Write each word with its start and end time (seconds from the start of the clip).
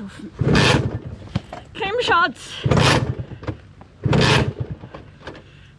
besoffen. 0.00 0.30
Creme, 1.74 2.02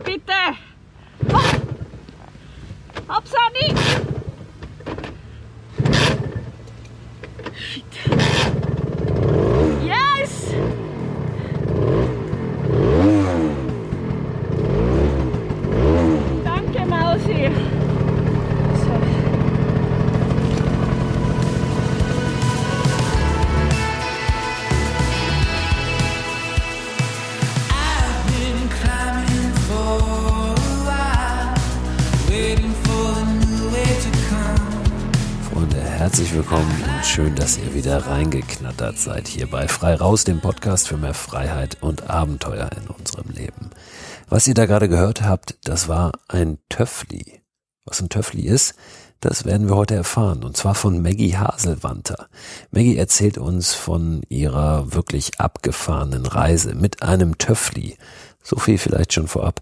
Bitte! 0.03 0.55
Hopp! 1.27 1.61
Hopp, 3.07 3.27
Sani! 3.27 3.75
Shit. 3.77 4.10
Schön, 37.11 37.35
dass 37.35 37.57
ihr 37.57 37.73
wieder 37.73 38.07
reingeknattert 38.07 38.97
seid 38.97 39.27
hier 39.27 39.45
bei 39.45 39.67
Frei 39.67 39.95
Raus, 39.95 40.23
dem 40.23 40.39
Podcast 40.39 40.87
für 40.87 40.95
mehr 40.95 41.13
Freiheit 41.13 41.77
und 41.81 42.09
Abenteuer 42.09 42.69
in 42.77 42.87
unserem 42.87 43.29
Leben. 43.31 43.71
Was 44.29 44.47
ihr 44.47 44.53
da 44.53 44.65
gerade 44.65 44.87
gehört 44.87 45.21
habt, 45.21 45.57
das 45.65 45.89
war 45.89 46.13
ein 46.29 46.59
Töffli. 46.69 47.41
Was 47.83 47.99
ein 47.99 48.07
Töffli 48.07 48.43
ist, 48.43 48.75
das 49.19 49.43
werden 49.43 49.67
wir 49.67 49.75
heute 49.75 49.93
erfahren, 49.93 50.45
und 50.45 50.55
zwar 50.55 50.73
von 50.73 51.01
Maggie 51.01 51.35
Haselwanter. 51.35 52.29
Maggie 52.71 52.95
erzählt 52.95 53.37
uns 53.37 53.73
von 53.73 54.21
ihrer 54.29 54.93
wirklich 54.93 55.37
abgefahrenen 55.37 56.25
Reise 56.25 56.75
mit 56.75 57.03
einem 57.03 57.37
Töffli. 57.37 57.97
So 58.41 58.55
viel 58.55 58.77
vielleicht 58.77 59.11
schon 59.11 59.27
vorab. 59.27 59.61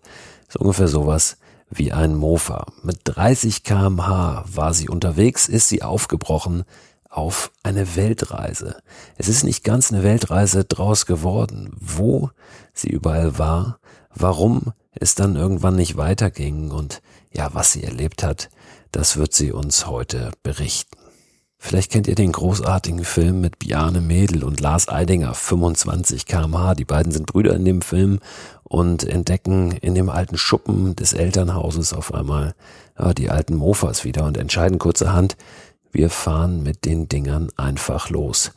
So 0.49 0.59
ungefähr 0.59 0.87
sowas 0.87 1.37
wie 1.71 1.93
ein 1.93 2.13
Mofa. 2.13 2.67
Mit 2.83 2.99
30 3.05 3.63
kmh 3.63 4.45
war 4.45 4.73
sie 4.75 4.87
unterwegs, 4.87 5.47
ist 5.47 5.69
sie 5.69 5.81
aufgebrochen 5.81 6.63
auf 7.09 7.51
eine 7.63 7.95
Weltreise. 7.95 8.81
Es 9.17 9.27
ist 9.27 9.43
nicht 9.43 9.63
ganz 9.63 9.91
eine 9.91 10.03
Weltreise 10.03 10.63
draus 10.63 11.05
geworden. 11.05 11.75
Wo 11.79 12.29
sie 12.73 12.89
überall 12.89 13.37
war, 13.37 13.79
warum 14.13 14.73
es 14.91 15.15
dann 15.15 15.35
irgendwann 15.35 15.75
nicht 15.75 15.97
weiterging 15.97 16.71
und 16.71 17.01
ja, 17.31 17.53
was 17.53 17.73
sie 17.73 17.83
erlebt 17.83 18.23
hat, 18.23 18.49
das 18.91 19.17
wird 19.17 19.33
sie 19.33 19.51
uns 19.51 19.87
heute 19.87 20.31
berichten. 20.43 20.97
Vielleicht 21.61 21.91
kennt 21.91 22.07
ihr 22.07 22.15
den 22.15 22.31
großartigen 22.31 23.03
Film 23.03 23.41
mit 23.41 23.59
Bjarne 23.59 23.99
Mädel 23.99 24.45
und 24.45 24.61
Lars 24.61 24.87
Eidinger, 24.87 25.33
25 25.33 26.25
kmh. 26.25 26.73
Die 26.73 26.85
beiden 26.85 27.11
sind 27.11 27.25
Brüder 27.25 27.53
in 27.53 27.65
dem 27.65 27.81
Film 27.81 28.19
und 28.63 29.03
entdecken 29.03 29.73
in 29.73 29.93
dem 29.93 30.09
alten 30.09 30.37
Schuppen 30.37 30.95
des 30.95 31.11
Elternhauses 31.11 31.91
auf 31.91 32.13
einmal 32.13 32.55
ja, 32.97 33.13
die 33.13 33.29
alten 33.29 33.55
Mofas 33.55 34.05
wieder 34.05 34.23
und 34.23 34.37
entscheiden 34.37 34.79
kurzerhand, 34.79 35.35
wir 35.91 36.09
fahren 36.09 36.63
mit 36.63 36.85
den 36.85 37.07
Dingern 37.07 37.49
einfach 37.57 38.09
los. 38.09 38.51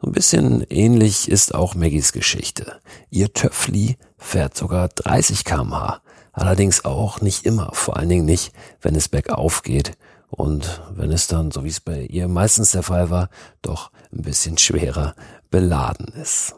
Ein 0.00 0.12
bisschen 0.12 0.62
ähnlich 0.70 1.28
ist 1.28 1.54
auch 1.54 1.74
Maggies 1.74 2.12
Geschichte. 2.12 2.80
Ihr 3.10 3.32
Töffli 3.32 3.96
fährt 4.16 4.56
sogar 4.56 4.88
30 4.88 5.44
kmh. 5.44 6.00
Allerdings 6.32 6.84
auch 6.84 7.20
nicht 7.20 7.44
immer, 7.44 7.70
vor 7.72 7.96
allen 7.96 8.08
Dingen 8.08 8.24
nicht, 8.24 8.52
wenn 8.80 8.94
es 8.94 9.08
bergauf 9.08 9.62
geht 9.62 9.98
und 10.28 10.82
wenn 10.94 11.10
es 11.10 11.26
dann, 11.26 11.50
so 11.50 11.64
wie 11.64 11.68
es 11.68 11.80
bei 11.80 12.02
ihr 12.02 12.28
meistens 12.28 12.70
der 12.70 12.84
Fall 12.84 13.10
war, 13.10 13.28
doch 13.60 13.90
ein 14.12 14.22
bisschen 14.22 14.56
schwerer 14.56 15.14
beladen 15.50 16.08
ist. 16.14 16.54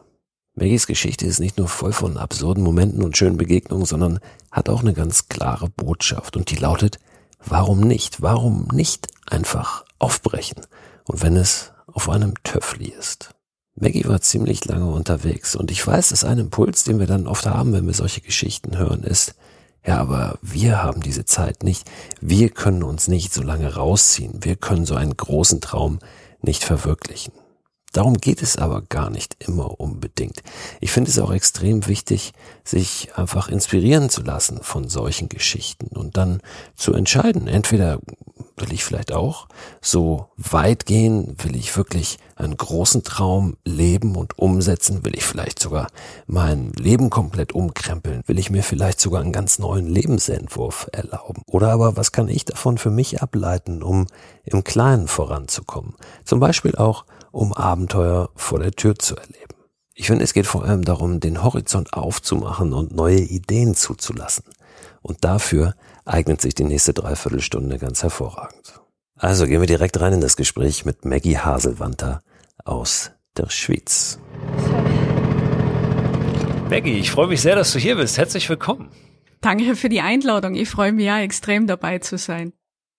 Maggies 0.54 0.86
Geschichte 0.86 1.24
ist 1.24 1.40
nicht 1.40 1.56
nur 1.56 1.68
voll 1.68 1.92
von 1.92 2.18
absurden 2.18 2.62
Momenten 2.62 3.02
und 3.02 3.16
schönen 3.16 3.38
Begegnungen, 3.38 3.86
sondern 3.86 4.20
hat 4.50 4.68
auch 4.68 4.80
eine 4.80 4.92
ganz 4.92 5.28
klare 5.28 5.70
Botschaft 5.70 6.36
und 6.36 6.50
die 6.50 6.56
lautet, 6.56 6.98
warum 7.42 7.80
nicht? 7.80 8.20
Warum 8.20 8.68
nicht 8.72 9.08
einfach 9.30 9.84
aufbrechen? 10.00 10.66
Und 11.06 11.22
wenn 11.22 11.36
es 11.36 11.72
auf 11.86 12.08
einem 12.08 12.34
Töffli 12.42 12.88
ist. 12.88 13.34
Maggie 13.74 14.06
war 14.06 14.20
ziemlich 14.20 14.64
lange 14.64 14.90
unterwegs 14.90 15.56
und 15.56 15.70
ich 15.70 15.86
weiß, 15.86 16.10
dass 16.10 16.24
ein 16.24 16.38
Impuls, 16.38 16.84
den 16.84 16.98
wir 16.98 17.06
dann 17.06 17.26
oft 17.26 17.46
haben, 17.46 17.72
wenn 17.72 17.86
wir 17.86 17.94
solche 17.94 18.20
Geschichten 18.20 18.76
hören, 18.76 19.04
ist, 19.04 19.34
ja, 19.86 19.98
aber 19.98 20.38
wir 20.42 20.82
haben 20.82 21.00
diese 21.00 21.24
Zeit 21.24 21.62
nicht. 21.62 21.90
Wir 22.20 22.50
können 22.50 22.82
uns 22.82 23.08
nicht 23.08 23.32
so 23.32 23.42
lange 23.42 23.74
rausziehen. 23.74 24.44
Wir 24.44 24.56
können 24.56 24.84
so 24.84 24.94
einen 24.94 25.16
großen 25.16 25.62
Traum 25.62 26.00
nicht 26.42 26.64
verwirklichen. 26.64 27.32
Darum 27.92 28.14
geht 28.14 28.42
es 28.42 28.56
aber 28.56 28.82
gar 28.82 29.10
nicht 29.10 29.36
immer 29.40 29.80
unbedingt. 29.80 30.42
Ich 30.80 30.92
finde 30.92 31.10
es 31.10 31.18
auch 31.18 31.32
extrem 31.32 31.86
wichtig, 31.86 32.32
sich 32.62 33.10
einfach 33.16 33.48
inspirieren 33.48 34.10
zu 34.10 34.22
lassen 34.22 34.60
von 34.62 34.88
solchen 34.88 35.28
Geschichten 35.28 35.96
und 35.96 36.16
dann 36.16 36.40
zu 36.76 36.94
entscheiden, 36.94 37.48
entweder 37.48 37.98
will 38.56 38.72
ich 38.72 38.84
vielleicht 38.84 39.12
auch 39.12 39.48
so 39.80 40.28
weit 40.36 40.86
gehen, 40.86 41.34
will 41.38 41.56
ich 41.56 41.76
wirklich 41.76 42.18
einen 42.36 42.56
großen 42.56 43.02
Traum 43.02 43.56
leben 43.64 44.16
und 44.16 44.38
umsetzen, 44.38 45.04
will 45.04 45.16
ich 45.16 45.24
vielleicht 45.24 45.58
sogar 45.58 45.88
mein 46.26 46.72
Leben 46.72 47.10
komplett 47.10 47.52
umkrempeln, 47.52 48.22
will 48.26 48.38
ich 48.38 48.50
mir 48.50 48.62
vielleicht 48.62 49.00
sogar 49.00 49.22
einen 49.22 49.32
ganz 49.32 49.58
neuen 49.58 49.86
Lebensentwurf 49.86 50.88
erlauben. 50.92 51.42
Oder 51.46 51.72
aber 51.72 51.96
was 51.96 52.12
kann 52.12 52.28
ich 52.28 52.44
davon 52.44 52.78
für 52.78 52.90
mich 52.90 53.22
ableiten, 53.22 53.82
um 53.82 54.06
im 54.44 54.64
Kleinen 54.64 55.08
voranzukommen? 55.08 55.94
Zum 56.24 56.40
Beispiel 56.40 56.76
auch, 56.76 57.04
um 57.32 57.52
Abenteuer 57.52 58.30
vor 58.34 58.58
der 58.58 58.72
Tür 58.72 58.96
zu 58.96 59.16
erleben. 59.16 59.54
Ich 59.94 60.06
finde, 60.06 60.24
es 60.24 60.32
geht 60.32 60.46
vor 60.46 60.64
allem 60.64 60.84
darum, 60.84 61.20
den 61.20 61.42
Horizont 61.42 61.92
aufzumachen 61.92 62.72
und 62.72 62.94
neue 62.94 63.20
Ideen 63.20 63.74
zuzulassen. 63.74 64.44
Und 65.02 65.24
dafür 65.24 65.74
eignet 66.04 66.40
sich 66.40 66.54
die 66.54 66.64
nächste 66.64 66.94
Dreiviertelstunde 66.94 67.78
ganz 67.78 68.02
hervorragend. 68.02 68.80
Also 69.16 69.46
gehen 69.46 69.60
wir 69.60 69.66
direkt 69.66 70.00
rein 70.00 70.14
in 70.14 70.20
das 70.22 70.36
Gespräch 70.36 70.86
mit 70.86 71.04
Maggie 71.04 71.38
Haselwanter 71.38 72.22
aus 72.64 73.10
der 73.36 73.50
Schweiz. 73.50 74.18
Maggie, 76.70 76.98
ich 76.98 77.10
freue 77.10 77.26
mich 77.26 77.42
sehr, 77.42 77.56
dass 77.56 77.72
du 77.72 77.78
hier 77.78 77.96
bist. 77.96 78.16
Herzlich 78.16 78.48
willkommen. 78.48 78.88
Danke 79.40 79.76
für 79.76 79.88
die 79.88 80.00
Einladung. 80.00 80.54
Ich 80.54 80.70
freue 80.70 80.92
mich 80.92 81.06
ja 81.06 81.20
extrem 81.20 81.66
dabei 81.66 81.98
zu 81.98 82.16
sein. 82.16 82.52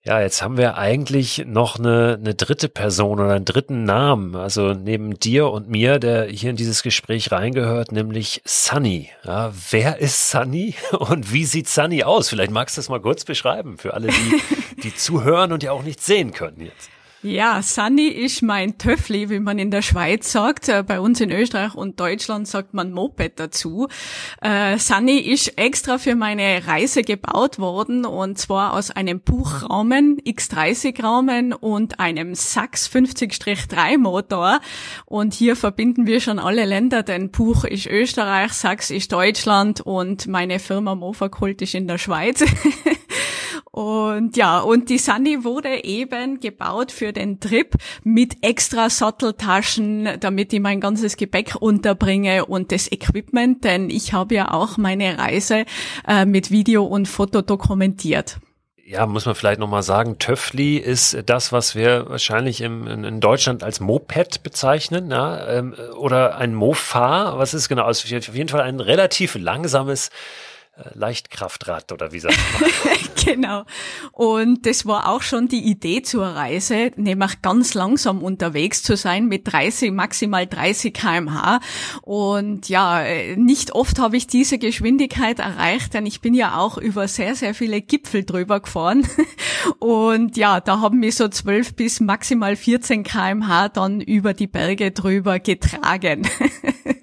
Ja, 0.04 0.20
jetzt 0.20 0.42
haben 0.42 0.56
wir 0.56 0.78
eigentlich 0.78 1.44
noch 1.46 1.78
eine, 1.78 2.18
eine 2.20 2.34
dritte 2.34 2.68
Person 2.68 3.20
oder 3.20 3.34
einen 3.34 3.44
dritten 3.44 3.84
Namen, 3.84 4.34
also 4.34 4.72
neben 4.72 5.16
dir 5.20 5.48
und 5.48 5.68
mir, 5.68 6.00
der 6.00 6.24
hier 6.24 6.50
in 6.50 6.56
dieses 6.56 6.82
Gespräch 6.82 7.30
reingehört, 7.30 7.92
nämlich 7.92 8.42
Sunny. 8.44 9.10
Ja, 9.22 9.52
wer 9.70 9.98
ist 9.98 10.28
Sunny 10.28 10.74
und 10.90 11.32
wie 11.32 11.44
sieht 11.44 11.68
Sunny 11.68 12.02
aus? 12.02 12.28
Vielleicht 12.28 12.50
magst 12.50 12.76
du 12.76 12.80
das 12.80 12.88
mal 12.88 13.00
kurz 13.00 13.24
beschreiben 13.24 13.78
für 13.78 13.94
alle, 13.94 14.08
die, 14.08 14.42
die 14.82 14.92
zuhören 14.92 15.52
und 15.52 15.62
ja 15.62 15.70
auch 15.70 15.84
nicht 15.84 16.02
sehen 16.02 16.32
können 16.32 16.62
jetzt. 16.62 16.90
Ja, 17.24 17.62
Sunny 17.62 18.08
ist 18.08 18.42
mein 18.42 18.78
Töffli, 18.78 19.30
wie 19.30 19.38
man 19.38 19.56
in 19.56 19.70
der 19.70 19.82
Schweiz 19.82 20.32
sagt. 20.32 20.68
Äh, 20.68 20.82
Bei 20.82 20.98
uns 20.98 21.20
in 21.20 21.30
Österreich 21.30 21.76
und 21.76 22.00
Deutschland 22.00 22.48
sagt 22.48 22.74
man 22.74 22.90
Moped 22.90 23.38
dazu. 23.38 23.86
Äh, 24.40 24.76
Sunny 24.78 25.18
ist 25.18 25.56
extra 25.56 25.98
für 25.98 26.16
meine 26.16 26.66
Reise 26.66 27.02
gebaut 27.02 27.60
worden 27.60 28.04
und 28.06 28.38
zwar 28.38 28.72
aus 28.72 28.90
einem 28.90 29.20
Buchrahmen, 29.20 30.20
X30-Rahmen 30.20 31.52
und 31.52 32.00
einem 32.00 32.34
Sachs 32.34 32.90
50-3 32.90 33.98
Motor. 33.98 34.58
Und 35.06 35.32
hier 35.32 35.54
verbinden 35.54 36.06
wir 36.06 36.20
schon 36.20 36.40
alle 36.40 36.64
Länder, 36.64 37.04
denn 37.04 37.30
Buch 37.30 37.62
ist 37.62 37.86
Österreich, 37.86 38.52
Sachs 38.52 38.90
ist 38.90 39.12
Deutschland 39.12 39.80
und 39.80 40.26
meine 40.26 40.58
Firma 40.58 40.96
Mofakult 40.96 41.62
ist 41.62 41.76
in 41.76 41.86
der 41.86 41.98
Schweiz. 41.98 42.42
Und 43.74 44.36
ja, 44.36 44.60
und 44.60 44.90
die 44.90 44.98
Sunny 44.98 45.44
wurde 45.44 45.82
eben 45.82 46.40
gebaut 46.40 46.92
für 46.92 47.14
den 47.14 47.40
Trip 47.40 47.74
mit 48.04 48.36
extra 48.42 48.90
Satteltaschen, 48.90 50.20
damit 50.20 50.52
ich 50.52 50.60
mein 50.60 50.78
ganzes 50.78 51.16
Gepäck 51.16 51.56
unterbringe 51.58 52.44
und 52.44 52.70
das 52.70 52.92
Equipment, 52.92 53.64
denn 53.64 53.88
ich 53.88 54.12
habe 54.12 54.34
ja 54.34 54.50
auch 54.50 54.76
meine 54.76 55.16
Reise 55.16 55.64
äh, 56.06 56.26
mit 56.26 56.50
Video 56.50 56.84
und 56.84 57.08
Foto 57.08 57.40
dokumentiert. 57.40 58.40
Ja, 58.84 59.06
muss 59.06 59.24
man 59.24 59.34
vielleicht 59.34 59.58
nochmal 59.58 59.82
sagen, 59.82 60.18
Töffli 60.18 60.76
ist 60.76 61.22
das, 61.24 61.50
was 61.50 61.74
wir 61.74 62.10
wahrscheinlich 62.10 62.60
im, 62.60 62.86
in, 62.86 63.20
Deutschland 63.20 63.62
als 63.64 63.80
Moped 63.80 64.42
bezeichnen, 64.42 65.10
ja, 65.10 65.48
ähm, 65.48 65.74
oder 65.96 66.36
ein 66.36 66.54
Mofa, 66.54 67.38
was 67.38 67.54
ist 67.54 67.70
genau? 67.70 67.84
Also 67.84 68.14
auf 68.14 68.34
jeden 68.34 68.50
Fall 68.50 68.60
ein 68.60 68.80
relativ 68.80 69.34
langsames 69.34 70.10
Leichtkraftrad 70.94 71.92
oder 71.92 72.12
wie 72.12 72.20
sagt 72.20 72.38
man? 72.58 72.70
genau. 73.24 73.64
Und 74.12 74.64
das 74.64 74.86
war 74.86 75.08
auch 75.08 75.20
schon 75.20 75.46
die 75.46 75.62
Idee 75.62 76.02
zur 76.02 76.26
Reise, 76.26 76.92
nämlich 76.96 77.42
ganz 77.42 77.74
langsam 77.74 78.22
unterwegs 78.22 78.82
zu 78.82 78.96
sein 78.96 79.26
mit 79.26 79.52
30, 79.52 79.92
maximal 79.92 80.46
30 80.46 80.94
kmh. 80.94 81.60
Und 82.00 82.70
ja, 82.70 83.02
äh, 83.02 83.36
nicht 83.36 83.72
oft 83.72 83.98
habe 83.98 84.16
ich 84.16 84.26
diese 84.26 84.58
Geschwindigkeit 84.58 85.40
erreicht, 85.40 85.92
denn 85.92 86.06
ich 86.06 86.22
bin 86.22 86.32
ja 86.32 86.56
auch 86.56 86.78
über 86.78 87.06
sehr, 87.06 87.34
sehr 87.34 87.54
viele 87.54 87.82
Gipfel 87.82 88.24
drüber 88.24 88.60
gefahren. 88.60 89.06
Und 89.78 90.38
ja, 90.38 90.60
da 90.60 90.80
haben 90.80 91.00
mich 91.00 91.16
so 91.16 91.28
12 91.28 91.74
bis 91.74 92.00
maximal 92.00 92.56
14 92.56 93.04
kmh 93.04 93.68
dann 93.68 94.00
über 94.00 94.32
die 94.32 94.46
Berge 94.46 94.90
drüber 94.90 95.38
getragen. 95.38 96.26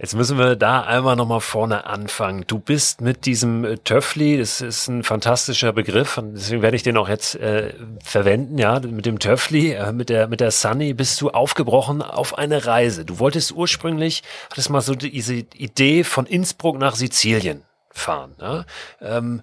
Jetzt 0.00 0.14
müssen 0.14 0.38
wir 0.38 0.56
da 0.56 0.80
einmal 0.80 1.14
nochmal 1.14 1.42
vorne 1.42 1.84
anfangen. 1.84 2.44
Du 2.46 2.58
bist 2.58 3.02
mit 3.02 3.26
diesem 3.26 3.66
äh, 3.66 3.76
Töffli, 3.76 4.38
das 4.38 4.62
ist 4.62 4.88
ein 4.88 5.02
fantastischer 5.02 5.74
Begriff, 5.74 6.16
und 6.16 6.32
deswegen 6.32 6.62
werde 6.62 6.74
ich 6.74 6.82
den 6.82 6.96
auch 6.96 7.06
jetzt 7.06 7.34
äh, 7.34 7.74
verwenden, 8.02 8.56
ja, 8.56 8.80
mit 8.80 9.04
dem 9.04 9.18
Töffli, 9.18 9.72
äh, 9.72 9.92
mit 9.92 10.08
der, 10.08 10.26
mit 10.26 10.40
der 10.40 10.52
Sunny 10.52 10.94
bist 10.94 11.20
du 11.20 11.28
aufgebrochen 11.28 12.00
auf 12.00 12.38
eine 12.38 12.64
Reise. 12.64 13.04
Du 13.04 13.18
wolltest 13.18 13.52
ursprünglich, 13.52 14.22
hattest 14.50 14.70
mal 14.70 14.80
so 14.80 14.94
diese 14.94 15.34
Idee 15.34 16.02
von 16.02 16.24
Innsbruck 16.24 16.78
nach 16.78 16.96
Sizilien 16.96 17.62
fahren, 17.90 18.34
ja? 18.40 18.64
ähm, 19.02 19.42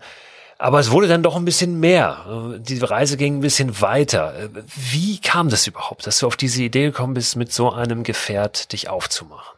aber 0.57 0.80
es 0.80 0.89
wurde 0.89 1.07
dann 1.07 1.21
doch 1.21 1.36
ein 1.36 1.45
bisschen 1.45 1.80
mehr. 1.80 2.56
Äh, 2.56 2.60
Die 2.62 2.80
Reise 2.80 3.18
ging 3.18 3.38
ein 3.38 3.42
bisschen 3.42 3.80
weiter. 3.80 4.33
Äh, 4.36 4.50
Wie 4.75 5.19
kam 5.19 5.50
das 5.50 5.68
überhaupt, 5.68 6.07
dass 6.07 6.18
du 6.18 6.25
auf 6.25 6.36
diese 6.36 6.63
Idee 6.63 6.86
gekommen 6.86 7.13
bist, 7.13 7.36
mit 7.36 7.53
so 7.53 7.71
einem 7.71 8.01
Gefährt 8.01 8.71
dich 8.71 8.89
aufzumachen? 8.89 9.56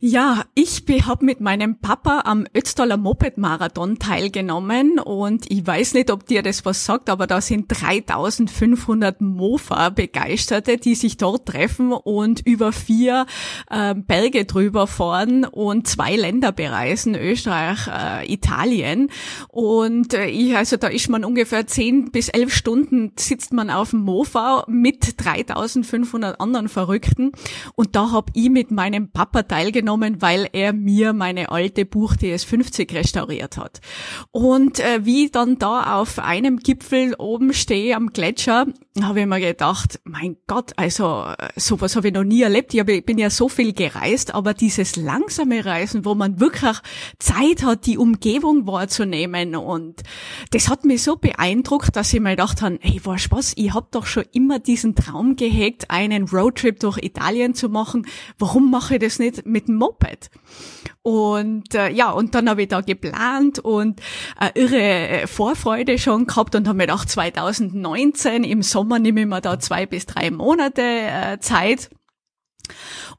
Ja, 0.00 0.44
ich 0.54 0.82
habe 1.06 1.24
mit 1.24 1.40
meinem 1.40 1.78
Papa 1.78 2.22
am 2.24 2.46
Ötztaler 2.54 2.96
Moped-Marathon 2.96 3.98
teilgenommen 3.98 4.98
und 4.98 5.48
ich 5.50 5.64
weiß 5.64 5.94
nicht, 5.94 6.10
ob 6.10 6.26
dir 6.26 6.42
das 6.42 6.64
was 6.64 6.84
sagt, 6.84 7.08
aber 7.08 7.28
da 7.28 7.40
sind 7.40 7.68
3500 7.68 9.20
Mofa-Begeisterte, 9.20 10.78
die 10.78 10.96
sich 10.96 11.16
dort 11.16 11.46
treffen 11.46 11.92
und 11.92 12.44
über 12.44 12.72
vier 12.72 13.26
äh, 13.70 13.94
Berge 13.94 14.44
drüber 14.44 14.88
fahren 14.88 15.44
und 15.44 15.86
zwei 15.86 16.16
Länder 16.16 16.50
bereisen, 16.50 17.14
Österreich, 17.14 17.86
äh, 17.86 18.30
Italien. 18.30 19.10
Und 19.48 20.12
äh, 20.12 20.26
ich, 20.26 20.56
also 20.56 20.76
da 20.76 20.88
ist 20.88 21.08
man 21.08 21.24
ungefähr 21.24 21.66
10 21.66 22.10
bis 22.10 22.28
11 22.28 22.52
Stunden 22.52 23.12
sitzt 23.16 23.52
man 23.52 23.70
auf 23.70 23.90
dem 23.90 24.00
Mofa 24.00 24.64
mit 24.66 25.24
3500 25.24 26.40
anderen 26.40 26.68
Verrückten 26.68 27.30
und 27.76 27.94
da 27.94 28.10
habe 28.10 28.32
ich 28.34 28.50
mit 28.50 28.72
meinem 28.72 29.10
Papa 29.10 29.44
teilgenommen 29.44 29.83
genommen, 29.84 30.22
weil 30.22 30.48
er 30.52 30.72
mir 30.72 31.12
meine 31.12 31.50
alte 31.50 31.84
Buch 31.84 32.14
DS50 32.14 32.94
restauriert 32.94 33.58
hat. 33.58 33.80
Und 34.32 34.80
äh, 34.80 35.04
wie 35.04 35.28
dann 35.28 35.58
da 35.58 36.00
auf 36.00 36.18
einem 36.18 36.58
Gipfel 36.58 37.14
oben 37.18 37.52
stehe 37.52 37.94
am 37.94 38.10
Gletscher, 38.10 38.66
habe 39.02 39.20
ich 39.20 39.26
mir 39.26 39.40
gedacht, 39.40 40.00
mein 40.04 40.36
Gott, 40.46 40.72
also 40.76 41.24
äh, 41.38 41.48
sowas 41.56 41.96
habe 41.96 42.08
ich 42.08 42.14
noch 42.14 42.24
nie 42.24 42.42
erlebt. 42.42 42.72
Ich, 42.72 43.04
bin 43.04 43.18
ja 43.18 43.28
so 43.28 43.48
viel 43.48 43.72
gereist, 43.72 44.34
aber 44.34 44.54
dieses 44.54 44.96
langsame 44.96 45.64
Reisen, 45.64 46.04
wo 46.04 46.14
man 46.14 46.40
wirklich 46.40 46.78
Zeit 47.18 47.62
hat, 47.62 47.86
die 47.86 47.98
Umgebung 47.98 48.66
wahrzunehmen 48.66 49.56
und 49.56 50.02
das 50.50 50.68
hat 50.68 50.84
mich 50.84 51.02
so 51.02 51.16
beeindruckt, 51.16 51.94
dass 51.96 52.14
ich 52.14 52.20
mir 52.20 52.30
gedacht 52.30 52.62
habe, 52.62 52.78
hey, 52.80 53.00
weißt 53.02 53.30
was, 53.32 53.52
ich 53.56 53.74
habe 53.74 53.88
doch 53.90 54.06
schon 54.06 54.24
immer 54.32 54.58
diesen 54.58 54.94
Traum 54.94 55.36
gehegt, 55.36 55.90
einen 55.90 56.28
Roadtrip 56.28 56.80
durch 56.80 56.98
Italien 57.02 57.54
zu 57.54 57.68
machen. 57.68 58.06
Warum 58.38 58.70
mache 58.70 58.94
ich 58.94 59.00
das 59.00 59.18
nicht 59.18 59.44
mit 59.44 59.68
Moped? 59.74 60.30
Und 61.02 61.74
äh, 61.74 61.90
ja, 61.90 62.10
und 62.10 62.34
dann 62.34 62.48
habe 62.48 62.62
ich 62.62 62.68
da 62.68 62.80
geplant 62.80 63.58
und 63.58 64.00
äh, 64.40 64.58
irre 64.58 64.78
äh, 64.78 65.26
Vorfreude 65.26 65.98
schon 65.98 66.26
gehabt 66.26 66.54
und 66.54 66.66
habe 66.66 66.78
mir 66.78 66.86
gedacht, 66.86 67.10
2019 67.10 68.42
im 68.44 68.62
Sommer 68.62 68.98
nehme 68.98 69.20
ich 69.20 69.26
mir 69.26 69.40
da 69.40 69.58
zwei 69.58 69.84
bis 69.84 70.06
drei 70.06 70.30
Monate 70.30 70.82
äh, 70.82 71.38
Zeit 71.40 71.90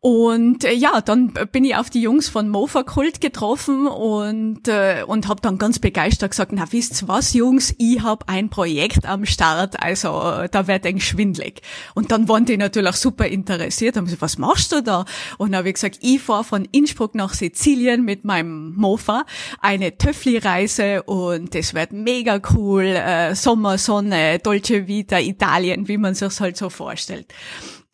und 0.05 0.63
äh, 0.63 0.71
ja, 0.71 1.01
dann 1.01 1.33
bin 1.51 1.63
ich 1.63 1.75
auf 1.75 1.89
die 1.89 1.99
Jungs 1.99 2.29
von 2.29 2.47
Mofa 2.47 2.83
Kult 2.83 3.21
getroffen 3.21 3.87
und 3.87 4.67
äh, 4.67 5.03
und 5.07 5.27
habe 5.27 5.41
dann 5.41 5.57
ganz 5.57 5.79
begeistert 5.79 6.29
gesagt, 6.29 6.51
na 6.53 6.71
wisst 6.71 7.07
was, 7.07 7.33
Jungs, 7.33 7.73
ich 7.79 8.03
habe 8.03 8.29
ein 8.29 8.51
Projekt 8.51 9.07
am 9.07 9.25
Start, 9.25 9.81
also 9.81 10.21
äh, 10.21 10.47
da 10.47 10.67
wird 10.67 10.85
eng 10.85 10.99
schwindlig. 10.99 11.63
Und 11.95 12.11
dann 12.11 12.29
waren 12.29 12.45
die 12.45 12.55
natürlich 12.55 12.97
super 12.97 13.25
interessiert, 13.25 13.97
haben 13.97 14.05
gesagt, 14.05 14.21
was 14.21 14.37
machst 14.37 14.73
du 14.73 14.83
da? 14.83 15.05
Und 15.39 15.53
dann 15.53 15.57
habe 15.57 15.69
ich 15.69 15.73
gesagt, 15.73 15.97
ich 16.01 16.21
fahre 16.21 16.43
von 16.43 16.67
Innsbruck 16.71 17.15
nach 17.15 17.33
Sizilien 17.33 18.05
mit 18.05 18.25
meinem 18.25 18.75
Mofa, 18.75 19.25
eine 19.59 19.97
Töffli-Reise 19.97 21.01
und 21.01 21.55
das 21.55 21.73
wird 21.73 21.93
mega 21.93 22.39
cool, 22.53 22.83
äh, 22.83 23.33
Sommer, 23.33 23.79
Sonne, 23.79 24.37
Dolce 24.37 24.85
Vita, 24.85 25.17
Italien, 25.17 25.87
wie 25.87 25.97
man 25.97 26.13
sich 26.13 26.39
halt 26.39 26.57
so 26.57 26.69
vorstellt. 26.69 27.33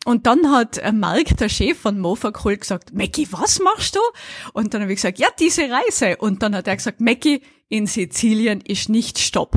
Und 0.04 0.26
dann 0.26 0.50
hat 0.50 0.78
äh, 0.78 0.92
Mark, 0.92 1.36
der 1.36 1.48
Chef 1.48 1.78
von 1.78 1.98
Mofacool, 1.98 2.56
gesagt, 2.56 2.92
Mackie, 2.92 3.28
was 3.30 3.60
machst 3.60 3.94
du? 3.94 4.00
Und 4.52 4.74
dann 4.74 4.82
habe 4.82 4.92
ich 4.92 4.96
gesagt, 4.96 5.18
ja, 5.18 5.28
diese 5.38 5.68
Reise. 5.70 6.16
Und 6.16 6.42
dann 6.42 6.56
hat 6.56 6.66
er 6.66 6.76
gesagt, 6.76 7.00
Mackie, 7.00 7.42
in 7.68 7.86
Sizilien 7.86 8.60
ist 8.60 8.88
nicht 8.88 9.18
Stopp. 9.18 9.56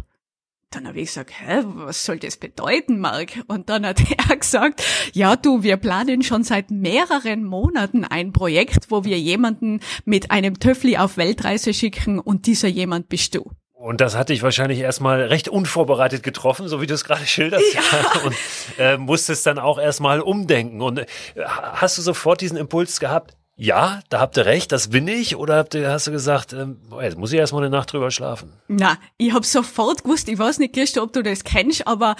Dann 0.69 0.87
habe 0.87 0.99
ich 0.99 1.07
gesagt, 1.07 1.31
hä, 1.31 1.63
was 1.63 2.05
soll 2.05 2.19
das 2.19 2.37
bedeuten, 2.37 2.99
Mark? 2.99 3.43
Und 3.47 3.69
dann 3.69 3.85
hat 3.85 4.01
er 4.29 4.35
gesagt, 4.35 4.83
ja 5.13 5.35
du, 5.35 5.63
wir 5.63 5.77
planen 5.77 6.21
schon 6.21 6.43
seit 6.43 6.69
mehreren 6.69 7.43
Monaten 7.43 8.03
ein 8.03 8.31
Projekt, 8.33 8.91
wo 8.91 9.03
wir 9.03 9.17
jemanden 9.17 9.79
mit 10.03 10.31
einem 10.31 10.59
Töffli 10.59 10.97
auf 10.97 11.17
Weltreise 11.17 11.73
schicken 11.73 12.19
und 12.19 12.45
dieser 12.45 12.67
jemand 12.67 13.09
bist 13.09 13.35
du. 13.35 13.49
Und 13.85 14.01
das 14.01 14.15
hatte 14.15 14.33
ich 14.33 14.41
wahrscheinlich 14.41 14.79
erstmal 14.79 15.21
recht 15.21 15.47
unvorbereitet 15.47 16.23
getroffen, 16.23 16.67
so 16.67 16.81
wie 16.81 16.87
du 16.87 16.95
es 16.95 17.03
gerade 17.03 17.23
schilderst. 17.23 17.71
Ja. 17.71 17.81
Und 18.25 18.35
äh, 18.79 18.97
musstest 18.97 19.45
dann 19.45 19.59
auch 19.59 19.77
erstmal 19.77 20.21
umdenken. 20.21 20.81
Und 20.81 20.97
äh, 20.97 21.05
hast 21.45 21.99
du 21.99 22.01
sofort 22.01 22.41
diesen 22.41 22.57
Impuls 22.57 22.99
gehabt? 22.99 23.37
Ja, 23.57 24.01
da 24.09 24.19
habt 24.19 24.35
ihr 24.35 24.45
recht, 24.45 24.73
das 24.73 24.89
bin 24.89 25.07
ich. 25.07 25.37
Oder 25.37 25.55
habt 25.55 25.75
ihr, 25.75 25.89
hast 25.89 26.07
du 26.07 26.11
gesagt, 26.11 26.51
ähm, 26.51 26.77
boah, 26.89 27.01
jetzt 27.03 27.17
muss 27.17 27.31
ich 27.31 27.39
erstmal 27.39 27.63
eine 27.63 27.69
Nacht 27.69 27.93
drüber 27.93 28.11
schlafen? 28.11 28.51
Na, 28.67 28.97
ich 29.17 29.31
hab 29.31 29.45
sofort 29.45 30.03
gewusst, 30.03 30.27
ich 30.27 30.37
weiß 30.37 30.59
nicht, 30.59 30.75
Christo, 30.75 31.01
ob 31.01 31.13
du 31.13 31.23
das 31.23 31.45
kennst, 31.45 31.87
aber 31.87 32.17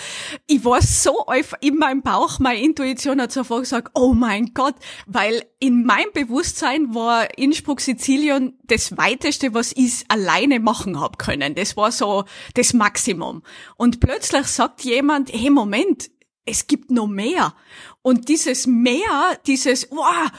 ich 0.48 0.64
war 0.64 0.82
so 0.82 1.26
in 1.60 1.76
meinem 1.78 2.02
Bauch, 2.04 2.40
meine 2.40 2.64
Intuition 2.64 3.20
hat 3.20 3.34
sofort 3.34 3.64
gesagt, 3.64 3.92
oh 3.96 4.14
mein 4.14 4.54
Gott, 4.54 4.76
weil 5.08 5.44
in 5.60 5.84
meinem 5.84 6.12
Bewusstsein 6.14 6.96
war 6.96 7.38
Innsbruck, 7.38 7.82
Sizilien 7.82 8.58
das 8.64 8.98
weiteste, 8.98 9.54
was 9.54 9.74
ich 9.76 10.06
alleine 10.08 10.62
machen 10.62 11.02
hab 11.02 11.18
können. 11.18 11.54
Das 11.54 11.76
war 11.76 11.92
so 11.92 12.24
das 12.54 12.74
Maximum. 12.74 13.44
Und 13.76 14.00
plötzlich 14.00 14.48
sagt 14.48 14.82
jemand, 14.86 15.34
hey 15.34 15.50
Moment, 15.50 16.10
es 16.46 16.68
gibt 16.68 16.92
noch 16.92 17.08
mehr. 17.08 17.54
Und 18.02 18.30
dieses 18.30 18.68
mehr, 18.68 19.38
dieses, 19.46 19.90
wow, 19.92 20.32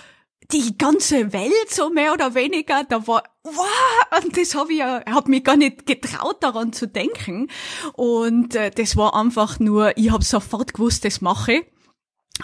die 0.52 0.76
ganze 0.78 1.32
Welt 1.32 1.70
so 1.70 1.90
mehr 1.90 2.12
oder 2.12 2.34
weniger, 2.34 2.84
da 2.84 3.06
war, 3.06 3.22
wow, 3.42 4.22
und 4.22 4.36
das 4.36 4.54
habe 4.54 4.72
ich 4.72 4.78
ja, 4.78 5.02
hab 5.06 5.28
mich 5.28 5.44
gar 5.44 5.56
nicht 5.56 5.86
getraut 5.86 6.42
daran 6.42 6.72
zu 6.72 6.86
denken. 6.86 7.48
Und 7.94 8.54
äh, 8.54 8.70
das 8.70 8.96
war 8.96 9.14
einfach 9.14 9.58
nur, 9.58 9.96
ich 9.96 10.10
habe 10.10 10.24
sofort 10.24 10.74
gewusst, 10.74 11.04
das 11.04 11.20
mache. 11.20 11.64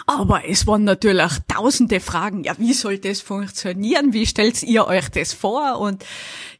Aber 0.07 0.47
es 0.47 0.65
waren 0.65 0.85
natürlich 0.85 1.33
tausende 1.47 1.99
Fragen. 1.99 2.43
Ja, 2.43 2.55
wie 2.57 2.73
soll 2.73 2.97
das 2.97 3.21
funktionieren? 3.21 4.11
Wie 4.11 4.25
stellt 4.25 4.63
ihr 4.63 4.87
euch 4.87 5.09
das 5.09 5.33
vor? 5.33 5.79
Und 5.79 6.03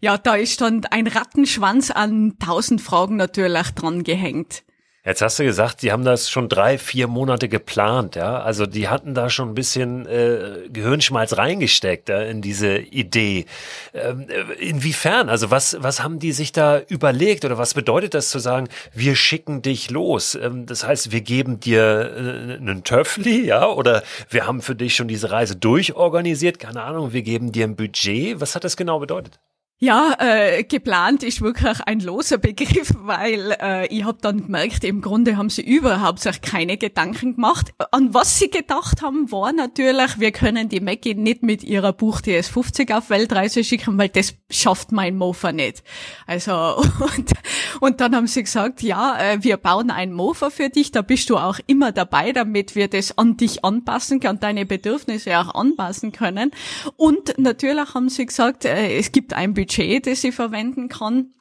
ja, 0.01 0.17
da 0.17 0.35
ist 0.35 0.61
dann 0.61 0.85
ein 0.85 1.07
Rattenschwanz 1.07 1.89
an 1.89 2.37
tausend 2.37 2.81
Fragen 2.81 3.15
natürlich 3.15 3.71
dran 3.71 4.03
gehängt. 4.03 4.63
Jetzt 5.05 5.21
hast 5.21 5.37
du 5.37 5.43
gesagt, 5.43 5.81
die 5.81 5.91
haben 5.91 6.05
das 6.05 6.29
schon 6.29 6.47
drei, 6.47 6.77
vier 6.77 7.07
Monate 7.07 7.49
geplant, 7.49 8.15
ja. 8.15 8.39
Also 8.39 8.65
die 8.65 8.87
hatten 8.87 9.13
da 9.13 9.29
schon 9.29 9.49
ein 9.49 9.53
bisschen 9.53 10.05
äh, 10.05 10.69
Gehirnschmalz 10.69 11.37
reingesteckt 11.37 12.07
ja, 12.07 12.21
in 12.21 12.41
diese 12.41 12.77
Idee. 12.77 13.45
Ähm, 13.93 14.27
äh, 14.29 14.53
inwiefern? 14.63 15.27
Also 15.27 15.51
was, 15.51 15.75
was 15.81 16.01
haben 16.01 16.19
die 16.19 16.31
sich 16.31 16.53
da 16.53 16.79
überlegt 16.79 17.43
oder 17.43 17.57
was 17.57 17.73
bedeutet 17.73 18.13
das 18.13 18.29
zu 18.29 18.39
sagen, 18.39 18.69
wir 18.93 19.17
schicken 19.17 19.61
dich 19.61 19.91
los? 19.91 20.35
Ähm, 20.35 20.65
das 20.67 20.87
heißt, 20.87 21.11
wir 21.11 21.19
geben 21.19 21.59
dir 21.59 21.83
äh, 21.83 22.53
einen 22.55 22.85
Töffli, 22.85 23.45
ja, 23.45 23.67
oder 23.67 24.03
wir 24.29 24.47
haben 24.47 24.61
für 24.61 24.75
dich 24.75 24.95
schon 24.95 25.09
diese 25.09 25.31
Reise 25.31 25.57
durchorganisiert, 25.57 26.59
keine 26.59 26.81
Ahnung, 26.81 27.11
wir 27.11 27.23
geben 27.23 27.51
dir 27.51 27.65
ein 27.65 27.75
Budget. 27.75 28.39
Was 28.39 28.55
hat 28.55 28.63
das 28.63 28.77
genau 28.77 28.99
bedeutet? 28.99 29.37
Ja, 29.83 30.15
äh, 30.17 30.63
geplant 30.63 31.23
ist 31.23 31.41
wirklich 31.41 31.81
ein 31.85 31.99
loser 31.99 32.37
Begriff, 32.37 32.93
weil 32.99 33.53
äh, 33.61 33.85
ich 33.87 34.05
habe 34.05 34.17
dann 34.21 34.45
gemerkt, 34.45 34.85
im 34.85 35.01
Grunde 35.01 35.35
haben 35.35 35.49
sie 35.49 35.61
überhaupt 35.61 36.19
sich 36.19 36.39
keine 36.39 36.77
Gedanken 36.77 37.35
gemacht. 37.35 37.73
An 37.91 38.13
was 38.13 38.39
sie 38.39 38.49
gedacht 38.49 39.01
haben, 39.01 39.29
war 39.29 39.51
natürlich, 39.51 40.21
wir 40.21 40.31
können 40.31 40.69
die 40.69 40.79
Mackie 40.79 41.15
nicht 41.15 41.43
mit 41.43 41.65
ihrer 41.65 41.91
Buch 41.91 42.21
DS50 42.21 42.97
auf 42.97 43.09
Weltreise 43.09 43.65
schicken, 43.65 43.97
weil 43.97 44.07
das 44.07 44.35
schafft 44.49 44.93
mein 44.93 45.17
Mofa 45.17 45.51
nicht. 45.51 45.83
Also 46.27 46.53
und, 47.17 47.33
und 47.81 47.99
dann 47.99 48.15
haben 48.15 48.27
sie 48.27 48.43
gesagt, 48.43 48.83
ja, 48.83 49.19
äh, 49.19 49.43
wir 49.43 49.57
bauen 49.57 49.91
ein 49.91 50.13
Mofa 50.13 50.49
für 50.49 50.69
dich, 50.69 50.91
da 50.91 51.01
bist 51.01 51.29
du 51.29 51.35
auch 51.35 51.59
immer 51.67 51.91
dabei, 51.91 52.31
damit 52.31 52.75
wir 52.75 52.87
das 52.87 53.17
an 53.17 53.35
dich 53.35 53.65
anpassen 53.65 54.21
können, 54.21 54.39
deine 54.39 54.65
Bedürfnisse 54.65 55.37
auch 55.37 55.53
anpassen 55.53 56.13
können. 56.13 56.51
Und 56.95 57.37
natürlich 57.37 57.93
haben 57.93 58.07
sie 58.07 58.25
gesagt, 58.25 58.63
äh, 58.63 58.95
es 58.95 59.11
gibt 59.11 59.33
ein 59.33 59.53
Budget 59.53 59.72
Budget, 59.73 60.07
das 60.07 60.23
ich 60.23 60.35
verwenden 60.35 60.89
kann. 60.89 61.33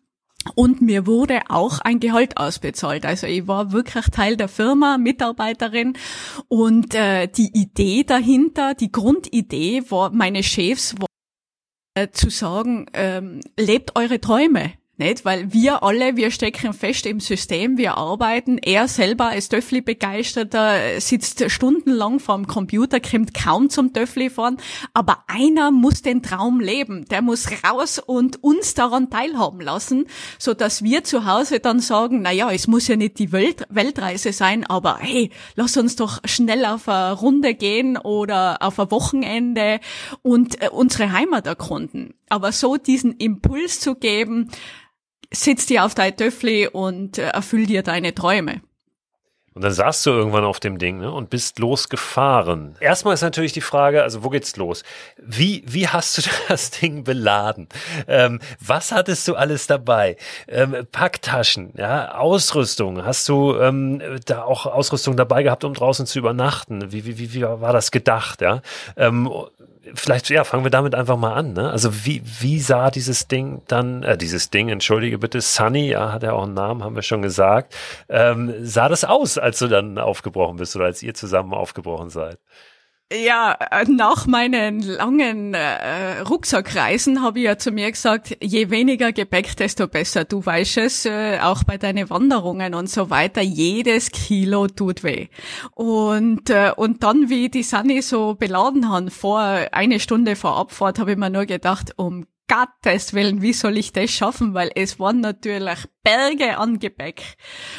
Und 0.56 0.82
mir 0.82 1.06
wurde 1.06 1.42
auch 1.50 1.78
ein 1.80 2.00
Gehalt 2.00 2.36
ausbezahlt. 2.36 3.06
Also 3.06 3.28
ich 3.28 3.46
war 3.46 3.72
wirklich 3.72 4.06
Teil 4.06 4.36
der 4.36 4.48
Firma, 4.48 4.98
Mitarbeiterin. 4.98 5.96
Und 6.48 6.94
äh, 6.94 7.28
die 7.28 7.50
Idee 7.54 8.02
dahinter, 8.02 8.74
die 8.74 8.90
Grundidee 8.90 9.84
war, 9.90 10.10
meine 10.10 10.42
Chefs 10.42 10.96
war 10.98 11.06
äh, 11.94 12.08
zu 12.10 12.28
sagen, 12.28 12.86
ähm, 12.92 13.40
lebt 13.56 13.94
eure 13.94 14.20
Träume. 14.20 14.72
Nicht? 15.02 15.24
Weil 15.24 15.52
wir 15.52 15.82
alle, 15.82 16.16
wir 16.16 16.30
stecken 16.30 16.72
fest 16.72 17.06
im 17.06 17.18
System, 17.18 17.76
wir 17.76 17.96
arbeiten. 17.96 18.58
Er 18.58 18.86
selber 18.86 19.30
als 19.30 19.48
Töffli-Begeisterter 19.48 21.00
sitzt 21.00 21.50
stundenlang 21.50 22.20
vorm 22.20 22.46
Computer, 22.46 23.00
kommt 23.00 23.34
kaum 23.34 23.68
zum 23.68 23.92
Töffli 23.92 24.30
fahren. 24.30 24.58
Aber 24.94 25.24
einer 25.26 25.72
muss 25.72 26.02
den 26.02 26.22
Traum 26.22 26.60
leben. 26.60 27.04
Der 27.06 27.20
muss 27.20 27.48
raus 27.64 27.98
und 27.98 28.44
uns 28.44 28.74
daran 28.74 29.10
teilhaben 29.10 29.60
lassen, 29.60 30.06
so 30.38 30.54
dass 30.54 30.84
wir 30.84 31.02
zu 31.02 31.26
Hause 31.26 31.58
dann 31.58 31.80
sagen, 31.80 32.22
na 32.22 32.30
ja, 32.30 32.50
es 32.52 32.68
muss 32.68 32.86
ja 32.86 32.96
nicht 32.96 33.18
die 33.18 33.32
Welt 33.32 33.66
Weltreise 33.70 34.32
sein, 34.32 34.64
aber 34.64 34.98
hey, 35.00 35.30
lass 35.56 35.76
uns 35.76 35.96
doch 35.96 36.20
schnell 36.24 36.64
auf 36.64 36.88
eine 36.88 37.12
Runde 37.12 37.54
gehen 37.54 37.96
oder 37.96 38.58
auf 38.60 38.78
ein 38.78 38.90
Wochenende 38.90 39.80
und 40.22 40.62
äh, 40.62 40.68
unsere 40.68 41.12
Heimat 41.12 41.46
erkunden. 41.46 42.14
Aber 42.28 42.52
so 42.52 42.76
diesen 42.76 43.12
Impuls 43.12 43.80
zu 43.80 43.94
geben, 43.94 44.50
sitz 45.32 45.66
dir 45.66 45.84
auf 45.84 45.94
dein 45.94 46.16
Töffli 46.16 46.68
und 46.68 47.18
äh, 47.18 47.28
erfüll 47.28 47.66
dir 47.66 47.82
deine 47.82 48.14
Träume. 48.14 48.60
Und 49.54 49.62
dann 49.62 49.72
saßt 49.72 50.06
du 50.06 50.10
irgendwann 50.10 50.44
auf 50.44 50.60
dem 50.60 50.78
Ding 50.78 50.98
ne, 50.98 51.12
und 51.12 51.28
bist 51.28 51.58
losgefahren. 51.58 52.76
Erstmal 52.80 53.12
ist 53.12 53.20
natürlich 53.20 53.52
die 53.52 53.60
Frage, 53.60 54.02
also 54.02 54.24
wo 54.24 54.30
geht's 54.30 54.56
los? 54.56 54.82
Wie, 55.18 55.62
wie 55.66 55.88
hast 55.88 56.18
du 56.18 56.22
das 56.48 56.70
Ding 56.70 57.04
beladen? 57.04 57.68
Ähm, 58.08 58.40
was 58.60 58.92
hattest 58.92 59.28
du 59.28 59.34
alles 59.34 59.66
dabei? 59.66 60.16
Ähm, 60.48 60.86
Packtaschen, 60.90 61.74
ja, 61.76 62.14
Ausrüstung. 62.14 63.04
Hast 63.04 63.28
du 63.28 63.54
ähm, 63.58 64.00
da 64.24 64.44
auch 64.44 64.64
Ausrüstung 64.64 65.16
dabei 65.16 65.42
gehabt, 65.42 65.64
um 65.64 65.74
draußen 65.74 66.06
zu 66.06 66.18
übernachten? 66.18 66.90
Wie, 66.90 67.04
wie, 67.04 67.18
wie, 67.18 67.34
wie 67.34 67.42
war 67.42 67.74
das 67.74 67.90
gedacht? 67.90 68.40
Ja, 68.40 68.62
ähm, 68.96 69.30
vielleicht 69.94 70.30
ja, 70.30 70.44
fangen 70.44 70.64
wir 70.64 70.70
damit 70.70 70.94
einfach 70.94 71.16
mal 71.16 71.34
an. 71.34 71.52
Ne? 71.52 71.70
Also 71.70 72.04
wie, 72.04 72.22
wie 72.40 72.60
sah 72.60 72.90
dieses 72.90 73.28
Ding 73.28 73.62
dann, 73.66 74.02
äh, 74.02 74.16
dieses 74.16 74.50
Ding, 74.50 74.68
entschuldige 74.68 75.18
bitte, 75.18 75.40
Sunny, 75.40 75.88
ja, 75.90 76.12
hat 76.12 76.22
ja 76.22 76.32
auch 76.32 76.44
einen 76.44 76.54
Namen, 76.54 76.84
haben 76.84 76.94
wir 76.94 77.02
schon 77.02 77.22
gesagt, 77.22 77.74
ähm, 78.08 78.54
sah 78.60 78.88
das 78.88 79.04
aus, 79.04 79.38
als 79.38 79.58
du 79.58 79.68
dann 79.68 79.98
aufgebrochen 79.98 80.56
bist 80.56 80.76
oder 80.76 80.86
als 80.86 81.02
ihr 81.02 81.14
zusammen 81.14 81.52
aufgebrochen 81.52 82.10
seid? 82.10 82.38
Ja, 83.12 83.58
äh, 83.70 83.84
nach 83.84 84.26
meinen 84.26 84.80
langen 84.80 85.52
äh, 85.52 86.20
Rucksackreisen 86.20 87.22
habe 87.22 87.40
ich 87.40 87.44
ja 87.44 87.58
zu 87.58 87.70
mir 87.70 87.90
gesagt, 87.90 88.38
je 88.40 88.70
weniger 88.70 89.12
Gepäck, 89.12 89.54
desto 89.56 89.86
besser. 89.86 90.24
Du 90.24 90.44
weißt 90.44 90.78
es, 90.78 91.04
äh, 91.04 91.38
auch 91.40 91.62
bei 91.64 91.76
deinen 91.76 92.08
Wanderungen 92.08 92.74
und 92.74 92.88
so 92.88 93.10
weiter, 93.10 93.42
jedes 93.42 94.10
Kilo 94.12 94.66
tut 94.66 95.04
weh. 95.04 95.28
Und, 95.74 96.48
äh, 96.48 96.72
und 96.74 97.02
dann, 97.02 97.28
wie 97.28 97.50
die 97.50 97.62
Sunny 97.62 98.00
so 98.00 98.34
beladen 98.34 98.88
haben, 98.88 99.10
vor 99.10 99.40
eine 99.40 100.00
Stunde 100.00 100.34
vor 100.34 100.56
Abfahrt, 100.56 100.98
habe 100.98 101.12
ich 101.12 101.18
mir 101.18 101.28
nur 101.28 101.44
gedacht, 101.44 101.92
um 101.96 102.26
Gottes 102.52 103.14
Willen, 103.14 103.40
wie 103.40 103.54
soll 103.54 103.78
ich 103.78 103.92
das 103.92 104.10
schaffen? 104.10 104.52
Weil 104.52 104.70
es 104.74 105.00
waren 105.00 105.20
natürlich 105.20 105.86
Berge 106.02 106.58
an 106.58 106.78
Gepäck. 106.78 107.22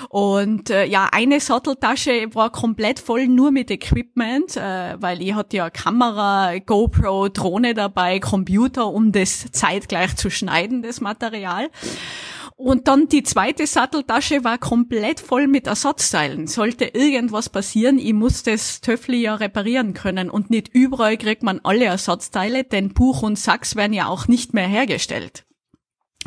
Und 0.09 0.71
äh, 0.71 0.85
ja, 0.85 1.09
eine 1.11 1.39
Satteltasche 1.39 2.33
war 2.33 2.51
komplett 2.51 2.99
voll 2.99 3.27
nur 3.27 3.51
mit 3.51 3.69
Equipment, 3.69 4.57
äh, 4.57 4.95
weil 4.99 5.21
ich 5.21 5.35
hatte 5.35 5.57
ja 5.57 5.69
Kamera, 5.69 6.57
GoPro, 6.57 7.29
Drohne 7.29 7.75
dabei, 7.75 8.19
Computer, 8.19 8.87
um 8.87 9.11
das 9.11 9.51
zeitgleich 9.51 10.15
zu 10.15 10.31
schneiden, 10.31 10.81
das 10.81 11.01
Material. 11.01 11.69
Und 12.55 12.87
dann 12.87 13.07
die 13.07 13.23
zweite 13.23 13.65
Satteltasche 13.67 14.43
war 14.43 14.57
komplett 14.57 15.19
voll 15.19 15.47
mit 15.47 15.67
Ersatzteilen. 15.67 16.47
Sollte 16.47 16.85
irgendwas 16.85 17.49
passieren, 17.49 17.97
ich 17.97 18.13
muss 18.13 18.43
das 18.43 18.81
Töffli 18.81 19.21
ja 19.21 19.35
reparieren 19.35 19.93
können. 19.93 20.29
Und 20.29 20.49
nicht 20.49 20.69
überall 20.69 21.17
kriegt 21.17 21.43
man 21.43 21.59
alle 21.63 21.85
Ersatzteile, 21.85 22.63
denn 22.63 22.93
Buch 22.93 23.23
und 23.23 23.39
Sachs 23.39 23.75
werden 23.75 23.93
ja 23.93 24.07
auch 24.07 24.27
nicht 24.27 24.53
mehr 24.53 24.67
hergestellt. 24.67 25.45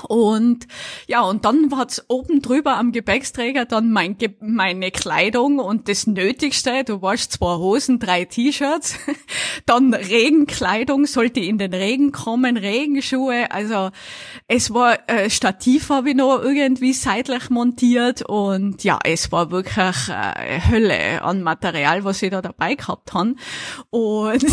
Und 0.05 0.67
ja, 1.07 1.23
und 1.23 1.45
dann 1.45 1.77
hat's 1.77 2.05
oben 2.09 2.43
drüber 2.43 2.77
am 2.77 2.93
Gepäcksträger 2.93 3.65
dann 3.65 3.91
mein 3.91 4.19
Ge 4.19 4.31
meine 4.41 4.91
Kleidung 4.91 5.59
und 5.59 5.89
das 5.89 6.07
Nötigste. 6.07 6.85
Du 6.85 7.03
warst 7.03 7.33
zwei 7.33 7.57
Hosen, 7.57 7.99
drei 7.99 8.25
T-Shirts, 8.25 8.97
dann 9.67 9.95
Regenkleidung 9.95 11.07
sollte 11.07 11.41
in 11.41 11.59
den 11.59 11.73
Regen 11.75 12.13
kommen, 12.13 12.57
Regenschuhe. 12.57 13.51
Also 13.51 13.91
es 14.49 14.73
war 14.73 14.99
äh, 15.09 15.31
Stativ 15.31 15.91
habe 15.91 16.11
ich 16.11 16.17
noch 16.17 16.43
irgendwie 16.43 16.93
seitlich 16.93 17.51
montiert 17.51 18.23
und 18.23 18.85
ja, 18.85 18.99
es 19.05 19.33
war 19.33 19.51
wirklich 19.51 20.09
äh, 20.09 20.61
Hölle 20.71 21.23
an 21.23 21.43
Material, 21.43 22.05
was 22.05 22.23
ich 22.23 22.31
da 22.31 22.43
dabei 22.43 22.75
gehabt 22.75 23.13
habe. 23.13 23.35
Und 23.91 24.45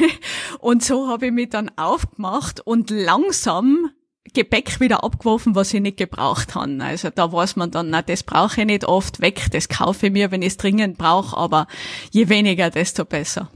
und 0.60 0.82
so 0.82 1.08
habe 1.08 1.26
ich 1.26 1.32
mich 1.32 1.50
dann 1.50 1.70
aufgemacht 1.76 2.60
und 2.60 2.90
langsam 2.90 3.90
Gepäck 4.34 4.80
wieder 4.80 5.04
abgeworfen, 5.04 5.54
was 5.54 5.72
ich 5.74 5.80
nicht 5.80 5.96
gebraucht 5.96 6.54
habe. 6.54 6.78
Also 6.80 7.10
da 7.10 7.32
weiß 7.32 7.56
man 7.56 7.70
dann, 7.70 7.90
na, 7.90 8.02
das 8.02 8.22
brauche 8.22 8.60
ich 8.60 8.66
nicht 8.66 8.84
oft 8.84 9.20
weg, 9.20 9.46
das 9.52 9.68
kaufe 9.68 10.06
ich 10.06 10.12
mir, 10.12 10.30
wenn 10.30 10.42
ich 10.42 10.48
es 10.48 10.56
dringend 10.56 10.98
brauche, 10.98 11.36
aber 11.36 11.66
je 12.10 12.28
weniger, 12.28 12.70
desto 12.70 13.04
besser. 13.04 13.48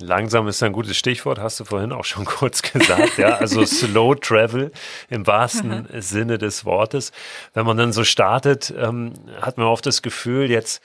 Langsam 0.00 0.48
ist 0.48 0.62
ein 0.62 0.72
gutes 0.72 0.96
Stichwort, 0.96 1.38
hast 1.38 1.60
du 1.60 1.64
vorhin 1.64 1.92
auch 1.92 2.04
schon 2.04 2.24
kurz 2.26 2.62
gesagt, 2.62 3.18
ja. 3.18 3.36
Also 3.36 3.64
Slow 3.64 4.14
Travel 4.16 4.72
im 5.08 5.26
wahrsten 5.26 5.86
Sinne 6.00 6.38
des 6.38 6.64
Wortes. 6.64 7.12
Wenn 7.54 7.66
man 7.66 7.76
dann 7.76 7.92
so 7.92 8.02
startet, 8.02 8.74
ähm, 8.76 9.12
hat 9.40 9.58
man 9.58 9.66
oft 9.66 9.86
das 9.86 10.02
Gefühl, 10.02 10.50
jetzt 10.50 10.82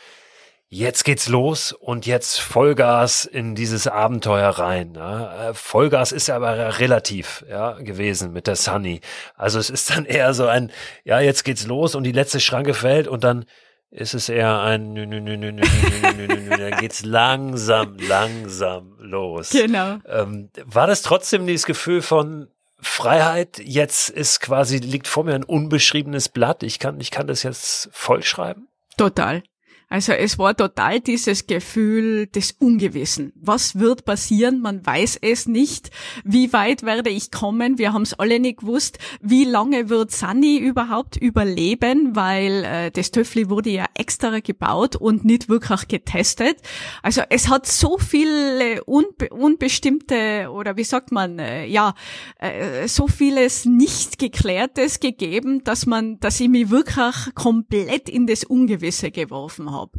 jetzt 0.70 1.06
geht's 1.06 1.28
los 1.28 1.72
und 1.72 2.06
jetzt 2.06 2.40
Vollgas 2.40 3.26
in 3.26 3.56
dieses 3.56 3.88
Abenteuer 3.88 4.50
rein. 4.50 4.94
Ja. 4.96 5.50
Äh, 5.50 5.54
Vollgas 5.54 6.12
ist 6.12 6.30
aber 6.30 6.80
relativ 6.80 7.46
ja, 7.50 7.74
gewesen 7.74 8.34
mit 8.34 8.48
der 8.48 8.56
Sunny. 8.56 9.02
Also 9.36 9.60
es 9.60 9.70
ist 9.70 9.90
dann 9.90 10.06
eher 10.06 10.34
so 10.34 10.48
ein, 10.48 10.72
ja, 11.04 11.20
jetzt 11.20 11.44
geht's 11.44 11.66
los 11.66 11.96
und 11.96 12.04
die 12.04 12.12
letzte 12.12 12.40
Schranke 12.40 12.74
fällt 12.74 13.08
und 13.08 13.24
dann 13.24 13.46
ist 13.90 14.14
es 14.14 14.28
eher 14.28 14.60
ein, 14.60 14.94
nü, 14.94 15.06
nü, 15.06 15.22
nü, 15.22 15.38
nü, 15.38 15.54
nü, 15.54 15.62
nü, 15.62 16.18
nü, 16.18 16.28
nü, 16.28 16.50
nü, 16.50 16.58
dann 16.58 16.80
geht's 16.80 17.06
langsam, 17.06 17.98
langsam 17.98 18.98
los. 19.00 19.52
Genau. 19.52 20.00
Ähm, 20.06 20.50
war 20.66 20.88
das 20.88 21.02
trotzdem 21.02 21.48
dieses 21.48 21.66
Gefühl 21.66 22.02
von 22.02 22.50
Freiheit? 22.82 23.60
Jetzt 23.60 24.10
ist 24.10 24.42
quasi, 24.42 24.78
liegt 24.78 25.08
vor 25.08 25.24
mir 25.24 25.36
ein 25.36 25.46
unbeschriebenes 25.46 26.28
Blatt. 26.28 26.64
Ich 26.64 26.80
kann, 26.80 27.00
ich 27.00 27.12
kann 27.12 27.28
das 27.28 27.44
jetzt 27.44 27.90
vollschreiben? 27.94 28.68
Total. 28.98 29.42
Also 29.90 30.12
es 30.12 30.38
war 30.38 30.54
total 30.56 31.00
dieses 31.00 31.48
Gefühl 31.48 32.28
des 32.28 32.52
Ungewissen. 32.60 33.32
Was 33.36 33.80
wird 33.80 34.04
passieren? 34.04 34.60
Man 34.60 34.86
weiß 34.86 35.20
es 35.22 35.48
nicht. 35.48 35.92
Wie 36.26 36.52
weit 36.52 36.84
werde 36.84 37.10
ich 37.10 37.32
kommen? 37.32 37.78
Wir 37.78 37.94
haben 37.94 38.02
es 38.02 38.14
alle 38.14 38.42
nicht 38.42 38.60
gewusst. 38.60 39.00
Wie 39.22 39.46
lange 39.46 39.88
wird 39.88 40.12
Sunny 40.12 40.58
überhaupt 40.58 41.16
überleben? 41.16 42.18
Weil 42.18 42.66
äh, 42.66 42.92
das 42.92 43.12
Töffli 43.12 43.50
wurde 43.50 43.70
ja 43.70 43.86
extra 43.94 44.42
gebaut 44.42 44.98
und 44.98 45.24
nicht 45.24 45.48
wirklich 45.48 45.88
getestet. 45.88 46.58
Also 47.02 47.22
es 47.30 47.48
hat 47.48 47.66
so 47.66 47.98
viele 47.98 48.84
unbe 48.84 49.30
unbestimmte 49.30 50.50
oder 50.52 50.76
wie 50.76 50.84
sagt 50.84 51.14
man, 51.14 51.40
äh, 51.40 51.66
ja, 51.66 51.94
äh, 52.40 52.90
so 52.90 53.08
vieles 53.08 53.64
nicht 53.64 54.20
geklärtes 54.20 55.00
gegeben, 55.00 55.64
dass 55.64 55.86
man, 55.86 56.20
dass 56.20 56.42
ich 56.42 56.50
mich 56.50 56.70
wirklich 56.72 57.16
komplett 57.36 58.10
in 58.10 58.28
das 58.28 58.44
Ungewisse 58.44 59.12
geworfen 59.12 59.72
habe 59.72 59.77
habe. 59.78 59.92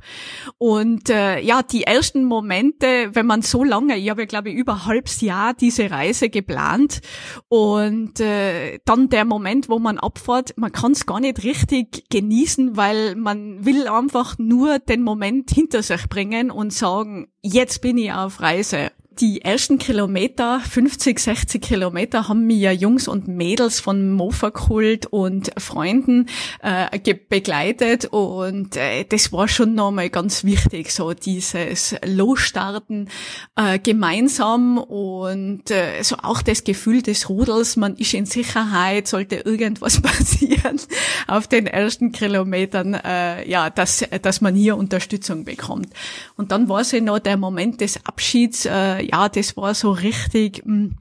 Und 0.59 1.11
äh, 1.11 1.41
ja, 1.41 1.63
die 1.63 1.85
ersten 1.85 2.25
Momente, 2.25 3.11
wenn 3.13 3.27
man 3.27 3.43
so 3.43 3.65
lange, 3.65 3.97
ich 3.97 4.11
habe 4.11 4.23
ja 4.23 4.27
glaube 4.27 4.51
ich 4.51 4.57
über 4.57 4.75
ein 4.75 4.87
halbes 4.87 5.21
Jahr 5.21 5.55
diese 5.55 5.91
Reise 5.91 6.29
geplant 6.29 7.01
und 7.49 8.21
äh, 8.21 8.79
dann 8.85 9.09
der 9.09 9.25
Moment, 9.25 9.69
wo 9.69 9.79
man 9.79 9.99
abfährt, 9.99 10.55
man 10.57 10.73
kann 10.73 10.93
es 10.93 11.07
gar 11.07 11.21
nicht 11.21 11.45
richtig 11.45 12.09
genießen, 12.11 12.77
weil 12.77 13.17
man 13.17 13.65
will 13.65 13.89
einfach 13.89 14.39
nur 14.39 14.79
den 14.79 15.03
Moment 15.03 15.51
hinter 15.51 15.83
sich 15.83 16.09
bringen 16.09 16.51
und 16.51 16.73
sagen, 16.73 17.29
jetzt 17.43 17.81
bin 17.81 17.99
ich 17.99 18.13
auf 18.13 18.41
Reise 18.41 18.91
die 19.21 19.43
ersten 19.43 19.79
Kilometer, 19.79 20.61
50, 20.61 21.19
60 21.19 21.63
Kilometer, 21.63 22.29
haben 22.29 22.47
mir 22.47 22.73
Jungs 22.73 23.09
und 23.09 23.27
Mädels 23.27 23.81
von 23.81 24.13
Mofa-Kult 24.13 25.07
und 25.07 25.51
Freunden 25.59 26.27
äh, 26.63 26.99
begleitet 27.29 28.07
und 28.07 28.77
äh, 28.77 29.05
das 29.05 29.33
war 29.33 29.49
schon 29.49 29.75
nochmal 29.75 30.11
ganz 30.11 30.45
wichtig, 30.45 30.93
so 30.93 31.15
dieses 31.15 31.97
Losstarten 32.05 33.09
äh, 33.57 33.79
gemeinsam 33.79 34.79
und 34.79 35.71
äh, 35.71 36.03
so 36.03 36.17
auch 36.23 36.43
das 36.43 36.65
Gefühl 36.65 37.03
des 37.03 37.29
Rudels, 37.29 37.77
man 37.77 37.97
ist 37.97 38.15
in 38.15 38.27
Sicherheit, 38.27 39.09
sollte 39.09 39.37
irgendwas 39.37 40.01
passieren 40.03 40.79
auf 41.27 41.49
den 41.49 41.67
ersten 41.67 42.13
Kilometern, 42.13 42.95
äh, 42.95 43.49
ja, 43.49 43.71
dass, 43.71 44.05
dass 44.23 44.41
man 44.41 44.55
hier 44.55 44.77
Unterstützung 44.77 45.45
bekommt. 45.45 45.89
Und 46.37 46.53
dann 46.53 46.69
war 46.69 46.83
es 46.83 46.93
ja 46.93 47.01
noch 47.01 47.19
der 47.19 47.37
Moment 47.37 47.81
des 47.81 48.05
Abschieds, 48.05 48.67
äh, 48.67 49.08
ja, 49.11 49.29
das 49.29 49.57
war 49.57 49.75
so 49.75 49.91
richtig, 49.93 50.65
mh, 50.65 50.75
hm, 50.91 50.97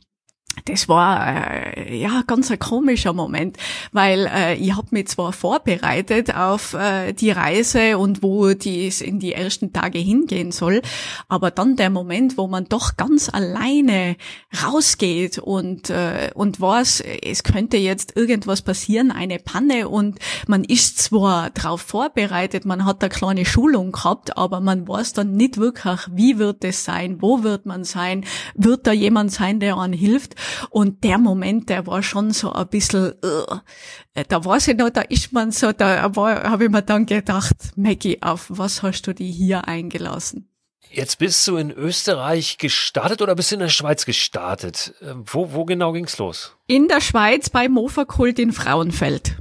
das 0.66 0.90
war 0.90 1.76
äh, 1.78 1.98
ja 1.98 2.24
ganz 2.26 2.52
ein 2.52 2.60
komischer 2.60 3.14
Moment, 3.14 3.58
weil 3.92 4.30
äh, 4.34 4.56
ich 4.56 4.76
habe 4.76 4.88
mich 4.92 5.08
zwar 5.08 5.34
vorbereitet 5.34 6.36
auf 6.36 6.74
äh, 6.74 7.14
die 7.14 7.32
Reise 7.32 7.98
und 7.98 8.24
wo 8.24 8.54
dies 8.54 9.02
in 9.02 9.20
die 9.20 9.34
ersten 9.34 9.74
Tage 9.74 10.00
hingehen 10.00 10.52
soll, 10.52 10.82
aber 11.28 11.52
dann 11.52 11.76
der 11.76 11.90
Moment, 11.90 12.38
wo 12.38 12.48
man 12.48 12.66
doch 12.66 12.98
ganz 12.98 13.30
alleine 13.30 14.16
rausgeht 14.64 15.38
und 15.38 15.90
äh, 15.90 16.32
und 16.34 16.60
weiß, 16.60 17.04
es 17.24 17.44
könnte 17.44 17.78
jetzt 17.78 18.16
irgendwas 18.16 18.62
passieren, 18.62 19.12
eine 19.12 19.40
Panne 19.40 19.90
und 19.90 20.20
man 20.48 20.64
ist 20.64 21.00
zwar 21.00 21.50
darauf 21.52 21.82
vorbereitet, 21.82 22.66
man 22.66 22.86
hat 22.86 23.02
eine 23.02 23.10
kleine 23.10 23.46
Schulung 23.46 23.92
gehabt, 23.92 24.38
aber 24.38 24.60
man 24.60 24.88
weiß 24.88 25.14
dann 25.14 25.36
nicht 25.36 25.58
wirklich, 25.58 26.00
wie 26.12 26.38
wird 26.38 26.64
es 26.64 26.84
sein, 26.84 27.22
wo 27.22 27.44
wird 27.44 27.66
man 27.66 27.84
sein, 27.84 28.26
wird 28.56 28.88
da 28.88 28.92
jemand 28.92 29.32
sein, 29.32 29.60
der 29.60 29.78
einen 29.78 29.94
hilft 29.94 30.36
und 30.70 31.04
der 31.04 31.18
Moment, 31.18 31.70
der 31.70 31.88
war 31.88 32.04
schon 32.04 32.32
so 32.32 32.52
ein 32.52 32.68
bisschen, 32.68 33.14
uh, 33.24 33.58
da 34.28 34.46
weiß 34.46 34.70
ich 34.70 34.78
noch, 34.78 34.90
da 34.90 35.02
ist 35.02 35.34
man 35.34 35.52
so, 35.52 35.72
da 35.72 36.02
habe 36.02 36.64
ich 36.64 36.70
mir 36.70 36.82
dann 36.82 37.06
gedacht, 37.06 37.56
Maggie, 37.76 38.22
auf 38.22 38.46
was 38.50 38.84
hast 38.84 39.04
du 39.08 39.14
die 39.14 39.32
hier 39.32 39.68
eingelassen? 39.68 40.50
Jetzt 40.90 41.20
bist 41.20 41.46
du 41.48 41.58
in 41.58 41.72
Österreich 41.72 42.58
gestartet 42.58 43.22
oder 43.22 43.36
bist 43.36 43.52
du 43.52 43.56
in 43.56 43.60
der 43.60 43.70
Schweiz 43.70 44.06
gestartet? 44.06 44.94
Äh, 45.02 45.14
Wo, 45.26 45.54
wo 45.54 45.66
genau 45.66 45.92
ging's 45.92 46.18
los? 46.18 46.56
In 46.68 46.88
der 46.88 47.02
Schweiz 47.02 47.50
bei 47.50 47.68
Moferkult 47.68 48.40
in 48.40 48.54
Frauenfeld. 48.54 49.38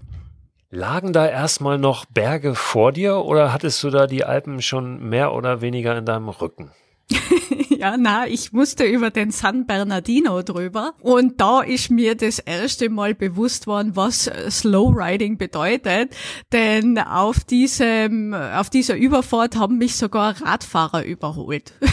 Lagen 0.71 1.13
da 1.13 1.27
erstmal 1.27 1.79
noch 1.79 2.05
Berge 2.07 2.55
vor 2.55 2.91
dir 2.93 3.19
oder 3.19 3.53
hattest 3.53 3.83
du 3.85 3.91
da 3.91 4.07
die 4.07 4.25
Alpen 4.25 4.61
schon 4.61 5.09
mehr 5.09 5.33
oder 5.33 5.61
weniger 5.61 5.97
in 5.97 6.05
deinem 6.05 6.29
Rücken? 6.29 6.73
Ja, 7.87 7.97
na, 7.99 8.27
ich 8.27 8.53
musste 8.53 8.85
über 8.85 9.11
den 9.11 9.31
San 9.31 9.67
Bernardino 9.67 10.43
drüber 10.43 10.95
und 11.01 11.41
da 11.41 11.61
ist 11.61 11.91
mir 11.91 12.15
das 12.15 12.39
erste 12.39 12.89
Mal 12.89 13.15
bewusst 13.15 13.67
worden, 13.67 13.97
was 13.97 14.29
äh, 14.29 14.51
Slow 14.51 14.95
Riding 14.97 15.37
bedeutet, 15.37 16.15
denn 16.53 16.99
auf 16.99 17.45
diesem, 17.45 18.33
auf 18.33 18.71
dieser 18.71 18.97
Überfahrt 18.97 19.57
haben 19.57 19.79
mich 19.79 19.97
sogar 19.97 20.41
Radfahrer 20.41 21.05
überholt. 21.05 21.75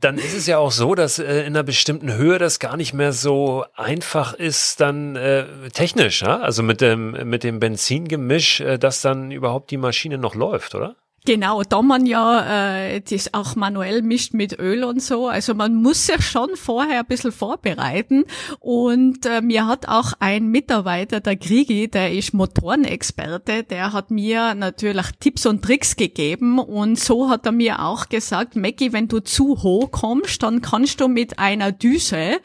Dann 0.00 0.18
ist 0.18 0.34
es 0.34 0.48
ja 0.48 0.58
auch 0.58 0.72
so, 0.72 0.96
dass 0.96 1.20
äh, 1.20 1.42
in 1.42 1.48
einer 1.48 1.62
bestimmten 1.62 2.12
Höhe 2.14 2.38
das 2.38 2.58
gar 2.58 2.76
nicht 2.76 2.92
mehr 2.92 3.12
so 3.12 3.64
einfach 3.76 4.34
ist, 4.34 4.80
dann 4.80 5.14
äh, 5.14 5.44
technisch, 5.72 6.22
ja? 6.22 6.40
also 6.40 6.64
mit 6.64 6.80
dem, 6.80 7.12
mit 7.28 7.44
dem 7.44 7.60
Benzingemisch, 7.60 8.60
äh, 8.62 8.78
dass 8.78 9.00
dann 9.00 9.30
überhaupt 9.30 9.70
die 9.70 9.76
Maschine 9.76 10.18
noch 10.18 10.34
läuft, 10.34 10.74
oder? 10.74 10.96
Genau, 11.24 11.62
da 11.62 11.82
man 11.82 12.04
ja 12.04 12.86
äh, 12.94 13.00
das 13.00 13.32
auch 13.32 13.54
manuell 13.54 14.02
mischt 14.02 14.34
mit 14.34 14.58
Öl 14.58 14.82
und 14.82 15.00
so. 15.00 15.28
Also 15.28 15.54
man 15.54 15.76
muss 15.76 16.06
sich 16.06 16.20
schon 16.26 16.56
vorher 16.56 16.98
ein 16.98 17.06
bisschen 17.06 17.30
vorbereiten. 17.30 18.24
Und 18.58 19.24
äh, 19.26 19.40
mir 19.40 19.68
hat 19.68 19.86
auch 19.86 20.14
ein 20.18 20.48
Mitarbeiter, 20.48 21.20
der 21.20 21.36
Grigi, 21.36 21.86
der 21.86 22.12
ist 22.12 22.34
Motorenexperte, 22.34 23.62
der 23.62 23.92
hat 23.92 24.10
mir 24.10 24.56
natürlich 24.56 25.06
Tipps 25.20 25.46
und 25.46 25.62
Tricks 25.62 25.94
gegeben. 25.94 26.58
Und 26.58 26.98
so 26.98 27.30
hat 27.30 27.46
er 27.46 27.52
mir 27.52 27.84
auch 27.84 28.08
gesagt, 28.08 28.56
Mackie, 28.56 28.92
wenn 28.92 29.06
du 29.06 29.20
zu 29.20 29.62
hoch 29.62 29.92
kommst, 29.92 30.42
dann 30.42 30.60
kannst 30.60 31.00
du 31.00 31.06
mit 31.06 31.38
einer 31.38 31.70
Düse 31.70 32.40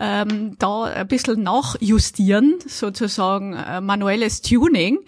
ähm, 0.00 0.56
da 0.58 0.82
ein 0.82 1.06
bisschen 1.06 1.44
nachjustieren, 1.44 2.56
sozusagen 2.66 3.52
äh, 3.52 3.80
manuelles 3.80 4.42
Tuning. 4.42 4.98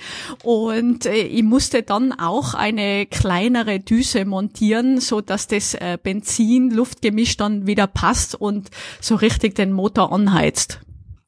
Und 0.45 1.05
äh, 1.05 1.23
ich 1.23 1.43
musste 1.43 1.83
dann 1.83 2.13
auch 2.13 2.55
eine 2.55 3.08
kleinere 3.11 3.81
Düse 3.81 4.25
montieren, 4.25 5.01
so 5.01 5.21
dass 5.21 5.49
das 5.49 5.75
äh, 5.75 5.99
Benzin-Luftgemisch 6.03 7.37
dann 7.37 7.67
wieder 7.67 7.87
passt 7.87 8.35
und 8.35 8.71
so 9.01 9.17
richtig 9.17 9.55
den 9.55 9.73
Motor 9.73 10.13
anheizt. 10.13 10.81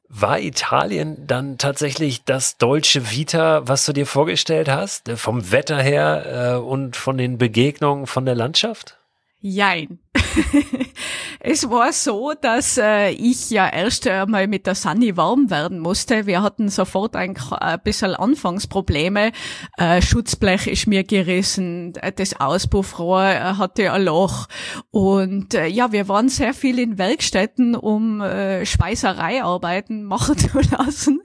War 0.09 0.41
Italien 0.41 1.27
dann 1.27 1.57
tatsächlich 1.57 2.25
das 2.25 2.59
deutsche 2.59 3.11
Vita, 3.13 3.69
was 3.69 3.87
du 3.87 3.93
dir 3.93 4.07
vorgestellt 4.07 4.69
hast? 4.69 5.09
Äh, 5.09 5.17
Vom 5.17 5.53
Wetter 5.53 5.81
her 5.81 6.57
äh, 6.57 6.59
und 6.59 6.97
von 6.97 7.17
den 7.17 7.39
Begegnungen, 7.39 8.07
von 8.07 8.27
der 8.27 8.35
Landschaft? 8.35 9.00
Jein. 9.41 9.99
es 11.41 11.69
war 11.69 11.93
so, 11.93 12.33
dass 12.41 12.79
äh, 12.79 13.11
ich 13.11 13.51
ja 13.51 13.69
erst 13.69 14.07
einmal 14.07 14.47
mit 14.47 14.67
der 14.67 14.75
Sunny 14.75 15.17
warm 15.17 15.51
werden 15.51 15.81
musste. 15.81 16.27
Wir 16.27 16.43
hatten 16.43 16.69
sofort 16.69 17.17
ein, 17.17 17.37
ein 17.51 17.81
bisschen 17.83 18.15
Anfangsprobleme. 18.15 19.33
Äh, 19.77 20.03
Schutzblech 20.03 20.67
ist 20.67 20.87
mir 20.87 21.05
gerissen, 21.05 21.95
das 22.17 22.39
Auspuffrohr 22.39 23.25
äh, 23.25 23.41
hatte 23.55 23.93
ein 23.93 24.05
Loch. 24.05 24.47
Und 24.91 25.55
äh, 25.55 25.67
ja, 25.67 25.93
wir 25.93 26.09
waren 26.09 26.29
sehr 26.29 26.55
viel 26.55 26.79
in 26.79 26.99
Werkstätten, 26.99 27.75
um 27.75 28.21
äh, 28.21 28.67
Schweißereiarbeiten 28.67 30.05
machen 30.11 30.37
zu 30.37 30.61
lassen. 30.61 31.23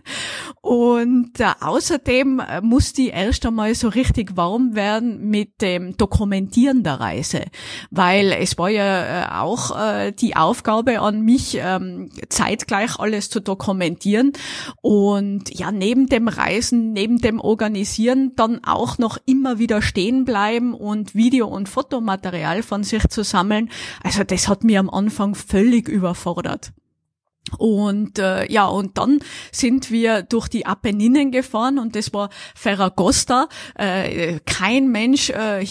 Und 0.61 1.39
äh, 1.39 1.51
außerdem 1.59 2.39
äh, 2.39 2.61
musste 2.61 3.03
ich 3.03 3.13
erst 3.13 3.45
einmal 3.45 3.75
so 3.75 3.89
richtig 3.89 4.37
warm 4.37 4.75
werden 4.75 5.29
mit 5.29 5.61
dem 5.61 5.97
Dokumentieren 5.97 6.83
der 6.83 6.99
Reise, 6.99 7.45
weil 7.91 8.04
es 8.13 8.57
war 8.57 8.69
ja 8.69 9.23
äh, 9.23 9.41
auch 9.41 9.77
äh, 9.77 10.11
die 10.11 10.35
Aufgabe 10.35 10.99
an 10.99 11.21
mich, 11.21 11.57
ähm, 11.59 12.09
zeitgleich 12.29 12.99
alles 12.99 13.29
zu 13.29 13.39
dokumentieren 13.39 14.33
und 14.81 15.57
ja, 15.57 15.71
neben 15.71 16.07
dem 16.07 16.27
Reisen, 16.27 16.93
neben 16.93 17.19
dem 17.19 17.39
Organisieren 17.39 18.33
dann 18.35 18.63
auch 18.63 18.97
noch 18.97 19.17
immer 19.25 19.59
wieder 19.59 19.81
stehen 19.81 20.25
bleiben 20.25 20.73
und 20.73 21.15
Video- 21.15 21.47
und 21.47 21.69
Fotomaterial 21.69 22.63
von 22.63 22.83
sich 22.83 23.07
zu 23.07 23.23
sammeln. 23.23 23.69
Also 24.03 24.23
das 24.23 24.47
hat 24.47 24.63
mir 24.63 24.79
am 24.79 24.89
Anfang 24.89 25.35
völlig 25.35 25.87
überfordert. 25.87 26.73
Und 27.57 28.17
äh, 28.17 28.51
ja, 28.51 28.65
und 28.65 28.97
dann 28.97 29.19
sind 29.51 29.91
wir 29.91 30.23
durch 30.23 30.47
die 30.47 30.65
Apenninen 30.65 31.31
gefahren 31.31 31.77
und 31.77 31.95
das 31.95 32.13
war 32.13 32.29
Ferragosta. 32.55 33.47
Äh, 33.75 34.39
kein 34.45 34.89
Mensch 34.89 35.29
äh, 35.29 35.65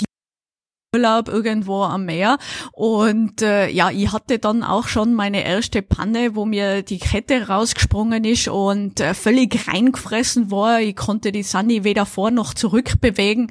Urlaub 0.94 1.28
irgendwo 1.28 1.82
am 1.82 2.04
Meer 2.04 2.38
und 2.72 3.42
äh, 3.42 3.68
ja, 3.68 3.90
ich 3.90 4.12
hatte 4.12 4.38
dann 4.38 4.62
auch 4.62 4.86
schon 4.86 5.12
meine 5.12 5.44
erste 5.44 5.82
Panne, 5.82 6.36
wo 6.36 6.44
mir 6.44 6.82
die 6.82 6.98
Kette 6.98 7.48
rausgesprungen 7.48 8.22
ist 8.24 8.46
und 8.46 9.00
äh, 9.00 9.12
völlig 9.12 9.66
reingefressen 9.66 10.52
war. 10.52 10.80
Ich 10.80 10.94
konnte 10.94 11.32
die 11.32 11.42
Sunny 11.42 11.82
weder 11.82 12.06
vor 12.06 12.30
noch 12.30 12.54
zurück 12.54 13.00
bewegen 13.00 13.50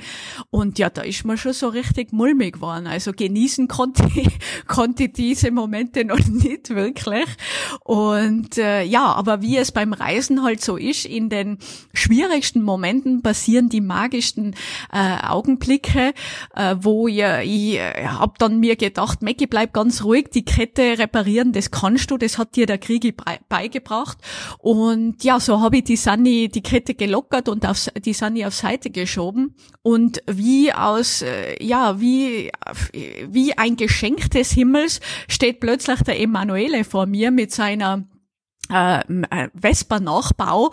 und 0.52 0.80
ja, 0.80 0.90
da 0.90 1.02
ist 1.02 1.26
mir 1.26 1.38
schon 1.38 1.52
so 1.52 1.68
richtig 1.68 2.14
mulmig 2.14 2.54
geworden. 2.54 2.88
Also 2.88 3.12
genießen 3.12 3.68
konnte 3.68 4.06
konnte 4.68 5.10
diese 5.10 5.52
Momente 5.52 6.06
noch 6.06 6.20
nicht 6.28 6.70
wirklich 6.70 7.26
und 7.82 8.58
äh, 8.58 8.84
ja, 8.84 9.12
aber 9.12 9.42
wie 9.42 9.58
es 9.58 9.74
beim 9.74 9.92
Reisen 9.92 10.44
halt 10.44 10.62
so 10.62 10.78
ist, 10.78 11.06
in 11.06 11.28
den 11.28 11.58
schwierigsten 11.94 12.62
Momenten 12.62 13.22
passieren 13.22 13.68
die 13.68 13.82
magischsten 13.82 14.56
äh, 14.94 15.18
Augenblicke, 15.28 16.14
äh, 16.56 16.76
wo 16.80 17.08
ihr 17.08 17.33
ich 17.42 17.76
äh, 17.78 18.06
hab 18.06 18.38
dann 18.40 18.60
mir 18.60 18.76
gedacht, 18.76 19.22
Mackie, 19.22 19.48
bleib 19.48 19.74
ganz 19.74 20.04
ruhig, 20.04 20.30
die 20.34 20.46
Kette 20.46 20.98
reparieren, 21.00 21.52
das 21.54 21.72
kannst 21.72 22.12
du, 22.12 22.18
das 22.18 22.38
hat 22.38 22.56
dir 22.56 22.66
der 22.66 22.78
Kriegi 22.78 23.12
bei- 23.12 23.40
beigebracht. 23.50 24.18
Und 24.60 25.24
ja, 25.24 25.40
so 25.40 25.62
habe 25.62 25.78
ich 25.78 25.84
die 25.86 25.96
Sunny, 25.96 26.50
die 26.50 26.62
Kette 26.62 26.94
gelockert 26.94 27.50
und 27.50 27.66
auf, 27.66 27.88
die 28.04 28.14
Sunny 28.14 28.46
auf 28.46 28.54
Seite 28.54 28.90
geschoben. 28.90 29.56
Und 29.82 30.22
wie 30.28 30.72
aus, 30.74 31.22
äh, 31.22 31.64
ja, 31.64 32.00
wie, 32.00 32.52
wie 33.30 33.58
ein 33.58 33.76
Geschenk 33.76 34.32
des 34.32 34.52
Himmels 34.52 35.00
steht 35.28 35.60
plötzlich 35.60 36.02
der 36.02 36.20
Emanuele 36.20 36.84
vor 36.84 37.06
mir 37.06 37.32
mit 37.32 37.52
seiner 37.52 38.04
äh, 38.72 39.00
äh, 39.00 39.50
Vespa-Nachbau 39.60 40.72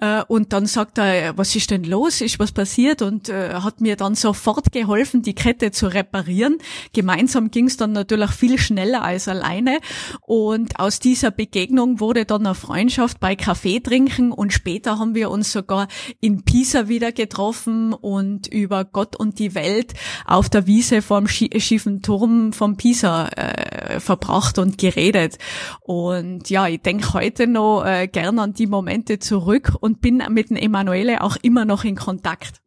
äh, 0.00 0.22
und 0.28 0.52
dann 0.52 0.66
sagt 0.66 0.98
er, 0.98 1.36
was 1.36 1.56
ist 1.56 1.70
denn 1.70 1.84
los, 1.84 2.20
ist 2.20 2.38
was 2.38 2.52
passiert? 2.52 3.02
Und 3.02 3.28
äh, 3.28 3.54
hat 3.54 3.80
mir 3.80 3.96
dann 3.96 4.14
sofort 4.14 4.72
geholfen, 4.72 5.22
die 5.22 5.34
Kette 5.34 5.70
zu 5.70 5.86
reparieren. 5.88 6.58
Gemeinsam 6.92 7.50
ging 7.50 7.66
es 7.66 7.76
dann 7.76 7.92
natürlich 7.92 8.30
viel 8.30 8.58
schneller 8.58 9.02
als 9.02 9.28
alleine. 9.28 9.78
Und 10.20 10.78
aus 10.78 11.00
dieser 11.00 11.30
Begegnung 11.30 12.00
wurde 12.00 12.24
dann 12.24 12.46
eine 12.46 12.54
Freundschaft 12.54 13.18
bei 13.18 13.34
Kaffee 13.34 13.80
trinken. 13.80 14.30
Und 14.32 14.52
später 14.52 14.98
haben 14.98 15.14
wir 15.14 15.30
uns 15.30 15.52
sogar 15.52 15.88
in 16.20 16.44
Pisa 16.44 16.88
wieder 16.88 17.12
getroffen 17.12 17.92
und 17.92 18.46
über 18.46 18.84
Gott 18.84 19.16
und 19.16 19.38
die 19.38 19.54
Welt 19.54 19.94
auf 20.26 20.48
der 20.48 20.66
Wiese 20.66 20.98
Schi- 20.98 21.60
schiefen 21.60 22.02
Turm 22.02 22.52
von 22.52 22.76
Pisa 22.76 23.28
äh, 23.28 23.98
verbracht 24.00 24.58
und 24.58 24.78
geredet. 24.78 25.38
Und 25.80 26.48
ja, 26.50 26.68
ich 26.68 26.80
denke 26.82 27.12
heute 27.14 27.31
noch 27.38 27.84
äh, 27.84 28.08
gern 28.08 28.38
an 28.38 28.52
die 28.52 28.66
Momente 28.66 29.18
zurück 29.18 29.74
und 29.80 30.00
bin 30.00 30.22
mit 30.30 30.50
dem 30.50 30.56
Emanuele 30.56 31.22
auch 31.22 31.36
immer 31.42 31.64
noch 31.64 31.84
in 31.84 31.96
Kontakt. 31.96 32.62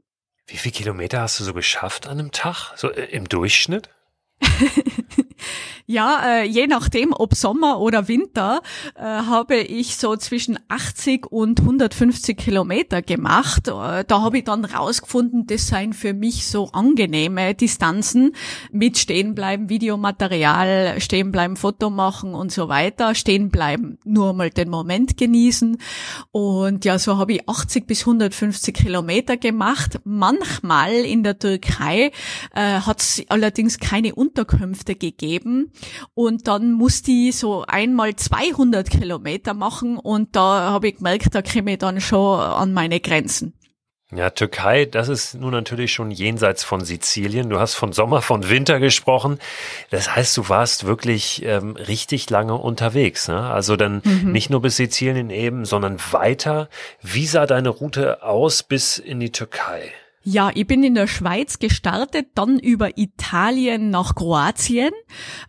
Wie 0.48 0.58
viele 0.58 0.74
Kilometer 0.74 1.22
hast 1.22 1.40
du 1.40 1.44
so 1.44 1.54
geschafft 1.54 2.08
an 2.08 2.20
einem 2.20 2.32
Tag? 2.32 2.74
So 2.76 2.92
äh, 2.92 3.06
im 3.06 3.28
Durchschnitt? 3.28 3.90
Ja, 5.88 6.40
äh, 6.40 6.46
je 6.46 6.66
nachdem, 6.66 7.14
ob 7.14 7.36
Sommer 7.36 7.80
oder 7.80 8.08
Winter, 8.08 8.62
äh, 8.96 9.04
habe 9.04 9.58
ich 9.58 9.98
so 9.98 10.16
zwischen 10.16 10.58
80 10.68 11.32
und 11.32 11.60
150 11.60 12.36
Kilometer 12.36 13.04
gemacht. 13.04 13.68
Äh, 13.68 14.04
da 14.04 14.22
habe 14.22 14.40
ich 14.40 14.46
dann 14.46 14.66
rausgefunden, 14.66 15.46
das 15.46 15.68
seien 15.68 15.94
für 15.94 16.16
mich 16.16 16.48
so 16.48 16.70
angenehme 16.72 17.54
Distanzen 17.54 18.32
mit 18.72 18.98
Stehenbleiben, 18.98 19.70
Videomaterial, 19.70 21.00
Stehenbleiben, 21.00 21.56
Foto 21.56 21.92
machen 21.92 22.34
und 22.34 22.52
so 22.52 22.68
weiter. 22.68 23.14
Stehenbleiben, 23.14 24.00
nur 24.04 24.34
mal 24.34 24.50
den 24.50 24.72
Moment 24.72 25.18
genießen. 25.18 25.78
Und 26.32 26.84
ja, 26.84 26.98
so 26.98 27.18
habe 27.18 27.34
ich 27.34 27.48
80 27.48 27.86
bis 27.86 28.00
150 28.02 28.74
Kilometer 28.74 29.38
gemacht. 29.38 30.00
Manchmal 30.04 30.94
in 30.94 31.22
der 31.22 31.38
Türkei 31.38 32.12
äh, 32.56 32.80
hat 32.80 33.02
es 33.02 33.22
allerdings 33.30 33.78
keine 33.78 34.16
Unterkünfte 34.16 34.96
gegeben. 34.96 35.72
Und 36.14 36.48
dann 36.48 36.72
musste 36.72 37.12
ich 37.12 37.38
so 37.38 37.64
einmal 37.68 38.16
200 38.16 38.90
Kilometer 38.90 39.54
machen 39.54 39.98
und 39.98 40.36
da 40.36 40.72
habe 40.72 40.90
ich 40.90 40.98
gemerkt, 40.98 41.34
da 41.34 41.42
komme 41.42 41.74
ich 41.74 41.78
dann 41.80 42.02
schon 42.02 42.40
an 42.40 42.74
meine 42.74 43.00
Grenzen. 43.00 43.54
Ja, 44.16 44.30
Türkei, 44.30 44.86
das 44.86 45.10
ist 45.10 45.34
nun 45.34 45.52
natürlich 45.52 45.92
schon 45.92 46.12
jenseits 46.12 46.64
von 46.64 46.86
Sizilien. 46.86 47.50
Du 47.50 47.60
hast 47.60 47.74
von 47.74 47.92
Sommer, 47.92 48.22
von 48.22 48.50
Winter 48.50 48.80
gesprochen. 48.80 49.40
Das 49.90 50.16
heißt, 50.16 50.38
du 50.38 50.48
warst 50.48 50.86
wirklich 50.86 51.44
ähm, 51.44 51.76
richtig 51.76 52.30
lange 52.30 52.54
unterwegs. 52.54 53.28
Ne? 53.28 53.42
Also 53.42 53.76
dann 53.76 54.02
mhm. 54.06 54.32
nicht 54.32 54.52
nur 54.52 54.62
bis 54.62 54.78
Sizilien 54.78 55.32
eben, 55.32 55.66
sondern 55.66 55.98
weiter. 56.12 56.70
Wie 57.02 57.26
sah 57.26 57.48
deine 57.48 57.70
Route 57.70 58.22
aus 58.22 58.62
bis 58.62 59.00
in 59.00 59.20
die 59.20 59.32
Türkei? 59.32 59.92
Ja, 60.28 60.50
ich 60.52 60.66
bin 60.66 60.84
in 60.84 60.96
der 60.96 61.06
Schweiz 61.06 61.60
gestartet, 61.60 62.30
dann 62.34 62.58
über 62.58 62.98
Italien 62.98 63.92
nach 63.92 64.16
Kroatien, 64.16 64.92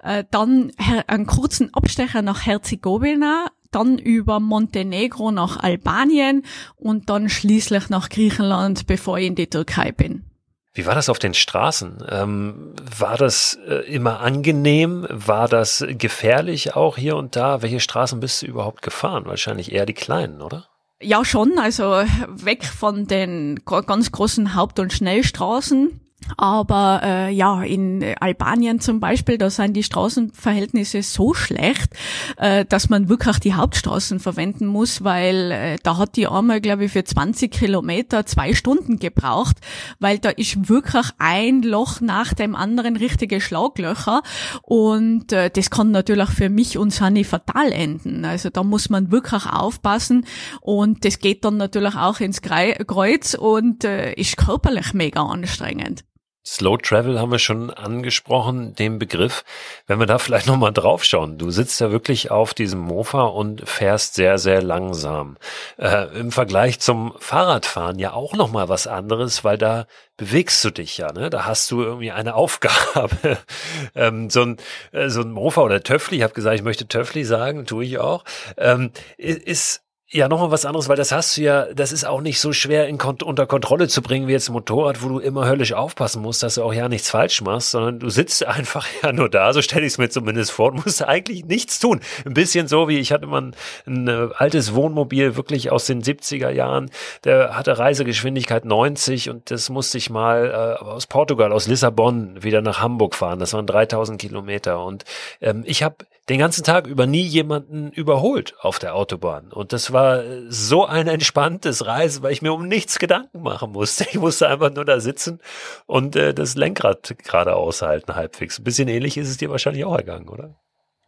äh, 0.03 0.23
dann 0.31 0.71
einen 1.07 1.25
kurzen 1.25 1.73
Abstecher 1.73 2.21
nach 2.21 2.45
Herzegowina, 2.45 3.47
dann 3.71 3.97
über 3.97 4.39
Montenegro 4.39 5.31
nach 5.31 5.57
Albanien 5.57 6.43
und 6.77 7.09
dann 7.09 7.31
schließlich 7.31 7.89
nach 7.89 8.11
Griechenland, 8.11 8.87
bevor 8.87 9.17
ich 9.17 9.29
in 9.29 9.35
die 9.35 9.49
Türkei 9.49 9.93
bin. 9.93 10.27
Wie 10.75 10.85
war 10.85 10.95
das 10.95 11.09
auf 11.09 11.19
den 11.19 11.33
Straßen? 11.33 12.05
Ähm, 12.11 12.75
war 12.99 13.17
das 13.17 13.59
äh, 13.67 13.77
immer 13.91 14.21
angenehm? 14.21 15.07
War 15.09 15.49
das 15.49 15.87
gefährlich 15.89 16.77
auch 16.77 16.99
hier 16.99 17.17
und 17.17 17.35
da? 17.35 17.63
Welche 17.63 17.81
Straßen 17.81 18.21
bist 18.21 18.43
du 18.43 18.47
überhaupt 18.47 18.83
gefahren? 18.83 19.25
Wahrscheinlich 19.25 19.73
eher 19.73 19.87
die 19.87 19.95
kleinen, 19.95 20.43
oder? 20.43 20.69
Ja, 21.03 21.25
schon. 21.25 21.59
Also 21.59 21.85
weg 21.85 22.65
von 22.65 23.07
den 23.07 23.61
ganz 23.65 24.13
großen 24.13 24.55
Haupt- 24.55 24.79
und 24.79 24.93
Schnellstraßen 24.93 26.01
aber 26.37 27.01
äh, 27.03 27.33
ja, 27.33 27.63
in 27.63 28.05
Albanien 28.21 28.81
zum 28.81 29.01
Beispiel, 29.01 29.39
da 29.39 29.51
sind 29.51 29.75
die 29.75 29.83
Straßenverhältnisse 29.83 31.03
so 31.03 31.35
schlecht, 31.35 31.95
äh, 32.37 32.65
dass 32.65 32.89
man 32.89 33.09
wirklich 33.09 33.39
die 33.39 33.55
Hauptstraßen 33.55 34.21
verwenden 34.21 34.67
muss, 34.67 35.05
weil 35.05 35.51
äh, 35.51 35.77
da 35.83 35.99
hat 35.99 36.17
die 36.17 36.27
einmal, 36.27 36.61
glaube 36.61 36.85
ich, 36.85 36.93
für 36.93 37.05
20 37.05 37.51
Kilometer 37.51 38.27
zwei 38.27 38.55
Stunden 38.55 38.99
gebraucht, 38.99 39.57
weil 39.99 40.19
da 40.19 40.31
ist 40.31 40.69
wirklich 40.69 41.07
ein 41.19 41.63
Loch 41.63 42.01
nach 42.01 42.35
dem 42.35 42.55
anderen 42.55 42.97
richtige 42.97 43.41
Schlaglöcher 43.41 44.23
und 44.63 45.33
äh, 45.33 45.51
das 45.51 45.71
kann 45.71 45.91
natürlich 45.91 46.31
für 46.31 46.49
mich 46.49 46.79
und 46.79 46.93
Sani 46.93 47.25
fatal 47.25 47.73
enden. 47.73 48.25
Also 48.25 48.51
da 48.51 48.63
muss 48.63 48.91
man 48.91 49.11
wirklich 49.11 49.47
aufpassen 49.47 50.27
und 50.61 51.05
das 51.05 51.19
geht 51.19 51.45
dann 51.45 51.57
natürlich 51.57 51.95
auch 51.95 52.21
ins 52.21 52.43
Kreuz 52.43 53.35
und 53.35 53.85
äh, 53.85 54.13
ist 54.15 54.37
körperlich 54.37 54.93
mega 54.93 55.23
anstrengend. 55.23 56.05
Slow 56.47 56.77
Travel 56.77 57.19
haben 57.19 57.33
wir 57.33 57.41
schon 57.41 57.71
angesprochen, 57.71 58.77
den 58.77 59.01
Begriff. 59.01 59.45
Wenn 59.89 59.99
wir 59.99 60.07
da 60.07 60.19
vielleicht 60.19 60.47
nochmal 60.47 60.73
draufschauen. 60.73 61.39
Du 61.39 61.51
sitzt 61.51 61.81
ja 61.81 61.91
wirklich 61.91 62.31
auf 62.31 62.55
diesem 62.55 62.79
Mofa 62.79 63.23
und 63.25 63.69
fährst 63.69 64.15
sehr, 64.15 64.39
sehr 64.39 64.63
langsam. 64.63 65.39
Äh, 65.77 66.05
Im 66.17 66.31
Vergleich 66.31 66.79
zum 66.79 67.15
Fahrradfahren 67.19 67.99
ja 67.99 68.13
auch 68.13 68.35
nochmal 68.35 68.69
was 68.69 68.87
anderes, 68.87 69.43
weil 69.43 69.59
da 69.59 69.87
bewegst 70.17 70.65
du 70.65 70.71
dich 70.71 70.99
ja, 70.99 71.13
ne? 71.13 71.31
Da 71.31 71.47
hast 71.47 71.69
du 71.73 71.83
irgendwie 71.83 72.13
eine 72.13 72.37
Aufgabe. 72.37 73.39
ähm, 73.97 74.31
so, 74.31 74.43
ein, 74.43 74.57
äh, 74.93 75.09
so 75.09 75.23
ein 75.23 75.33
Mofa 75.33 75.63
oder 75.63 75.83
Töffli, 75.83 76.19
ich 76.19 76.23
habe 76.23 76.35
gesagt, 76.35 76.55
ich 76.55 76.63
möchte 76.63 76.87
Töffli 76.87 77.25
sagen, 77.25 77.67
tue 77.67 77.85
ich 77.85 77.99
auch, 77.99 78.25
ähm, 78.57 78.93
ist 79.19 79.83
ja, 80.09 80.29
nochmal 80.29 80.53
was 80.53 80.65
anderes, 80.65 80.89
weil 80.89 80.97
das 80.97 81.11
hast 81.11 81.37
du 81.37 81.43
ja, 81.43 81.67
das 81.75 81.91
ist 81.91 82.07
auch 82.07 82.21
nicht 82.21 82.39
so 82.39 82.53
schwer 82.53 82.87
in, 82.87 83.01
unter 83.01 83.47
Kontrolle 83.49 83.89
zu 83.89 84.03
bringen 84.03 84.29
wie 84.29 84.33
jetzt 84.33 84.49
ein 84.49 84.53
Motorrad, 84.53 85.03
wo 85.03 85.09
du 85.09 85.19
immer 85.19 85.49
höllisch 85.49 85.73
aufpassen 85.73 86.23
musst, 86.23 86.45
dass 86.45 86.55
du 86.55 86.63
auch 86.63 86.73
ja 86.73 86.89
nichts 86.89 87.11
falsch 87.11 87.43
machst, 87.43 87.73
sondern 87.73 87.99
du 87.99 88.09
sitzt 88.09 88.47
einfach 88.47 88.87
ja 89.03 89.13
nur 89.13 89.29
da, 89.29 89.53
so 89.53 89.63
stelle 89.63 89.85
ich 89.85 89.95
es 89.95 89.99
mir 89.99 90.09
zumindest 90.09 90.53
vor, 90.53 90.71
und 90.71 90.87
musst 90.87 91.03
eigentlich 91.03 91.45
nichts 91.45 91.81
tun. 91.81 92.01
Ein 92.25 92.35
bisschen 92.35 92.69
so 92.69 92.87
wie, 92.87 93.01
ich 93.01 93.11
hatte 93.11 93.27
mal 93.27 93.43
ein, 93.43 93.57
ein 93.87 94.07
äh, 94.07 94.29
altes 94.37 94.75
Wohnmobil, 94.75 95.35
wirklich 95.35 95.73
aus 95.73 95.87
den 95.87 96.03
70er 96.03 96.51
Jahren, 96.51 96.89
der 97.25 97.57
hatte 97.57 97.77
Reisegeschwindigkeit 97.77 98.65
90 98.65 99.29
und 99.31 99.51
das 99.51 99.71
musste 99.71 99.99
ich 99.99 100.09
mal 100.09 100.79
äh, 100.81 100.85
aus 100.85 101.09
Portugal, 101.09 101.53
aus 101.53 101.67
Lissabon 101.67 102.45
wieder 102.45 102.63
nach 102.63 102.81
Hamburg 102.81 103.17
fahren. 103.17 103.41
Das 103.41 103.55
waren 103.55 103.67
3000 103.67 104.21
Kilometer 104.21 104.85
und 104.85 105.05
ähm, 105.41 105.65
ich 105.67 105.83
habe 105.83 105.97
den 106.29 106.39
ganzen 106.39 106.65
Tag 106.65 106.87
über 106.87 107.07
nie 107.07 107.23
jemanden 107.23 107.93
überholt 107.93 108.55
auf 108.61 108.79
der 108.79 108.95
Autobahn. 108.95 109.53
Und 109.53 109.73
das 109.73 109.93
war 109.93 110.25
so 110.49 110.85
ein 110.85 111.07
entspanntes 111.07 111.87
Reisen, 111.87 112.23
weil 112.23 112.33
ich 112.33 112.43
mir 112.43 112.53
um 112.53 112.67
nichts 112.67 112.99
Gedanken 112.99 113.43
machen 113.43 113.73
musste. 113.73 114.07
Ich 114.11 114.19
musste 114.19 114.49
einfach 114.49 114.73
nur 114.73 114.85
da 114.85 115.01
sitzen 115.01 115.41
und 115.87 116.17
äh, 116.17 116.35
das 116.35 116.57
Lenkrad 116.57 117.17
gerade 117.23 117.55
aushalten 117.55 118.15
halbwegs. 118.15 118.59
Ein 118.59 118.65
bisschen 118.65 118.89
ähnlich 118.89 119.17
ist 119.17 119.29
es 119.29 119.37
dir 119.37 119.51
wahrscheinlich 119.51 119.85
auch 119.85 119.97
ergangen, 119.97 120.29
oder? 120.29 120.57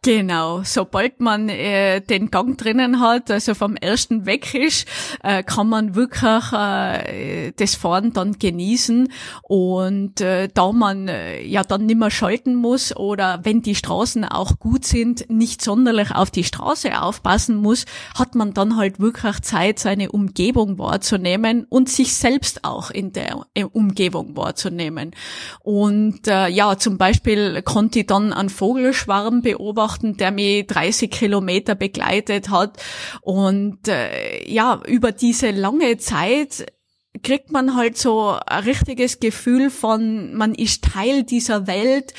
Genau, 0.01 0.61
sobald 0.63 1.19
man 1.19 1.49
äh, 1.49 1.99
den 1.99 2.31
Gang 2.31 2.57
drinnen 2.57 3.01
hat, 3.01 3.29
also 3.29 3.53
vom 3.53 3.75
ersten 3.75 4.25
weg 4.25 4.53
ist, 4.53 4.87
äh, 5.23 5.43
kann 5.43 5.67
man 5.67 5.93
wirklich 5.93 6.53
äh, 6.53 7.51
das 7.57 7.75
Fahren 7.75 8.13
dann 8.13 8.39
genießen. 8.39 9.11
Und 9.41 10.21
äh, 10.21 10.47
da 10.53 10.71
man 10.71 11.09
äh, 11.09 11.43
ja 11.43 11.63
dann 11.63 11.85
nicht 11.85 11.99
mehr 11.99 12.11
schalten 12.11 12.55
muss 12.55 12.95
oder 12.95 13.41
wenn 13.43 13.61
die 13.61 13.75
Straßen 13.75 14.23
auch 14.23 14.57
gut 14.59 14.85
sind, 14.85 15.29
nicht 15.29 15.61
sonderlich 15.61 16.15
auf 16.15 16.31
die 16.31 16.45
Straße 16.45 17.01
aufpassen 17.01 17.57
muss, 17.57 17.83
hat 18.17 18.35
man 18.35 18.53
dann 18.53 18.77
halt 18.77 19.01
wirklich 19.01 19.41
Zeit, 19.41 19.79
seine 19.79 20.13
Umgebung 20.13 20.79
wahrzunehmen 20.79 21.65
und 21.67 21.89
sich 21.89 22.15
selbst 22.15 22.63
auch 22.63 22.89
in 22.89 23.11
der 23.11 23.45
äh, 23.53 23.65
Umgebung 23.65 24.37
wahrzunehmen. 24.37 25.11
Und 25.59 26.25
äh, 26.29 26.47
ja, 26.47 26.77
zum 26.77 26.97
Beispiel 26.97 27.61
konnte 27.63 27.99
ich 27.99 28.07
dann 28.07 28.31
einen 28.31 28.47
Vogelschwarm 28.47 29.41
beobachten, 29.41 29.88
beobachten, 29.89 30.17
der 30.17 30.31
mich 30.31 30.67
30 30.67 31.09
Kilometer 31.11 31.75
begleitet 31.75 32.49
hat. 32.49 32.77
Und 33.21 33.87
äh, 33.87 34.49
ja, 34.49 34.81
über 34.87 35.11
diese 35.11 35.51
lange 35.51 35.97
Zeit 35.97 36.65
kriegt 37.23 37.51
man 37.51 37.75
halt 37.75 37.97
so 37.97 38.37
ein 38.45 38.63
richtiges 38.63 39.19
Gefühl 39.19 39.71
von, 39.71 40.35
man 40.35 40.53
ist 40.53 40.83
Teil 40.83 41.23
dieser 41.23 41.65
Welt 41.65 42.13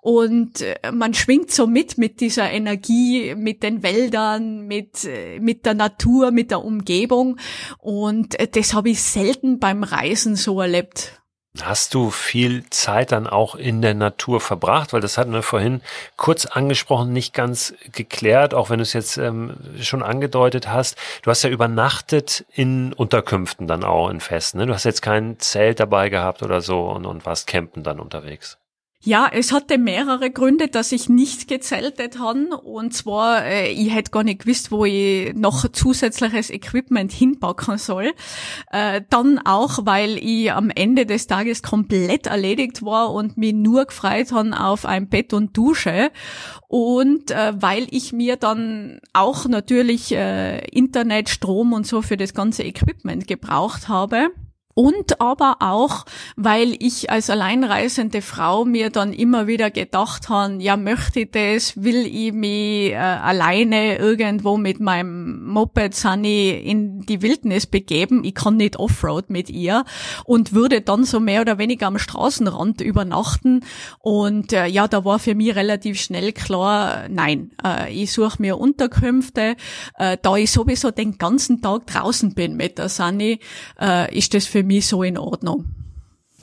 und 0.00 0.60
äh, 0.60 0.92
man 0.92 1.14
schwingt 1.14 1.50
so 1.50 1.66
mit 1.66 1.96
mit 1.96 2.20
dieser 2.20 2.50
Energie, 2.50 3.34
mit 3.34 3.62
den 3.62 3.82
Wäldern, 3.82 4.66
mit, 4.66 5.06
äh, 5.06 5.40
mit 5.40 5.64
der 5.64 5.74
Natur, 5.74 6.30
mit 6.30 6.50
der 6.50 6.62
Umgebung 6.62 7.38
und 7.78 8.38
äh, 8.38 8.46
das 8.46 8.74
habe 8.74 8.90
ich 8.90 9.02
selten 9.02 9.58
beim 9.58 9.82
Reisen 9.82 10.36
so 10.36 10.60
erlebt. 10.60 11.23
Hast 11.62 11.94
du 11.94 12.10
viel 12.10 12.68
Zeit 12.70 13.12
dann 13.12 13.28
auch 13.28 13.54
in 13.54 13.80
der 13.80 13.94
Natur 13.94 14.40
verbracht? 14.40 14.92
Weil 14.92 15.00
das 15.00 15.16
hatten 15.16 15.32
wir 15.32 15.44
vorhin 15.44 15.82
kurz 16.16 16.46
angesprochen, 16.46 17.12
nicht 17.12 17.32
ganz 17.32 17.74
geklärt, 17.92 18.54
auch 18.54 18.70
wenn 18.70 18.78
du 18.78 18.82
es 18.82 18.92
jetzt 18.92 19.18
ähm, 19.18 19.56
schon 19.80 20.02
angedeutet 20.02 20.68
hast. 20.68 20.98
Du 21.22 21.30
hast 21.30 21.44
ja 21.44 21.50
übernachtet 21.50 22.44
in 22.52 22.92
Unterkünften 22.92 23.68
dann 23.68 23.84
auch 23.84 24.08
in 24.10 24.18
Festen. 24.18 24.58
Ne? 24.58 24.66
Du 24.66 24.74
hast 24.74 24.82
jetzt 24.82 25.02
kein 25.02 25.38
Zelt 25.38 25.78
dabei 25.78 26.08
gehabt 26.08 26.42
oder 26.42 26.60
so 26.60 26.88
und, 26.90 27.06
und 27.06 27.24
warst 27.24 27.46
campen 27.46 27.84
dann 27.84 28.00
unterwegs. 28.00 28.58
Ja, 29.06 29.28
es 29.30 29.52
hatte 29.52 29.76
mehrere 29.76 30.30
Gründe, 30.30 30.68
dass 30.68 30.90
ich 30.90 31.10
nicht 31.10 31.46
gezeltet 31.46 32.18
habe. 32.18 32.56
Und 32.56 32.94
zwar, 32.94 33.44
äh, 33.44 33.70
ich 33.70 33.94
hätte 33.94 34.10
gar 34.10 34.22
nicht 34.24 34.40
gewusst, 34.40 34.72
wo 34.72 34.86
ich 34.86 35.34
noch 35.34 35.68
zusätzliches 35.70 36.48
Equipment 36.48 37.12
hinpacken 37.12 37.76
soll. 37.76 38.12
Äh, 38.72 39.02
dann 39.10 39.38
auch, 39.44 39.80
weil 39.84 40.16
ich 40.16 40.50
am 40.50 40.70
Ende 40.70 41.04
des 41.04 41.26
Tages 41.26 41.62
komplett 41.62 42.28
erledigt 42.28 42.82
war 42.82 43.12
und 43.12 43.36
mich 43.36 43.52
nur 43.52 43.84
gefreut 43.84 44.32
habe 44.32 44.58
auf 44.58 44.86
ein 44.86 45.10
Bett 45.10 45.34
und 45.34 45.54
Dusche. 45.54 46.10
Und 46.66 47.30
äh, 47.30 47.52
weil 47.56 47.86
ich 47.90 48.14
mir 48.14 48.36
dann 48.36 49.00
auch 49.12 49.44
natürlich 49.44 50.12
äh, 50.12 50.66
Internet, 50.68 51.28
Strom 51.28 51.74
und 51.74 51.86
so 51.86 52.00
für 52.00 52.16
das 52.16 52.32
ganze 52.32 52.62
Equipment 52.62 53.26
gebraucht 53.26 53.88
habe. 53.88 54.30
Und 54.74 55.20
aber 55.20 55.58
auch, 55.60 56.04
weil 56.34 56.74
ich 56.80 57.08
als 57.08 57.30
alleinreisende 57.30 58.22
Frau 58.22 58.64
mir 58.64 58.90
dann 58.90 59.12
immer 59.12 59.46
wieder 59.46 59.70
gedacht 59.70 60.28
habe, 60.28 60.60
ja, 60.60 60.76
möchte 60.76 61.20
ich 61.20 61.30
das, 61.30 61.80
will 61.80 62.06
ich 62.06 62.32
mich 62.32 62.90
äh, 62.90 62.96
alleine 62.96 63.98
irgendwo 63.98 64.56
mit 64.56 64.80
meinem 64.80 65.46
Moped 65.46 65.94
Sunny 65.94 66.50
in 66.50 67.02
die 67.02 67.22
Wildnis 67.22 67.66
begeben. 67.66 68.24
Ich 68.24 68.34
kann 68.34 68.56
nicht 68.56 68.76
Offroad 68.76 69.30
mit 69.30 69.48
ihr 69.48 69.84
und 70.24 70.52
würde 70.52 70.80
dann 70.80 71.04
so 71.04 71.20
mehr 71.20 71.42
oder 71.42 71.58
weniger 71.58 71.86
am 71.86 71.98
Straßenrand 71.98 72.80
übernachten. 72.80 73.60
Und 74.00 74.52
äh, 74.52 74.66
ja, 74.66 74.88
da 74.88 75.04
war 75.04 75.20
für 75.20 75.36
mich 75.36 75.54
relativ 75.54 76.00
schnell 76.00 76.32
klar, 76.32 77.08
nein, 77.08 77.52
äh, 77.64 77.92
ich 77.92 78.12
suche 78.12 78.42
mir 78.42 78.58
Unterkünfte. 78.58 79.54
Äh, 79.98 80.18
da 80.20 80.34
ich 80.36 80.50
sowieso 80.50 80.90
den 80.90 81.16
ganzen 81.16 81.62
Tag 81.62 81.86
draußen 81.86 82.34
bin 82.34 82.56
mit 82.56 82.78
der 82.78 82.88
Sunny, 82.88 83.38
äh, 83.80 84.12
ist 84.16 84.34
das 84.34 84.46
für 84.46 84.63
mich 84.64 84.86
so 84.86 85.02
in 85.02 85.18
Ordnung. 85.18 85.66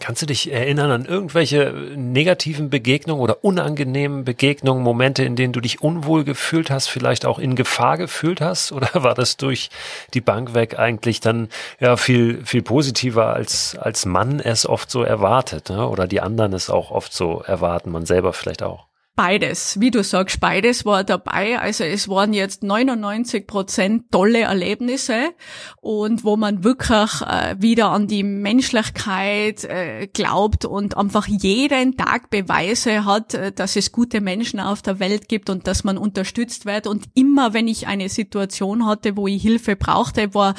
Kannst 0.01 0.23
du 0.23 0.25
dich 0.25 0.51
erinnern 0.51 0.89
an 0.89 1.05
irgendwelche 1.05 1.73
negativen 1.95 2.71
Begegnungen 2.71 3.21
oder 3.21 3.45
unangenehmen 3.45 4.25
Begegnungen, 4.25 4.81
Momente, 4.81 5.23
in 5.23 5.35
denen 5.35 5.53
du 5.53 5.61
dich 5.61 5.83
unwohl 5.83 6.23
gefühlt 6.23 6.71
hast, 6.71 6.87
vielleicht 6.87 7.23
auch 7.23 7.37
in 7.37 7.55
Gefahr 7.55 7.99
gefühlt 7.99 8.41
hast? 8.41 8.71
Oder 8.71 8.89
war 9.03 9.13
das 9.13 9.37
durch 9.37 9.69
die 10.15 10.21
Bank 10.21 10.55
weg 10.55 10.79
eigentlich 10.79 11.19
dann 11.19 11.49
ja 11.79 11.97
viel, 11.97 12.43
viel 12.45 12.63
positiver, 12.63 13.27
als, 13.27 13.77
als 13.79 14.07
man 14.07 14.39
es 14.39 14.65
oft 14.65 14.89
so 14.89 15.03
erwartet? 15.03 15.69
Ne? 15.69 15.87
Oder 15.87 16.07
die 16.07 16.19
anderen 16.19 16.53
es 16.53 16.71
auch 16.71 16.89
oft 16.89 17.13
so 17.13 17.43
erwarten, 17.45 17.91
man 17.91 18.07
selber 18.07 18.33
vielleicht 18.33 18.63
auch? 18.63 18.90
Beides, 19.23 19.79
wie 19.79 19.91
du 19.91 20.03
sagst, 20.03 20.39
beides 20.39 20.83
war 20.83 21.03
dabei. 21.03 21.59
Also 21.59 21.83
es 21.83 22.09
waren 22.09 22.33
jetzt 22.33 22.63
99 22.63 23.45
Prozent 23.45 24.11
tolle 24.11 24.39
Erlebnisse 24.39 25.35
und 25.79 26.23
wo 26.23 26.37
man 26.37 26.63
wirklich 26.63 27.21
äh, 27.21 27.55
wieder 27.59 27.91
an 27.91 28.07
die 28.07 28.23
Menschlichkeit 28.23 29.63
äh, 29.65 30.07
glaubt 30.11 30.65
und 30.65 30.97
einfach 30.97 31.27
jeden 31.27 31.97
Tag 31.97 32.31
Beweise 32.31 33.05
hat, 33.05 33.35
äh, 33.35 33.51
dass 33.51 33.75
es 33.75 33.91
gute 33.91 34.21
Menschen 34.21 34.59
auf 34.59 34.81
der 34.81 34.99
Welt 34.99 35.29
gibt 35.29 35.51
und 35.51 35.67
dass 35.67 35.83
man 35.83 35.99
unterstützt 35.99 36.65
wird. 36.65 36.87
Und 36.87 37.05
immer, 37.13 37.53
wenn 37.53 37.67
ich 37.67 37.85
eine 37.85 38.09
Situation 38.09 38.87
hatte, 38.87 39.17
wo 39.17 39.27
ich 39.27 39.43
Hilfe 39.43 39.75
brauchte, 39.75 40.33
war 40.33 40.55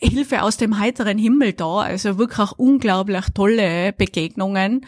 Hilfe 0.00 0.42
aus 0.42 0.56
dem 0.56 0.80
heiteren 0.80 1.16
Himmel 1.16 1.52
da. 1.52 1.82
Also 1.82 2.18
wirklich 2.18 2.50
unglaublich 2.56 3.26
tolle 3.34 3.92
Begegnungen. 3.92 4.84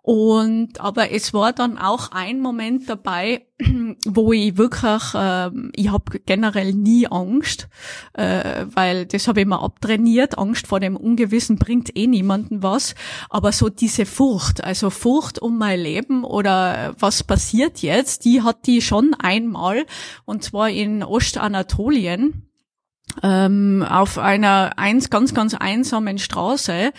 Und 0.00 0.80
aber 0.80 1.10
es 1.10 1.34
war 1.34 1.52
dann 1.52 1.76
auch 1.76 2.12
ein 2.12 2.38
Moment 2.38 2.51
dabei, 2.86 3.46
wo 4.06 4.32
ich 4.32 4.56
wirklich, 4.56 5.14
äh, 5.14 5.50
ich 5.74 5.90
habe 5.90 6.20
generell 6.26 6.72
nie 6.72 7.06
Angst, 7.06 7.68
äh, 8.14 8.66
weil 8.74 9.06
das 9.06 9.28
habe 9.28 9.40
ich 9.40 9.46
mir 9.46 9.60
abtrainiert. 9.60 10.38
Angst 10.38 10.66
vor 10.66 10.80
dem 10.80 10.96
Ungewissen 10.96 11.56
bringt 11.56 11.96
eh 11.96 12.06
niemanden 12.06 12.62
was. 12.62 12.94
Aber 13.30 13.52
so 13.52 13.68
diese 13.68 14.06
Furcht, 14.06 14.62
also 14.64 14.90
Furcht 14.90 15.38
um 15.38 15.58
mein 15.58 15.80
Leben 15.80 16.24
oder 16.24 16.94
was 16.98 17.24
passiert 17.24 17.82
jetzt, 17.82 18.24
die 18.24 18.42
hat 18.42 18.66
die 18.66 18.82
schon 18.82 19.14
einmal 19.14 19.86
und 20.24 20.42
zwar 20.42 20.70
in 20.70 21.02
Ostanatolien 21.02 22.51
ähm, 23.22 23.84
auf 23.88 24.18
einer 24.18 24.72
eins 24.76 25.10
ganz 25.10 25.34
ganz 25.34 25.54
einsamen 25.54 26.18
Straße 26.18 26.92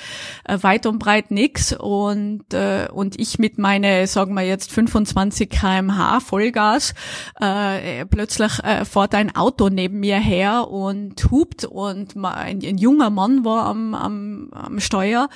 äh, 0.43 0.57
weit 0.61 0.85
und 0.85 0.99
breit 0.99 1.31
nix. 1.31 1.73
Und 1.73 2.53
äh, 2.53 2.87
und 2.91 3.19
ich 3.19 3.39
mit 3.39 3.57
meine 3.57 4.07
sagen 4.07 4.33
wir 4.33 4.43
jetzt 4.43 4.71
25 4.71 5.49
kmh 5.49 6.19
Vollgas 6.19 6.93
äh, 7.39 8.05
plötzlich 8.05 8.59
äh, 8.63 8.85
fährt 8.85 9.15
ein 9.15 9.35
Auto 9.35 9.69
neben 9.69 9.99
mir 9.99 10.17
her 10.17 10.67
und 10.69 11.31
hupt. 11.31 11.65
Und 11.65 12.15
ein, 12.15 12.59
ein 12.63 12.77
junger 12.77 13.09
Mann 13.09 13.45
war 13.45 13.65
am, 13.65 13.93
am, 13.95 14.49
am 14.51 14.79
Steuer. 14.79 15.29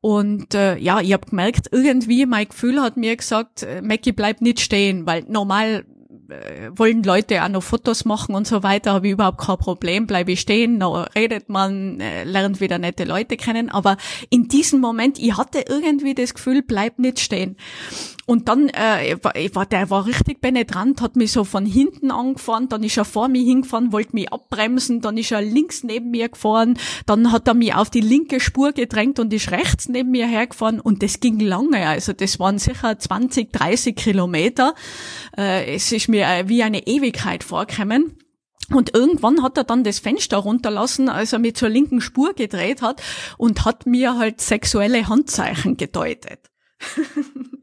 Und 0.00 0.54
äh, 0.54 0.76
ja 0.78 1.00
ich 1.00 1.12
habe 1.12 1.28
gemerkt 1.28 1.68
irgendwie 1.72 2.26
mein 2.26 2.48
Gefühl 2.48 2.80
hat 2.80 2.96
mir 2.96 3.16
gesagt 3.16 3.62
äh, 3.62 3.82
Mackie 3.82 4.12
bleib 4.12 4.40
nicht 4.40 4.60
stehen 4.60 5.06
weil 5.06 5.24
normal 5.28 5.84
wollen 6.76 7.02
Leute 7.02 7.42
auch 7.44 7.48
noch 7.48 7.62
Fotos 7.62 8.04
machen 8.04 8.34
und 8.34 8.46
so 8.46 8.62
weiter, 8.62 8.92
habe 8.92 9.06
ich 9.06 9.12
überhaupt 9.12 9.38
kein 9.38 9.58
Problem, 9.58 10.06
bleibe 10.06 10.32
ich 10.32 10.40
stehen, 10.40 10.78
noch 10.78 11.06
redet 11.14 11.48
man, 11.48 12.00
äh, 12.00 12.24
lernt 12.24 12.60
wieder 12.60 12.78
nette 12.78 13.04
Leute 13.04 13.36
kennen, 13.36 13.70
aber 13.70 13.96
in 14.30 14.48
diesem 14.48 14.80
Moment, 14.80 15.18
ich 15.18 15.36
hatte 15.36 15.64
irgendwie 15.68 16.14
das 16.14 16.34
Gefühl, 16.34 16.62
bleib 16.62 16.98
nicht 16.98 17.20
stehen. 17.20 17.56
Und 18.26 18.48
dann, 18.48 18.68
äh, 18.70 19.16
war, 19.22 19.34
war, 19.52 19.66
der 19.66 19.88
war 19.88 20.04
richtig 20.04 20.40
penetrant, 20.40 21.00
hat 21.00 21.14
mich 21.14 21.30
so 21.30 21.44
von 21.44 21.64
hinten 21.64 22.10
angefahren, 22.10 22.68
dann 22.68 22.82
ist 22.82 22.96
er 22.96 23.04
vor 23.04 23.28
mir 23.28 23.42
hingefahren, 23.42 23.92
wollte 23.92 24.14
mich 24.14 24.32
abbremsen, 24.32 25.00
dann 25.00 25.16
ist 25.16 25.30
er 25.30 25.42
links 25.42 25.84
neben 25.84 26.10
mir 26.10 26.28
gefahren, 26.28 26.76
dann 27.06 27.30
hat 27.30 27.46
er 27.46 27.54
mich 27.54 27.72
auf 27.74 27.88
die 27.88 28.00
linke 28.00 28.40
Spur 28.40 28.72
gedrängt 28.72 29.20
und 29.20 29.32
ist 29.32 29.52
rechts 29.52 29.88
neben 29.88 30.10
mir 30.10 30.26
hergefahren 30.26 30.80
und 30.80 31.04
das 31.04 31.20
ging 31.20 31.38
lange, 31.38 31.86
also 31.86 32.12
das 32.12 32.40
waren 32.40 32.58
sicher 32.58 32.98
20, 32.98 33.52
30 33.52 33.94
Kilometer. 33.94 34.74
Äh, 35.36 35.76
es 35.76 35.92
ist 35.92 36.08
mir 36.08 36.26
äh, 36.26 36.48
wie 36.48 36.64
eine 36.64 36.84
Ewigkeit 36.86 37.44
vorgekommen. 37.44 38.18
Und 38.72 38.94
irgendwann 38.94 39.44
hat 39.44 39.56
er 39.56 39.62
dann 39.62 39.84
das 39.84 40.00
Fenster 40.00 40.38
runterlassen, 40.38 41.08
als 41.08 41.32
er 41.32 41.38
mich 41.38 41.54
zur 41.54 41.68
linken 41.68 42.00
Spur 42.00 42.34
gedreht 42.34 42.82
hat 42.82 43.00
und 43.38 43.64
hat 43.64 43.86
mir 43.86 44.18
halt 44.18 44.40
sexuelle 44.40 45.08
Handzeichen 45.08 45.76
gedeutet. 45.76 46.50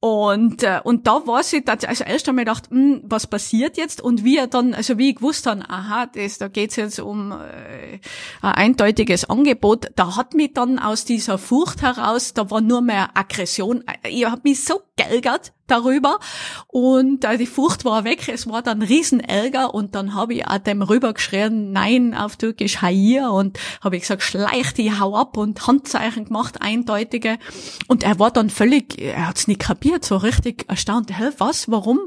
Und, 0.00 0.62
äh, 0.62 0.80
und 0.84 1.08
da 1.08 1.26
war 1.26 1.42
sie, 1.42 1.64
also 1.66 2.04
erst 2.04 2.28
einmal 2.28 2.44
gedacht, 2.44 2.70
hm, 2.70 3.00
was 3.02 3.26
passiert 3.26 3.76
jetzt? 3.76 4.00
Und 4.00 4.22
wie 4.22 4.36
er 4.36 4.46
dann, 4.46 4.72
also 4.72 4.96
wie 4.96 5.10
ich 5.10 5.16
gewusst 5.16 5.46
habe, 5.46 5.68
aha, 5.68 6.06
das, 6.06 6.38
da 6.38 6.46
geht's 6.46 6.76
jetzt 6.76 7.00
um 7.00 7.32
äh, 7.32 7.98
ein 8.40 8.52
eindeutiges 8.54 9.28
Angebot, 9.28 9.90
da 9.96 10.14
hat 10.14 10.34
mich 10.34 10.52
dann 10.54 10.78
aus 10.78 11.04
dieser 11.04 11.36
Furcht 11.36 11.82
heraus, 11.82 12.32
da 12.32 12.48
war 12.48 12.60
nur 12.60 12.80
mehr 12.80 13.16
Aggression. 13.16 13.82
Ich 14.08 14.24
habe 14.24 14.42
mich 14.44 14.62
so 14.62 14.82
geärgert 14.96 15.52
darüber. 15.70 16.18
Und 16.66 17.24
äh, 17.24 17.38
die 17.38 17.46
Furcht 17.46 17.84
war 17.84 18.04
weg, 18.04 18.28
es 18.28 18.48
war 18.48 18.62
dann 18.62 18.82
Riesenärger. 18.82 19.74
Und 19.74 19.94
dann 19.94 20.14
habe 20.14 20.34
ich 20.34 20.46
auch 20.46 20.58
dem 20.58 20.82
rübergeschrien, 20.82 21.72
nein, 21.72 22.14
auf 22.14 22.36
Türkisch 22.36 22.82
Hayir 22.82 23.30
und 23.30 23.58
habe 23.82 23.96
ich 23.96 24.02
gesagt, 24.02 24.22
schleich 24.22 24.74
die, 24.74 24.98
hau 24.98 25.16
ab. 25.16 25.36
Und 25.36 25.66
Handzeichen 25.66 26.26
gemacht, 26.26 26.60
eindeutige. 26.60 27.38
Und 27.86 28.02
er 28.02 28.18
war 28.18 28.30
dann 28.30 28.50
völlig, 28.50 29.00
er 29.00 29.28
hat's 29.28 29.46
nicht 29.46 29.60
kapiert, 29.60 30.04
so 30.04 30.16
richtig 30.16 30.64
erstaunt, 30.68 31.16
hä, 31.16 31.30
was, 31.38 31.70
warum, 31.70 32.00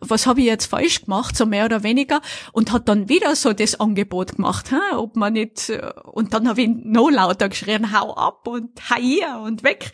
was 0.00 0.26
habe 0.26 0.40
ich 0.40 0.46
jetzt 0.46 0.66
falsch 0.66 1.04
gemacht, 1.04 1.36
so 1.36 1.46
mehr 1.46 1.64
oder 1.64 1.82
weniger. 1.82 2.20
Und 2.52 2.72
hat 2.72 2.88
dann 2.88 3.08
wieder 3.08 3.34
so 3.36 3.52
das 3.52 3.78
Angebot 3.80 4.36
gemacht, 4.36 4.70
hä, 4.70 4.96
ob 4.96 5.16
man 5.16 5.32
nicht, 5.32 5.72
und 6.04 6.34
dann 6.34 6.48
habe 6.48 6.62
ich 6.62 6.68
no 6.68 7.08
lauter 7.08 7.48
geschrien, 7.48 7.92
hau 7.92 8.14
ab 8.14 8.46
und 8.46 8.90
Hayir 8.90 9.40
und 9.44 9.62
weg. 9.62 9.92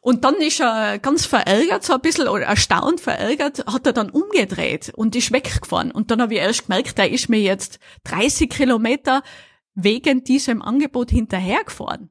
Und 0.00 0.24
dann 0.24 0.34
ist 0.36 0.60
er 0.60 0.98
ganz 0.98 1.26
verärgert, 1.26 1.84
so 1.84 1.94
ein 1.94 2.00
bisschen, 2.00 2.26
oder 2.26 2.51
erstaunt 2.52 3.00
verärgert, 3.00 3.64
hat 3.66 3.86
er 3.86 3.94
dann 3.94 4.10
umgedreht 4.10 4.92
und 4.94 5.16
ist 5.16 5.32
weggefahren. 5.32 5.90
Und 5.90 6.10
dann 6.10 6.20
habe 6.20 6.34
ich 6.34 6.40
erst 6.40 6.66
gemerkt, 6.66 6.98
er 6.98 7.10
ist 7.10 7.30
mir 7.30 7.40
jetzt 7.40 7.78
30 8.04 8.50
Kilometer 8.50 9.22
wegen 9.74 10.22
diesem 10.22 10.60
Angebot 10.60 11.10
hinterhergefahren. 11.10 12.10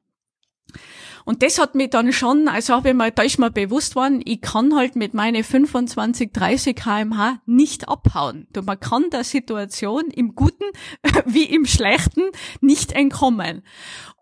Und 1.24 1.42
das 1.42 1.58
hat 1.58 1.74
mich 1.74 1.90
dann 1.90 2.12
schon, 2.12 2.48
also 2.48 2.74
habe 2.74 2.90
ich 2.90 2.94
mal, 2.94 3.10
da 3.10 3.22
ist 3.22 3.38
mir 3.38 3.50
bewusst 3.50 3.96
worden, 3.96 4.22
ich 4.24 4.40
kann 4.40 4.74
halt 4.74 4.96
mit 4.96 5.14
meine 5.14 5.44
25, 5.44 6.32
30 6.32 6.76
kmh 6.76 7.40
nicht 7.46 7.88
abhauen. 7.88 8.46
Du, 8.52 8.62
man 8.62 8.80
kann 8.80 9.10
der 9.10 9.24
Situation 9.24 10.04
im 10.10 10.34
Guten 10.34 10.64
wie 11.26 11.44
im 11.44 11.66
Schlechten 11.66 12.22
nicht 12.60 12.92
entkommen. 12.92 13.62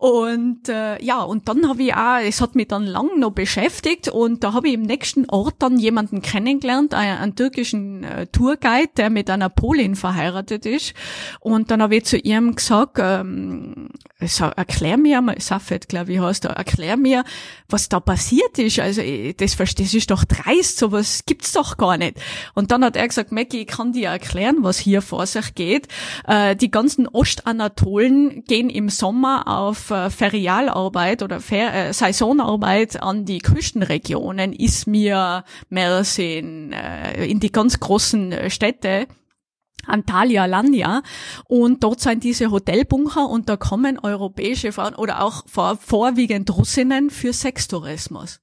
Und 0.01 0.71
äh, 0.71 1.03
ja, 1.05 1.21
und 1.21 1.47
dann 1.49 1.69
habe 1.69 1.83
ich 1.83 1.95
auch, 1.95 2.21
es 2.23 2.41
hat 2.41 2.55
mich 2.55 2.69
dann 2.69 2.87
lang 2.87 3.19
noch 3.19 3.33
beschäftigt 3.33 4.09
und 4.09 4.43
da 4.43 4.55
habe 4.55 4.69
ich 4.69 4.75
im 4.75 4.81
nächsten 4.81 5.29
Ort 5.29 5.57
dann 5.59 5.79
jemanden 5.79 6.23
kennengelernt, 6.23 6.95
einen, 6.95 7.19
einen 7.19 7.37
türkischen 7.37 8.05
äh, 8.05 8.27
Tourguide, 8.27 8.93
der 8.97 9.11
mit 9.11 9.29
einer 9.29 9.51
Polin 9.51 9.97
verheiratet 9.97 10.65
ist. 10.65 10.95
Und 11.41 11.71
dann 11.71 11.83
habe 11.83 11.97
ich 11.97 12.07
zu 12.07 12.17
ihm 12.17 12.55
gesagt, 12.55 12.97
ähm, 12.99 13.91
so, 14.23 14.47
erklär 14.47 14.97
mir 14.97 15.21
mal, 15.21 15.39
Safet, 15.39 15.89
glaube 15.91 16.15
ich, 16.15 16.21
heißt 16.21 16.47
da, 16.47 16.51
erklär 16.51 16.90
mir, 16.97 17.25
was 17.69 17.89
da 17.89 18.01
passiert 18.01 18.59
ist. 18.59 18.79
Also 18.79 19.03
das, 19.37 19.57
das 19.57 19.95
ist 19.95 20.11
doch 20.11 20.25
dreist, 20.25 20.79
sowas 20.79 21.23
gibt's 21.27 21.53
doch 21.53 21.77
gar 21.77 21.97
nicht. 21.97 22.19
Und 22.55 22.71
dann 22.71 22.85
hat 22.85 22.97
er 22.97 23.09
gesagt, 23.09 23.33
Mackie, 23.33 23.63
ich 23.63 23.67
kann 23.67 23.93
dir 23.93 24.09
erklären, 24.09 24.59
was 24.61 24.79
hier 24.79 25.03
vor 25.03 25.27
sich 25.27 25.55
geht. 25.55 25.89
Äh, 26.27 26.57
die 26.57 26.71
ganzen 26.71 27.07
Ostanatolen 27.09 28.45
gehen 28.45 28.71
im 28.71 28.89
Sommer 28.89 29.47
auf 29.47 29.91
äh, 29.91 30.11
Ferialarbeit 30.11 31.23
oder 31.23 31.41
Fer 31.41 31.75
äh, 31.75 31.93
Saisonarbeit 31.93 33.03
an 33.03 33.25
die 33.25 33.39
Küstenregionen, 33.39 34.53
Izmir, 34.53 35.45
Mersin, 35.69 36.73
äh, 36.73 37.27
in 37.27 37.41
die 37.41 37.53
ganz 37.53 37.81
großen 37.81 38.33
äh, 38.33 38.51
Städte 38.51 39.07
Antalya 39.91 40.47
Landia 40.47 41.03
und 41.47 41.83
dort 41.85 42.01
sind 42.01 42.25
diese 42.25 42.51
Hotelbunker 42.51 43.29
und 43.29 43.49
da 43.49 43.57
kommen 43.57 43.99
europäische 43.99 44.73
Frauen 44.73 44.95
oder 44.95 45.23
auch 45.23 45.45
vor, 45.47 45.77
vorwiegend 45.77 46.55
Russinnen 46.57 47.11
für 47.11 47.33
Sextourismus. 47.33 48.41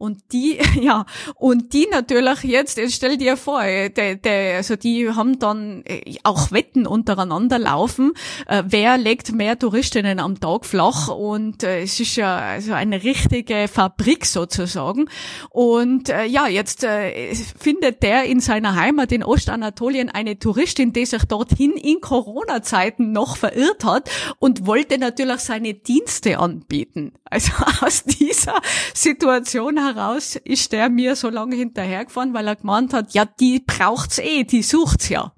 Und 0.00 0.32
die, 0.32 0.58
ja, 0.80 1.04
und 1.34 1.74
die 1.74 1.86
natürlich 1.90 2.42
jetzt, 2.44 2.78
jetzt 2.78 2.94
stell 2.94 3.18
dir 3.18 3.36
vor, 3.36 3.62
äh, 3.62 3.90
de, 3.90 4.16
de, 4.16 4.54
also 4.54 4.74
die 4.74 5.10
haben 5.10 5.38
dann 5.38 5.82
äh, 5.84 6.16
auch 6.24 6.52
Wetten 6.52 6.86
untereinander 6.86 7.58
laufen, 7.58 8.14
äh, 8.46 8.62
wer 8.66 8.96
legt 8.96 9.32
mehr 9.32 9.58
Touristinnen 9.58 10.18
am 10.18 10.40
Tag 10.40 10.64
flach 10.64 11.08
und 11.08 11.64
äh, 11.64 11.82
es 11.82 12.00
ist 12.00 12.16
ja 12.16 12.38
also 12.38 12.72
eine 12.72 13.02
richtige 13.02 13.68
Fabrik 13.68 14.24
sozusagen. 14.24 15.04
Und 15.50 16.08
äh, 16.08 16.24
ja, 16.24 16.48
jetzt 16.48 16.82
äh, 16.82 17.34
findet 17.34 18.02
der 18.02 18.24
in 18.24 18.40
seiner 18.40 18.76
Heimat 18.76 19.12
in 19.12 19.22
Ostanatolien 19.22 20.08
eine 20.08 20.38
Touristin, 20.38 20.94
die 20.94 21.04
sich 21.04 21.24
dorthin 21.24 21.72
in 21.72 22.00
Corona-Zeiten 22.00 23.12
noch 23.12 23.36
verirrt 23.36 23.84
hat 23.84 24.10
und 24.38 24.64
wollte 24.64 24.96
natürlich 24.96 25.40
seine 25.40 25.74
Dienste 25.74 26.38
anbieten. 26.38 27.12
Also 27.24 27.52
aus 27.82 28.04
dieser 28.04 28.54
Situation 28.94 29.84
heraus 29.94 30.36
ist 30.36 30.72
der 30.72 30.88
mir 30.88 31.16
so 31.16 31.28
lange 31.30 31.56
hinterhergefahren, 31.56 32.34
weil 32.34 32.46
er 32.46 32.56
gemeint 32.56 32.92
hat, 32.92 33.12
ja, 33.14 33.24
die 33.24 33.62
braucht's 33.66 34.18
eh, 34.18 34.44
die 34.44 34.62
sucht's 34.62 35.08
ja. 35.08 35.32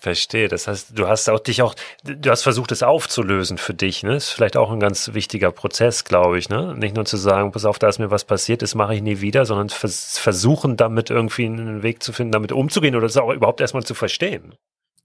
Verstehe. 0.00 0.48
Das 0.48 0.68
heißt, 0.68 0.98
du 0.98 1.08
hast 1.08 1.28
auch 1.30 1.40
dich 1.40 1.62
auch, 1.62 1.74
du 2.04 2.30
hast 2.30 2.42
versucht, 2.42 2.72
es 2.72 2.82
aufzulösen 2.82 3.56
für 3.56 3.72
dich. 3.72 4.02
Ne, 4.02 4.16
ist 4.16 4.30
vielleicht 4.30 4.56
auch 4.56 4.70
ein 4.70 4.80
ganz 4.80 5.14
wichtiger 5.14 5.50
Prozess, 5.50 6.04
glaube 6.04 6.38
ich. 6.38 6.48
Ne, 6.50 6.74
nicht 6.76 6.94
nur 6.94 7.06
zu 7.06 7.16
sagen, 7.16 7.52
pass 7.52 7.64
auf, 7.64 7.78
da 7.78 7.88
ist 7.88 7.98
mir 7.98 8.10
was 8.10 8.24
passiert, 8.24 8.60
das 8.60 8.74
mache 8.74 8.94
ich 8.94 9.02
nie 9.02 9.20
wieder, 9.20 9.46
sondern 9.46 9.70
vers 9.70 10.18
versuchen, 10.18 10.76
damit 10.76 11.10
irgendwie 11.10 11.46
einen 11.46 11.82
Weg 11.82 12.02
zu 12.02 12.12
finden, 12.12 12.32
damit 12.32 12.52
umzugehen 12.52 12.94
oder 12.94 13.06
das 13.06 13.16
auch 13.16 13.32
überhaupt 13.32 13.60
erstmal 13.60 13.84
zu 13.84 13.94
verstehen. 13.94 14.54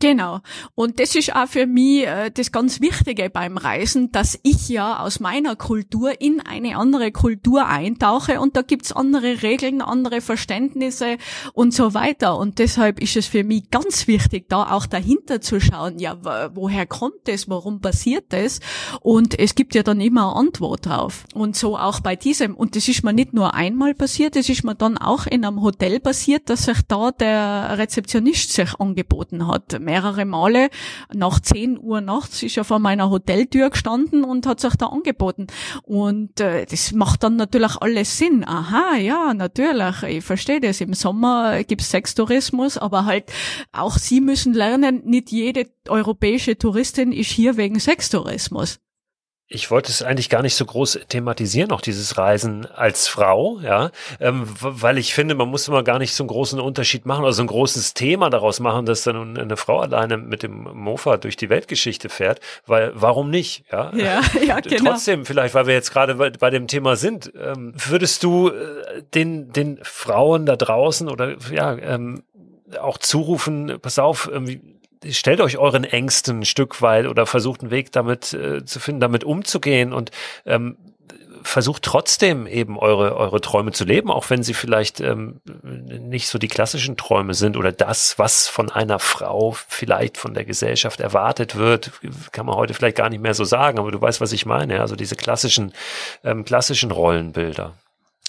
Genau. 0.01 0.39
Und 0.73 0.99
das 0.99 1.13
ist 1.13 1.35
auch 1.35 1.47
für 1.47 1.67
mich 1.67 2.07
äh, 2.07 2.31
das 2.31 2.51
ganz 2.51 2.81
Wichtige 2.81 3.29
beim 3.29 3.57
Reisen, 3.57 4.11
dass 4.11 4.39
ich 4.41 4.67
ja 4.67 4.99
aus 4.99 5.19
meiner 5.19 5.55
Kultur 5.55 6.19
in 6.19 6.41
eine 6.41 6.75
andere 6.75 7.11
Kultur 7.11 7.67
eintauche 7.67 8.41
und 8.41 8.57
da 8.57 8.63
gibt's 8.63 8.91
andere 8.91 9.43
Regeln, 9.43 9.79
andere 9.79 10.21
Verständnisse 10.21 11.17
und 11.53 11.71
so 11.71 11.93
weiter. 11.93 12.35
Und 12.39 12.57
deshalb 12.57 12.99
ist 12.99 13.15
es 13.15 13.27
für 13.27 13.43
mich 13.43 13.69
ganz 13.69 14.07
wichtig, 14.07 14.49
da 14.49 14.71
auch 14.71 14.87
dahinter 14.87 15.39
zu 15.39 15.59
schauen, 15.59 15.99
ja, 15.99 16.17
woher 16.55 16.87
kommt 16.87 17.27
das, 17.27 17.47
warum 17.47 17.79
passiert 17.79 18.25
das? 18.29 18.59
Und 19.01 19.37
es 19.37 19.53
gibt 19.53 19.75
ja 19.75 19.83
dann 19.83 20.01
immer 20.01 20.31
eine 20.31 20.47
Antwort 20.47 20.87
drauf. 20.87 21.25
Und 21.35 21.55
so 21.55 21.77
auch 21.77 21.99
bei 21.99 22.15
diesem. 22.15 22.55
Und 22.55 22.75
das 22.75 22.87
ist 22.87 23.03
mir 23.03 23.13
nicht 23.13 23.33
nur 23.33 23.53
einmal 23.53 23.93
passiert, 23.93 24.35
das 24.35 24.49
ist 24.49 24.63
mir 24.63 24.73
dann 24.73 24.97
auch 24.97 25.27
in 25.27 25.45
einem 25.45 25.61
Hotel 25.61 25.99
passiert, 25.99 26.49
dass 26.49 26.65
sich 26.65 26.79
da 26.87 27.11
der 27.11 27.77
Rezeptionist 27.77 28.51
sich 28.51 28.79
angeboten 28.79 29.45
hat 29.45 29.79
mehrere 29.91 30.23
Male. 30.23 30.69
Nach 31.13 31.39
10 31.39 31.77
Uhr 31.77 31.99
nachts 31.99 32.41
ist 32.43 32.55
er 32.55 32.63
vor 32.63 32.79
meiner 32.79 33.09
Hoteltür 33.09 33.69
gestanden 33.69 34.23
und 34.23 34.45
hat 34.45 34.61
sich 34.61 34.75
da 34.75 34.85
angeboten. 34.87 35.47
Und 35.83 36.39
äh, 36.39 36.65
das 36.65 36.93
macht 36.93 37.23
dann 37.23 37.35
natürlich 37.35 37.75
alles 37.81 38.17
Sinn. 38.17 38.45
Aha, 38.47 38.95
ja, 38.95 39.33
natürlich. 39.33 40.03
Ich 40.03 40.23
verstehe 40.23 40.61
das. 40.61 40.79
Im 40.79 40.93
Sommer 40.93 41.63
gibt's 41.65 41.91
Sextourismus, 41.91 42.77
aber 42.77 43.05
halt 43.05 43.25
auch 43.73 43.97
Sie 43.97 44.21
müssen 44.21 44.53
lernen, 44.53 45.01
nicht 45.03 45.31
jede 45.31 45.67
europäische 45.89 46.57
Touristin 46.57 47.11
ist 47.11 47.31
hier 47.31 47.57
wegen 47.57 47.79
Sextourismus 47.79 48.79
ich 49.53 49.69
wollte 49.69 49.91
es 49.91 50.01
eigentlich 50.01 50.29
gar 50.29 50.41
nicht 50.41 50.55
so 50.55 50.65
groß 50.65 51.01
thematisieren, 51.09 51.71
auch 51.71 51.81
dieses 51.81 52.17
Reisen 52.17 52.65
als 52.65 53.07
Frau, 53.07 53.59
ja, 53.59 53.91
ähm, 54.19 54.47
weil 54.59 54.97
ich 54.97 55.13
finde, 55.13 55.35
man 55.35 55.49
muss 55.49 55.67
immer 55.67 55.83
gar 55.83 55.99
nicht 55.99 56.13
so 56.13 56.23
einen 56.23 56.29
großen 56.29 56.59
Unterschied 56.59 57.05
machen 57.05 57.23
oder 57.23 57.33
so 57.33 57.43
ein 57.43 57.47
großes 57.47 57.93
Thema 57.93 58.29
daraus 58.29 58.59
machen, 58.59 58.85
dass 58.85 59.03
dann 59.03 59.37
eine 59.37 59.57
Frau 59.57 59.79
alleine 59.79 60.17
mit 60.17 60.43
dem 60.43 60.63
Mofa 60.73 61.17
durch 61.17 61.35
die 61.35 61.49
Weltgeschichte 61.49 62.09
fährt, 62.09 62.39
weil 62.65 62.91
warum 62.95 63.29
nicht, 63.29 63.65
ja? 63.71 63.91
Ja, 64.01 64.21
ja 64.43 64.59
genau. 64.61 64.91
Trotzdem, 64.91 65.25
vielleicht, 65.25 65.53
weil 65.53 65.67
wir 65.67 65.73
jetzt 65.73 65.91
gerade 65.91 66.15
bei, 66.15 66.29
bei 66.29 66.49
dem 66.49 66.67
Thema 66.67 66.95
sind, 66.95 67.31
ähm, 67.39 67.73
würdest 67.75 68.23
du 68.23 68.49
äh, 68.49 69.03
den 69.13 69.51
den 69.51 69.79
Frauen 69.83 70.45
da 70.45 70.55
draußen 70.55 71.07
oder 71.07 71.35
ja 71.51 71.75
ähm, 71.77 72.23
auch 72.79 72.97
zurufen, 72.97 73.79
pass 73.81 73.99
auf, 73.99 74.29
irgendwie 74.31 74.61
stellt 75.09 75.41
euch 75.41 75.57
euren 75.57 75.83
Ängsten 75.83 76.39
ein 76.39 76.45
Stück 76.45 76.81
weit 76.81 77.07
oder 77.07 77.25
versucht 77.25 77.61
einen 77.61 77.71
Weg 77.71 77.91
damit 77.91 78.33
äh, 78.33 78.65
zu 78.65 78.79
finden, 78.79 79.01
damit 79.01 79.23
umzugehen 79.23 79.93
und 79.93 80.11
ähm, 80.45 80.77
versucht 81.43 81.83
trotzdem 81.83 82.47
eben 82.47 82.77
eure, 82.77 83.15
eure 83.15 83.41
Träume 83.41 83.71
zu 83.71 83.83
leben, 83.83 84.11
auch 84.11 84.29
wenn 84.29 84.43
sie 84.43 84.53
vielleicht 84.53 84.99
ähm, 84.99 85.41
nicht 85.63 86.27
so 86.27 86.37
die 86.37 86.47
klassischen 86.47 86.97
Träume 86.97 87.33
sind 87.33 87.57
oder 87.57 87.71
das, 87.71 88.19
was 88.19 88.47
von 88.47 88.69
einer 88.71 88.99
Frau 88.99 89.51
vielleicht 89.51 90.17
von 90.17 90.33
der 90.33 90.45
Gesellschaft 90.45 90.99
erwartet 90.99 91.55
wird, 91.55 91.91
kann 92.31 92.45
man 92.45 92.55
heute 92.55 92.73
vielleicht 92.73 92.97
gar 92.97 93.09
nicht 93.09 93.21
mehr 93.21 93.33
so 93.33 93.43
sagen, 93.43 93.79
aber 93.79 93.91
du 93.91 94.01
weißt, 94.01 94.21
was 94.21 94.31
ich 94.31 94.45
meine, 94.45 94.81
also 94.81 94.95
diese 94.95 95.15
klassischen, 95.15 95.73
ähm, 96.23 96.45
klassischen 96.45 96.91
Rollenbilder. 96.91 97.73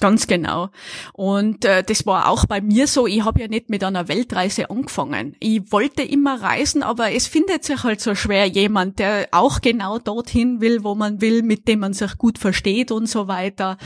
Ganz 0.01 0.27
genau. 0.27 0.71
Und 1.13 1.65
äh, 1.65 1.85
das 1.85 2.07
war 2.07 2.29
auch 2.29 2.47
bei 2.47 2.61
mir 2.61 2.89
so. 2.89 3.07
Ich 3.07 3.25
habe 3.25 3.41
ja 3.41 3.47
nicht 3.47 3.71
mit 3.71 3.85
einer 3.85 4.09
Weltreise 4.09 4.69
angefangen. 4.69 5.37
Ich 5.39 5.71
wollte 5.71 6.03
immer 6.03 6.43
reisen, 6.43 6.83
aber 6.83 7.13
es 7.13 7.29
findet 7.29 7.63
sich 7.63 7.85
halt 7.85 8.01
so 8.01 8.17
schwer 8.17 8.47
jemand, 8.47 8.99
der 8.99 9.29
auch 9.31 9.61
genau 9.61 9.99
dorthin 9.99 10.61
will, 10.61 10.83
wo 10.83 10.97
man 10.97 11.21
will, 11.21 11.43
mit 11.45 11.69
dem 11.69 11.81
man 11.81 11.93
sich 11.93 12.19
gut 12.19 12.39
versteht 12.39 12.91
und 12.91 13.09
so 13.09 13.29
weiter. 13.29 13.77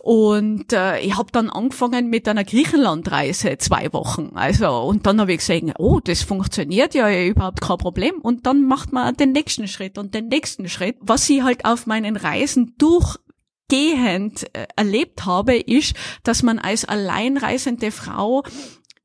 Und 0.00 0.72
äh, 0.72 1.00
ich 1.00 1.16
habe 1.16 1.32
dann 1.32 1.50
angefangen 1.50 2.10
mit 2.10 2.28
einer 2.28 2.44
Griechenlandreise 2.44 3.58
zwei 3.58 3.92
Wochen. 3.92 4.32
Also 4.34 4.68
und 4.82 5.06
dann 5.06 5.20
habe 5.20 5.32
ich 5.32 5.38
gesehen, 5.38 5.72
oh, 5.78 5.98
das 5.98 6.22
funktioniert 6.22 6.94
ja 6.94 7.10
überhaupt 7.10 7.60
kein 7.60 7.78
Problem. 7.78 8.20
Und 8.20 8.46
dann 8.46 8.66
macht 8.66 8.92
man 8.92 9.16
den 9.16 9.32
nächsten 9.32 9.66
Schritt 9.66 9.98
und 9.98 10.14
den 10.14 10.28
nächsten 10.28 10.68
Schritt. 10.68 10.96
Was 11.00 11.28
ich 11.28 11.42
halt 11.42 11.64
auf 11.64 11.86
meinen 11.86 12.16
Reisen 12.16 12.74
durch 12.78 13.16
gehend 13.68 14.44
äh, 14.54 14.66
erlebt 14.76 15.24
habe, 15.24 15.56
ist, 15.56 15.94
dass 16.22 16.42
man 16.42 16.58
als 16.58 16.84
alleinreisende 16.84 17.90
Frau 17.90 18.42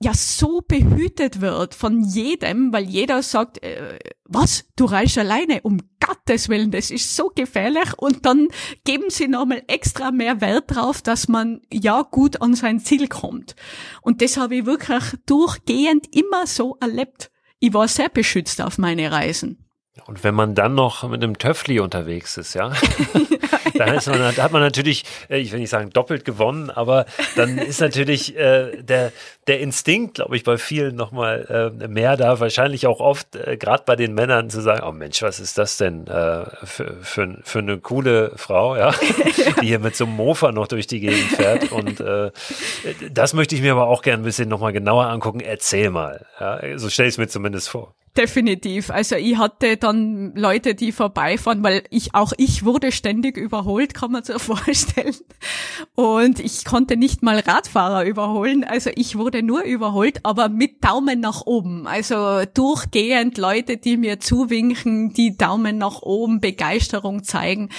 ja 0.02 0.14
so 0.16 0.62
behütet 0.68 1.42
wird 1.42 1.76
von 1.76 2.04
jedem, 2.04 2.74
weil 2.74 2.86
jeder 2.86 3.22
sagt, 3.22 3.64
äh, 3.64 4.00
was, 4.26 4.66
du 4.76 4.86
reist 4.86 5.18
alleine, 5.18 5.62
um 5.62 5.80
Gottes 6.00 6.50
Willen, 6.50 6.72
das 6.72 6.90
ist 6.90 7.16
so 7.16 7.32
gefährlich 7.34 7.94
und 7.98 8.26
dann 8.26 8.48
geben 8.84 9.10
sie 9.10 9.28
nochmal 9.28 9.64
extra 9.68 10.12
mehr 10.12 10.42
Wert 10.42 10.76
drauf, 10.76 11.02
dass 11.02 11.28
man 11.28 11.62
ja 11.72 12.02
gut 12.02 12.42
an 12.42 12.56
sein 12.56 12.80
Ziel 12.80 13.08
kommt. 13.08 13.56
Und 14.02 14.22
das 14.22 14.38
habe 14.38 14.56
ich 14.56 14.66
wirklich 14.66 15.04
durchgehend 15.28 16.16
immer 16.16 16.48
so 16.48 16.78
erlebt. 16.80 17.32
Ich 17.60 17.74
war 17.74 17.88
sehr 17.88 18.10
beschützt 18.10 18.60
auf 18.62 18.80
meine 18.80 19.12
Reisen. 19.12 19.61
Und 20.08 20.24
wenn 20.24 20.36
man 20.36 20.56
dann 20.56 20.76
noch 20.76 21.08
mit 21.08 21.24
einem 21.24 21.38
Töffli 21.38 21.80
unterwegs 21.80 22.38
ist, 22.38 22.54
ja, 22.54 22.72
dann 23.78 23.96
ist 23.96 24.08
man, 24.08 24.20
da 24.36 24.44
hat 24.44 24.52
man 24.52 24.62
natürlich, 24.62 25.04
äh, 25.30 25.38
ich 25.38 25.52
will 25.52 25.60
nicht 25.60 25.70
sagen 25.70 25.90
doppelt 25.92 26.26
gewonnen, 26.26 26.70
aber 26.70 27.06
dann 27.36 27.58
ist 27.58 27.82
natürlich 27.82 28.38
äh, 28.38 28.82
der, 28.82 29.12
der 29.48 29.60
Instinkt, 29.60 30.16
glaube 30.16 30.36
ich, 30.36 30.44
bei 30.44 30.58
vielen 30.58 30.96
nochmal 30.96 31.74
äh, 31.82 31.88
mehr 31.88 32.18
da, 32.18 32.40
wahrscheinlich 32.40 32.88
auch 32.88 33.00
oft, 33.00 33.36
äh, 33.36 33.58
gerade 33.58 33.84
bei 33.86 33.96
den 33.96 34.14
Männern, 34.14 34.50
zu 34.50 34.62
sagen, 34.62 34.84
oh 34.88 34.92
Mensch, 34.92 35.22
was 35.22 35.40
ist 35.40 35.58
das 35.58 35.78
denn 35.78 36.08
äh, 36.08 36.46
für, 36.64 36.98
für, 37.02 37.38
für 37.44 37.60
eine 37.60 37.78
coole 37.80 38.34
Frau, 38.36 38.76
ja, 38.76 38.92
die 39.62 39.68
hier 39.68 39.80
mit 39.80 39.96
so 39.96 40.06
einem 40.06 40.16
Mofa 40.16 40.52
noch 40.52 40.68
durch 40.68 40.88
die 40.88 41.00
Gegend 41.00 41.32
fährt. 41.32 41.72
Und 41.72 42.00
äh, 42.00 42.32
das 43.12 43.34
möchte 43.34 43.56
ich 43.56 43.62
mir 43.62 43.72
aber 43.72 43.88
auch 43.88 44.02
gerne 44.02 44.24
ein 44.24 44.26
bisschen 44.26 44.50
nochmal 44.50 44.74
genauer 44.74 45.08
angucken. 45.08 45.40
Erzähl 45.40 45.90
mal. 45.90 46.26
Ja, 46.40 46.78
so 46.78 46.90
stelle 46.90 47.08
ich 47.10 47.16
es 47.16 47.18
mir 47.18 47.28
zumindest 47.28 47.70
vor. 47.70 47.94
Definitiv. 48.18 48.90
Also 48.90 49.16
ich 49.16 49.38
hatte 49.38 49.78
dann 49.78 50.36
Leute, 50.36 50.76
die 50.76 50.92
vorbeifahren, 50.92 51.64
weil 51.64 51.84
ich 51.92 52.14
auch 52.14 52.34
ich 52.36 52.66
wurde 52.66 52.92
ständig 52.92 53.38
überholt, 53.38 53.94
kann 53.94 54.12
man 54.12 54.26
sich 54.26 54.36
vorstellen. 54.42 55.16
Und 55.96 56.42
ich 56.42 56.66
konnte 56.66 56.98
nicht 56.98 57.24
mal 57.24 57.40
Radfahrer 57.40 58.04
überholen. 58.04 58.66
Also 58.66 58.90
ich 58.96 59.18
wurde 59.18 59.44
nur 59.44 59.64
überholt, 59.64 60.20
aber 60.24 60.50
mit 60.50 60.84
Daumen 60.84 61.22
nach 61.22 61.44
oben. 61.46 61.88
Also 61.88 62.42
durchgehend 62.54 63.38
Leute, 63.38 63.78
die 63.78 63.96
mir 63.96 64.20
zuwinken, 64.20 65.14
die 65.14 65.38
Daumen 65.38 65.78
nach 65.78 66.02
oben, 66.02 66.42
Begeisterung 66.42 67.24
zeigen. 67.24 67.70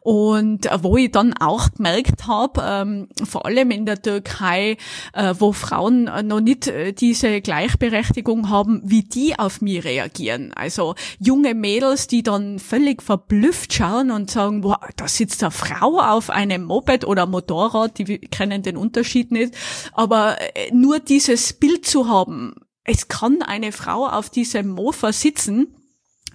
Und 0.00 0.70
wo 0.80 0.96
ich 0.96 1.10
dann 1.10 1.34
auch 1.34 1.70
gemerkt 1.70 2.26
habe, 2.26 2.62
ähm, 2.66 3.08
vor 3.24 3.44
allem 3.44 3.70
in 3.70 3.84
der 3.84 4.00
Türkei, 4.00 4.78
äh, 5.12 5.34
wo 5.38 5.52
Frauen 5.52 6.04
noch 6.24 6.40
nicht 6.40 6.68
äh, 6.68 6.94
diese 6.94 7.42
Gleichberechtigung 7.42 8.48
haben, 8.48 8.80
wie 8.84 9.02
die 9.02 9.38
auf 9.38 9.60
mich 9.60 9.81
reagieren. 9.84 10.52
Also 10.54 10.94
junge 11.18 11.54
Mädels, 11.54 12.06
die 12.06 12.22
dann 12.22 12.58
völlig 12.58 13.02
verblüfft 13.02 13.72
schauen 13.72 14.10
und 14.10 14.30
sagen, 14.30 14.64
wow, 14.64 14.76
da 14.96 15.08
sitzt 15.08 15.42
eine 15.42 15.50
Frau 15.50 16.00
auf 16.00 16.30
einem 16.30 16.64
Moped 16.64 17.04
oder 17.04 17.26
Motorrad, 17.26 17.98
die 17.98 18.18
kennen 18.18 18.62
den 18.62 18.76
Unterschied 18.76 19.32
nicht. 19.32 19.54
Aber 19.92 20.36
äh, 20.40 20.72
nur 20.72 21.00
dieses 21.00 21.52
Bild 21.52 21.86
zu 21.86 22.08
haben, 22.08 22.54
es 22.84 23.08
kann 23.08 23.42
eine 23.42 23.72
Frau 23.72 24.06
auf 24.06 24.30
diesem 24.30 24.68
Mofa 24.68 25.12
sitzen, 25.12 25.76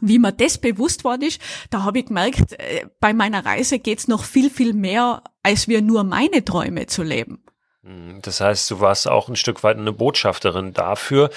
wie 0.02 0.20
mir 0.20 0.32
das 0.32 0.58
bewusst 0.58 1.04
worden 1.04 1.24
ist, 1.24 1.42
da 1.70 1.84
habe 1.84 2.00
ich 2.00 2.06
gemerkt, 2.06 2.54
äh, 2.54 2.86
bei 3.00 3.14
meiner 3.14 3.46
Reise 3.46 3.80
geht's 3.80 4.08
noch 4.08 4.24
viel, 4.24 4.50
viel 4.50 4.74
mehr, 4.74 5.24
als 5.44 5.68
wir 5.68 5.82
nur 5.82 6.04
meine 6.04 6.46
Träume 6.46 6.88
zu 6.88 7.04
leben. 7.04 7.44
Hm, 7.84 8.20
das 8.22 8.42
heißt, 8.42 8.70
du 8.70 8.80
warst 8.80 9.08
auch 9.08 9.30
ein 9.30 9.36
Stück 9.36 9.64
weit 9.64 9.78
eine 9.78 9.94
Botschafterin 9.94 10.74
dafür, 10.74 11.30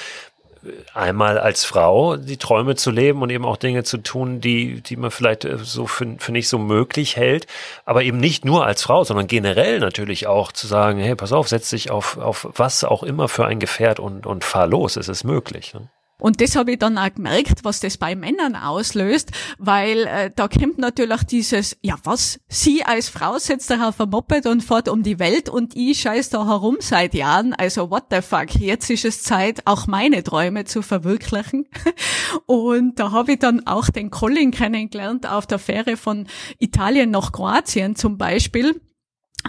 einmal 0.94 1.38
als 1.38 1.64
Frau 1.64 2.16
die 2.16 2.36
Träume 2.36 2.76
zu 2.76 2.90
leben 2.90 3.22
und 3.22 3.30
eben 3.30 3.44
auch 3.44 3.56
Dinge 3.56 3.84
zu 3.84 3.98
tun, 3.98 4.40
die, 4.40 4.80
die 4.82 4.96
man 4.96 5.10
vielleicht 5.10 5.44
äh, 5.44 5.58
so 5.58 5.86
für, 5.86 6.16
für 6.18 6.32
nicht 6.32 6.48
so 6.48 6.58
möglich 6.58 7.16
hält, 7.16 7.46
aber 7.84 8.02
eben 8.02 8.18
nicht 8.18 8.44
nur 8.44 8.66
als 8.66 8.82
Frau, 8.82 9.04
sondern 9.04 9.26
generell 9.26 9.78
natürlich 9.80 10.26
auch 10.26 10.52
zu 10.52 10.66
sagen, 10.66 11.00
hey, 11.00 11.14
pass 11.14 11.32
auf, 11.32 11.48
setz 11.48 11.70
dich 11.70 11.90
auf, 11.90 12.18
auf 12.18 12.48
was 12.54 12.84
auch 12.84 13.02
immer 13.02 13.28
für 13.28 13.46
ein 13.46 13.60
Gefährt 13.60 14.00
und, 14.00 14.26
und 14.26 14.44
fahr 14.44 14.66
los, 14.66 14.96
es 14.96 15.08
ist 15.08 15.24
möglich. 15.24 15.74
Ne? 15.74 15.88
Und 16.20 16.40
das 16.40 16.56
habe 16.56 16.72
ich 16.72 16.78
dann 16.78 16.98
auch 16.98 17.12
gemerkt, 17.12 17.64
was 17.64 17.80
das 17.80 17.96
bei 17.96 18.14
Männern 18.14 18.56
auslöst, 18.56 19.30
weil 19.58 20.06
äh, 20.06 20.30
da 20.34 20.48
kommt 20.48 20.78
natürlich 20.78 21.24
dieses, 21.24 21.76
ja 21.82 21.96
was, 22.04 22.40
sie 22.48 22.84
als 22.84 23.08
Frau 23.08 23.38
setzt 23.38 23.70
da 23.70 23.88
auf 23.88 24.00
ein 24.00 24.10
Moped 24.10 24.46
und 24.46 24.62
fährt 24.62 24.88
um 24.88 25.02
die 25.02 25.18
Welt 25.18 25.48
und 25.48 25.76
ich 25.76 26.00
scheiß 26.00 26.30
da 26.30 26.46
herum 26.46 26.76
seit 26.80 27.14
Jahren, 27.14 27.54
also 27.54 27.90
what 27.90 28.04
the 28.10 28.22
fuck, 28.22 28.54
jetzt 28.56 28.90
ist 28.90 29.04
es 29.04 29.22
Zeit, 29.22 29.66
auch 29.66 29.86
meine 29.86 30.22
Träume 30.22 30.64
zu 30.64 30.82
verwirklichen. 30.82 31.66
Und 32.46 32.98
da 32.98 33.12
habe 33.12 33.32
ich 33.32 33.38
dann 33.38 33.66
auch 33.66 33.88
den 33.88 34.10
Colin 34.10 34.50
kennengelernt 34.50 35.28
auf 35.28 35.46
der 35.46 35.58
Fähre 35.58 35.96
von 35.96 36.26
Italien 36.58 37.10
nach 37.10 37.32
Kroatien 37.32 37.96
zum 37.96 38.18
Beispiel. 38.18 38.80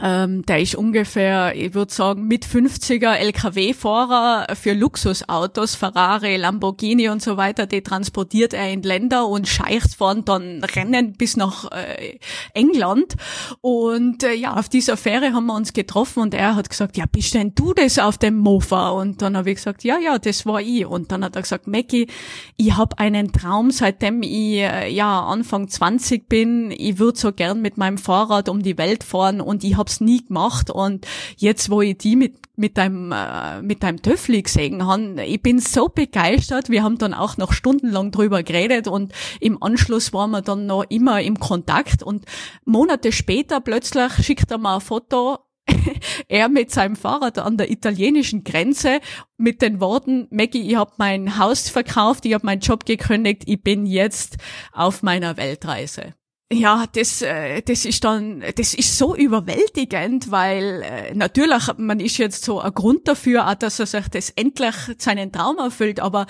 Ähm, 0.01 0.45
der 0.45 0.61
ist 0.61 0.75
ungefähr, 0.75 1.53
ich 1.55 1.73
würde 1.73 1.93
sagen, 1.93 2.27
mit 2.27 2.45
50er 2.45 3.13
LKW-Fahrer 3.13 4.55
für 4.55 4.73
Luxusautos, 4.73 5.75
Ferrari, 5.75 6.37
Lamborghini 6.37 7.09
und 7.09 7.21
so 7.21 7.35
weiter, 7.35 7.65
die 7.65 7.81
transportiert 7.81 8.53
er 8.53 8.71
in 8.71 8.83
Länder 8.83 9.27
und 9.27 9.49
Scheichs 9.49 9.95
fahren 9.95 10.23
dann 10.23 10.63
Rennen 10.63 11.13
bis 11.13 11.35
nach 11.35 11.69
äh, 11.71 12.19
England. 12.53 13.15
Und 13.59 14.23
äh, 14.23 14.33
ja, 14.33 14.55
auf 14.55 14.69
dieser 14.69 14.95
Fähre 14.95 15.33
haben 15.33 15.47
wir 15.47 15.55
uns 15.55 15.73
getroffen 15.73 16.21
und 16.21 16.33
er 16.33 16.55
hat 16.55 16.69
gesagt, 16.69 16.95
ja, 16.95 17.05
bist 17.11 17.33
denn 17.33 17.53
du 17.53 17.73
das 17.73 17.99
auf 17.99 18.17
dem 18.17 18.37
Mofa? 18.37 18.89
Und 18.89 19.21
dann 19.21 19.35
habe 19.35 19.51
ich 19.51 19.57
gesagt, 19.57 19.83
ja, 19.83 19.99
ja, 19.99 20.17
das 20.17 20.45
war 20.45 20.61
ich. 20.61 20.85
Und 20.85 21.11
dann 21.11 21.25
hat 21.25 21.35
er 21.35 21.41
gesagt, 21.41 21.67
Mackie, 21.67 22.07
ich 22.55 22.77
habe 22.77 22.97
einen 22.97 23.33
Traum, 23.33 23.71
seitdem 23.71 24.23
ich 24.23 24.59
äh, 24.59 24.89
ja 24.89 25.21
Anfang 25.21 25.67
20 25.67 26.29
bin. 26.29 26.71
Ich 26.71 26.97
würde 26.97 27.19
so 27.19 27.33
gern 27.33 27.61
mit 27.61 27.77
meinem 27.77 27.97
Fahrrad 27.97 28.47
um 28.47 28.61
die 28.61 28.77
Welt 28.77 29.03
fahren 29.03 29.41
und 29.41 29.63
ich 29.65 29.80
hab's 29.81 29.99
nie 29.99 30.25
gemacht 30.25 30.69
und 30.69 31.05
jetzt, 31.37 31.69
wo 31.69 31.81
ich 31.81 31.97
die 31.97 32.15
mit 32.15 32.35
mit 32.55 32.77
deinem 32.77 33.11
äh, 33.11 33.61
mit 33.61 33.83
deinem 33.83 34.01
Töffli 34.01 34.41
gesehen 34.41 34.85
habe, 34.85 35.25
ich 35.25 35.41
bin 35.41 35.59
so 35.59 35.89
begeistert. 35.89 36.69
Wir 36.69 36.83
haben 36.83 36.97
dann 36.97 37.13
auch 37.13 37.37
noch 37.37 37.53
stundenlang 37.53 38.11
drüber 38.11 38.43
geredet 38.43 38.87
und 38.87 39.13
im 39.39 39.61
Anschluss 39.61 40.13
waren 40.13 40.31
wir 40.31 40.41
dann 40.41 40.67
noch 40.67 40.83
immer 40.89 41.21
im 41.21 41.39
Kontakt 41.39 42.03
und 42.03 42.25
Monate 42.65 43.11
später 43.11 43.59
plötzlich 43.61 44.13
schickt 44.25 44.51
er 44.51 44.57
mir 44.57 44.75
ein 44.75 44.81
Foto 44.81 45.39
er 46.27 46.49
mit 46.49 46.71
seinem 46.71 46.95
Fahrrad 46.95 47.39
an 47.39 47.57
der 47.57 47.71
italienischen 47.71 48.43
Grenze 48.43 48.99
mit 49.37 49.61
den 49.61 49.79
Worten, 49.79 50.27
Maggie, 50.31 50.69
ich 50.69 50.75
habe 50.75 50.91
mein 50.97 51.37
Haus 51.37 51.69
verkauft, 51.69 52.25
ich 52.25 52.33
habe 52.33 52.45
meinen 52.45 52.61
Job 52.61 52.85
gekündigt, 52.85 53.43
ich 53.45 53.61
bin 53.61 53.85
jetzt 53.85 54.37
auf 54.71 55.03
meiner 55.03 55.37
Weltreise 55.37 56.13
ja, 56.51 56.85
das, 56.93 57.21
äh, 57.21 57.61
das 57.61 57.85
ist 57.85 58.03
dann, 58.03 58.43
das 58.55 58.73
ist 58.73 58.97
so 58.97 59.15
überwältigend, 59.15 60.31
weil 60.31 60.83
äh, 60.83 61.15
natürlich, 61.15 61.63
man 61.77 61.99
ist 61.99 62.17
jetzt 62.17 62.43
so 62.43 62.59
ein 62.59 62.73
Grund 62.73 63.07
dafür, 63.07 63.47
auch, 63.47 63.55
dass 63.55 63.79
er 63.79 63.85
sich 63.85 64.07
das 64.09 64.31
endlich 64.31 64.75
seinen 64.97 65.31
Traum 65.31 65.57
erfüllt, 65.57 65.99
aber 65.99 66.27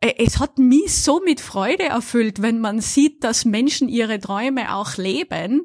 äh, 0.00 0.12
es 0.18 0.38
hat 0.38 0.58
mich 0.58 0.94
so 0.94 1.20
mit 1.24 1.40
Freude 1.40 1.84
erfüllt, 1.84 2.42
wenn 2.42 2.60
man 2.60 2.80
sieht, 2.80 3.24
dass 3.24 3.44
Menschen 3.44 3.88
ihre 3.88 4.20
Träume 4.20 4.74
auch 4.74 4.96
leben. 4.96 5.62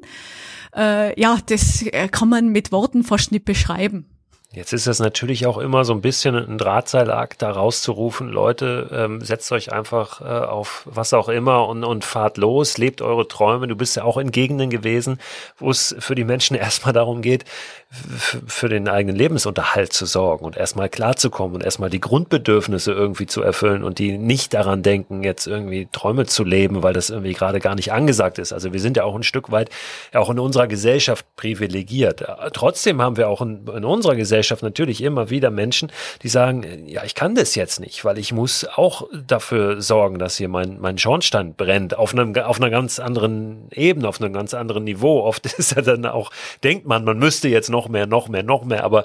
Ja, 0.74 1.38
das 1.46 1.84
kann 2.12 2.28
man 2.28 2.48
mit 2.48 2.72
Worten 2.72 3.02
fast 3.02 3.32
nicht 3.32 3.46
beschreiben. 3.46 4.17
Jetzt 4.50 4.72
ist 4.72 4.86
es 4.86 4.98
natürlich 4.98 5.46
auch 5.46 5.58
immer 5.58 5.84
so 5.84 5.92
ein 5.92 6.00
bisschen 6.00 6.34
ein 6.34 6.56
Drahtseilakt, 6.56 7.42
da 7.42 7.50
rauszurufen, 7.50 8.30
Leute, 8.30 8.88
ähm, 8.92 9.20
setzt 9.20 9.52
euch 9.52 9.72
einfach 9.72 10.22
äh, 10.22 10.24
auf 10.24 10.84
was 10.86 11.12
auch 11.12 11.28
immer 11.28 11.68
und, 11.68 11.84
und 11.84 12.02
fahrt 12.02 12.38
los, 12.38 12.78
lebt 12.78 13.02
eure 13.02 13.28
Träume. 13.28 13.68
Du 13.68 13.76
bist 13.76 13.96
ja 13.96 14.04
auch 14.04 14.16
in 14.16 14.30
Gegenden 14.30 14.70
gewesen, 14.70 15.20
wo 15.58 15.70
es 15.70 15.94
für 15.98 16.14
die 16.14 16.24
Menschen 16.24 16.56
erstmal 16.56 16.94
darum 16.94 17.20
geht, 17.20 17.44
für 17.90 18.68
den 18.68 18.86
eigenen 18.86 19.16
Lebensunterhalt 19.16 19.94
zu 19.94 20.04
sorgen 20.04 20.44
und 20.44 20.58
erstmal 20.58 20.90
klarzukommen 20.90 21.54
und 21.54 21.64
erstmal 21.64 21.88
die 21.88 22.00
Grundbedürfnisse 22.00 22.92
irgendwie 22.92 23.24
zu 23.24 23.40
erfüllen 23.40 23.82
und 23.82 23.98
die 23.98 24.18
nicht 24.18 24.52
daran 24.52 24.82
denken, 24.82 25.22
jetzt 25.22 25.46
irgendwie 25.46 25.88
Träume 25.90 26.26
zu 26.26 26.44
leben, 26.44 26.82
weil 26.82 26.92
das 26.92 27.08
irgendwie 27.08 27.32
gerade 27.32 27.60
gar 27.60 27.74
nicht 27.74 27.90
angesagt 27.90 28.38
ist. 28.38 28.52
Also 28.52 28.74
wir 28.74 28.80
sind 28.80 28.98
ja 28.98 29.04
auch 29.04 29.14
ein 29.14 29.22
Stück 29.22 29.50
weit 29.50 29.70
auch 30.12 30.28
in 30.28 30.38
unserer 30.38 30.66
Gesellschaft 30.66 31.24
privilegiert. 31.36 32.24
Trotzdem 32.52 33.00
haben 33.00 33.16
wir 33.16 33.30
auch 33.30 33.40
in, 33.40 33.66
in 33.68 33.86
unserer 33.86 34.16
Gesellschaft 34.16 34.62
natürlich 34.62 35.02
immer 35.02 35.30
wieder 35.30 35.50
Menschen, 35.50 35.90
die 36.22 36.28
sagen, 36.28 36.86
ja, 36.86 37.04
ich 37.04 37.14
kann 37.14 37.34
das 37.34 37.54
jetzt 37.54 37.80
nicht, 37.80 38.04
weil 38.04 38.18
ich 38.18 38.34
muss 38.34 38.66
auch 38.66 39.08
dafür 39.26 39.80
sorgen, 39.80 40.18
dass 40.18 40.36
hier 40.36 40.50
mein, 40.50 40.78
mein 40.78 40.98
Schornstein 40.98 41.54
brennt, 41.54 41.96
auf 41.96 42.12
einem, 42.12 42.36
auf 42.36 42.60
einer 42.60 42.68
ganz 42.68 42.98
anderen 42.98 43.68
Ebene, 43.70 44.06
auf 44.06 44.20
einem 44.20 44.34
ganz 44.34 44.52
anderen 44.52 44.84
Niveau. 44.84 45.22
Oft 45.22 45.46
ist 45.58 45.74
ja 45.74 45.80
dann 45.80 46.04
auch, 46.04 46.30
denkt 46.62 46.86
man, 46.86 47.04
man 47.04 47.18
müsste 47.18 47.48
jetzt 47.48 47.70
noch 47.70 47.77
noch 47.78 47.88
mehr, 47.88 48.06
noch 48.06 48.28
mehr, 48.28 48.42
noch 48.42 48.64
mehr, 48.64 48.82
aber 48.82 49.04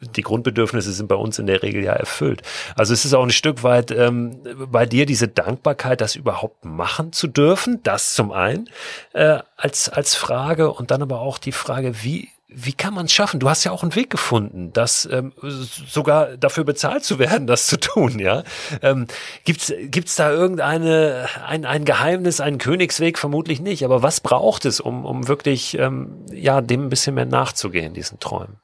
die 0.00 0.20
Grundbedürfnisse 0.20 0.92
sind 0.92 1.08
bei 1.08 1.14
uns 1.14 1.38
in 1.38 1.46
der 1.46 1.62
Regel 1.62 1.82
ja 1.82 1.92
erfüllt. 1.92 2.42
Also 2.76 2.92
es 2.92 3.06
ist 3.06 3.14
auch 3.14 3.22
ein 3.22 3.30
Stück 3.30 3.62
weit 3.62 3.90
ähm, 3.90 4.36
bei 4.70 4.84
dir 4.84 5.06
diese 5.06 5.28
Dankbarkeit, 5.28 6.02
das 6.02 6.16
überhaupt 6.16 6.64
machen 6.64 7.12
zu 7.12 7.28
dürfen, 7.28 7.82
das 7.82 8.14
zum 8.14 8.30
einen 8.30 8.68
äh, 9.14 9.38
als, 9.56 9.88
als 9.88 10.14
Frage 10.14 10.70
und 10.70 10.90
dann 10.90 11.00
aber 11.00 11.20
auch 11.20 11.38
die 11.38 11.52
Frage, 11.52 12.02
wie 12.02 12.28
wie 12.52 12.72
kann 12.72 12.94
man 12.94 13.06
es 13.06 13.12
schaffen? 13.12 13.40
Du 13.40 13.48
hast 13.48 13.64
ja 13.64 13.72
auch 13.72 13.82
einen 13.82 13.94
Weg 13.94 14.10
gefunden, 14.10 14.72
das 14.72 15.08
ähm, 15.10 15.32
sogar 15.42 16.36
dafür 16.36 16.64
bezahlt 16.64 17.04
zu 17.04 17.18
werden, 17.18 17.46
das 17.46 17.66
zu 17.66 17.78
tun, 17.78 18.18
ja. 18.18 18.42
Ähm, 18.82 19.06
gibt's 19.44 19.72
gibt's 19.82 20.16
da 20.16 20.30
irgendeine 20.30 21.28
ein, 21.46 21.64
ein 21.64 21.84
Geheimnis, 21.84 22.40
einen 22.40 22.58
Königsweg? 22.58 23.18
Vermutlich 23.18 23.60
nicht. 23.60 23.84
Aber 23.84 24.02
was 24.02 24.20
braucht 24.20 24.64
es, 24.64 24.80
um 24.80 25.04
um 25.04 25.28
wirklich 25.28 25.78
ähm, 25.78 26.24
ja 26.32 26.60
dem 26.60 26.86
ein 26.86 26.88
bisschen 26.90 27.14
mehr 27.14 27.26
nachzugehen, 27.26 27.94
diesen 27.94 28.18
Träumen? 28.18 28.56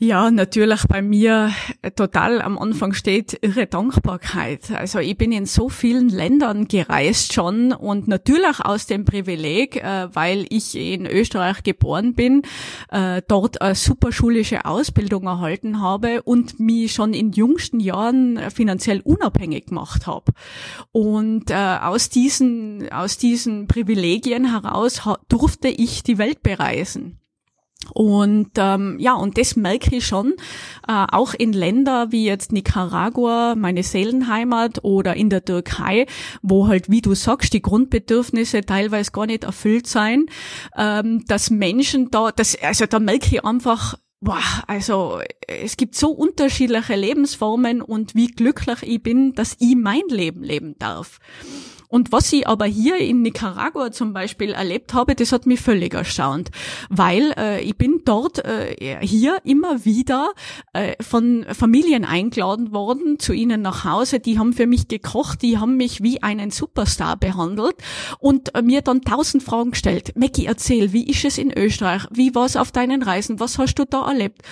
Ja, 0.00 0.30
natürlich 0.30 0.86
bei 0.86 1.02
mir 1.02 1.50
äh, 1.82 1.90
total 1.90 2.40
am 2.40 2.56
Anfang 2.56 2.92
steht 2.92 3.36
irre 3.42 3.66
Dankbarkeit. 3.66 4.70
Also 4.70 5.00
ich 5.00 5.18
bin 5.18 5.32
in 5.32 5.44
so 5.44 5.68
vielen 5.68 6.08
Ländern 6.08 6.68
gereist 6.68 7.32
schon 7.32 7.72
und 7.72 8.06
natürlich 8.06 8.60
aus 8.60 8.86
dem 8.86 9.04
Privileg, 9.04 9.74
äh, 9.82 10.06
weil 10.14 10.46
ich 10.50 10.76
in 10.76 11.04
Österreich 11.04 11.64
geboren 11.64 12.14
bin, 12.14 12.42
äh, 12.92 13.22
dort 13.26 13.60
eine 13.60 13.74
super 13.74 14.12
schulische 14.12 14.66
Ausbildung 14.66 15.24
erhalten 15.24 15.82
habe 15.82 16.22
und 16.22 16.60
mich 16.60 16.92
schon 16.92 17.12
in 17.12 17.32
jüngsten 17.32 17.80
Jahren 17.80 18.38
finanziell 18.54 19.00
unabhängig 19.00 19.66
gemacht 19.66 20.06
habe. 20.06 20.32
Und 20.92 21.52
aus 21.52 22.08
diesen, 22.08 22.88
aus 22.92 23.18
diesen 23.18 23.66
Privilegien 23.66 24.50
heraus 24.50 25.02
durfte 25.28 25.68
ich 25.68 26.04
die 26.04 26.18
Welt 26.18 26.42
bereisen. 26.42 27.18
Und 27.94 28.50
ähm, 28.56 28.96
ja, 28.98 29.14
und 29.14 29.38
das 29.38 29.56
merke 29.56 29.96
ich 29.96 30.06
schon, 30.06 30.34
äh, 30.86 31.06
auch 31.10 31.32
in 31.32 31.52
Länder 31.52 32.10
wie 32.10 32.24
jetzt 32.24 32.52
Nicaragua, 32.52 33.54
meine 33.54 33.82
Seelenheimat 33.82 34.84
oder 34.84 35.14
in 35.14 35.30
der 35.30 35.44
Türkei, 35.44 36.06
wo 36.42 36.66
halt, 36.66 36.90
wie 36.90 37.00
du 37.00 37.14
sagst, 37.14 37.52
die 37.52 37.62
Grundbedürfnisse 37.62 38.62
teilweise 38.62 39.12
gar 39.12 39.26
nicht 39.26 39.44
erfüllt 39.44 39.86
sein, 39.86 40.26
ähm, 40.76 41.24
dass 41.26 41.50
Menschen 41.50 42.10
da, 42.10 42.30
das, 42.32 42.56
also 42.60 42.86
da 42.86 42.98
merke 42.98 43.26
ich 43.36 43.44
einfach, 43.44 43.96
Boah, 44.20 44.42
also 44.66 45.20
es 45.46 45.76
gibt 45.76 45.94
so 45.94 46.10
unterschiedliche 46.10 46.96
Lebensformen 46.96 47.80
und 47.80 48.16
wie 48.16 48.26
glücklich 48.26 48.82
ich 48.82 49.00
bin, 49.00 49.32
dass 49.34 49.54
ich 49.60 49.76
mein 49.76 50.02
Leben 50.08 50.42
leben 50.42 50.74
darf. 50.80 51.20
Und 51.88 52.12
was 52.12 52.32
ich 52.32 52.46
aber 52.46 52.66
hier 52.66 52.98
in 52.98 53.22
Nicaragua 53.22 53.90
zum 53.90 54.12
Beispiel 54.12 54.50
erlebt 54.50 54.94
habe, 54.94 55.14
das 55.14 55.32
hat 55.32 55.46
mich 55.46 55.60
völlig 55.60 55.94
erstaunt, 55.94 56.50
weil 56.90 57.32
äh, 57.36 57.62
ich 57.62 57.76
bin 57.76 58.02
dort 58.04 58.44
äh, 58.44 58.98
hier 59.00 59.38
immer 59.44 59.84
wieder 59.84 60.32
äh, 60.74 61.02
von 61.02 61.46
Familien 61.52 62.04
eingeladen 62.04 62.72
worden 62.72 63.18
zu 63.18 63.32
ihnen 63.32 63.62
nach 63.62 63.84
Hause. 63.84 64.20
Die 64.20 64.38
haben 64.38 64.52
für 64.52 64.66
mich 64.66 64.88
gekocht, 64.88 65.42
die 65.42 65.58
haben 65.58 65.76
mich 65.76 66.02
wie 66.02 66.22
einen 66.22 66.50
Superstar 66.50 67.16
behandelt 67.16 67.76
und 68.18 68.54
äh, 68.54 68.62
mir 68.62 68.82
dann 68.82 69.02
tausend 69.02 69.42
Fragen 69.42 69.70
gestellt. 69.70 70.12
Mackie, 70.14 70.46
erzähl, 70.46 70.92
wie 70.92 71.08
ist 71.08 71.24
es 71.24 71.38
in 71.38 71.56
Österreich? 71.56 72.06
Wie 72.10 72.34
war 72.34 72.44
es 72.44 72.56
auf 72.56 72.70
deinen 72.70 73.02
Reisen? 73.02 73.40
Was 73.40 73.58
hast 73.58 73.76
du 73.76 73.84
da 73.84 74.08
erlebt? 74.08 74.42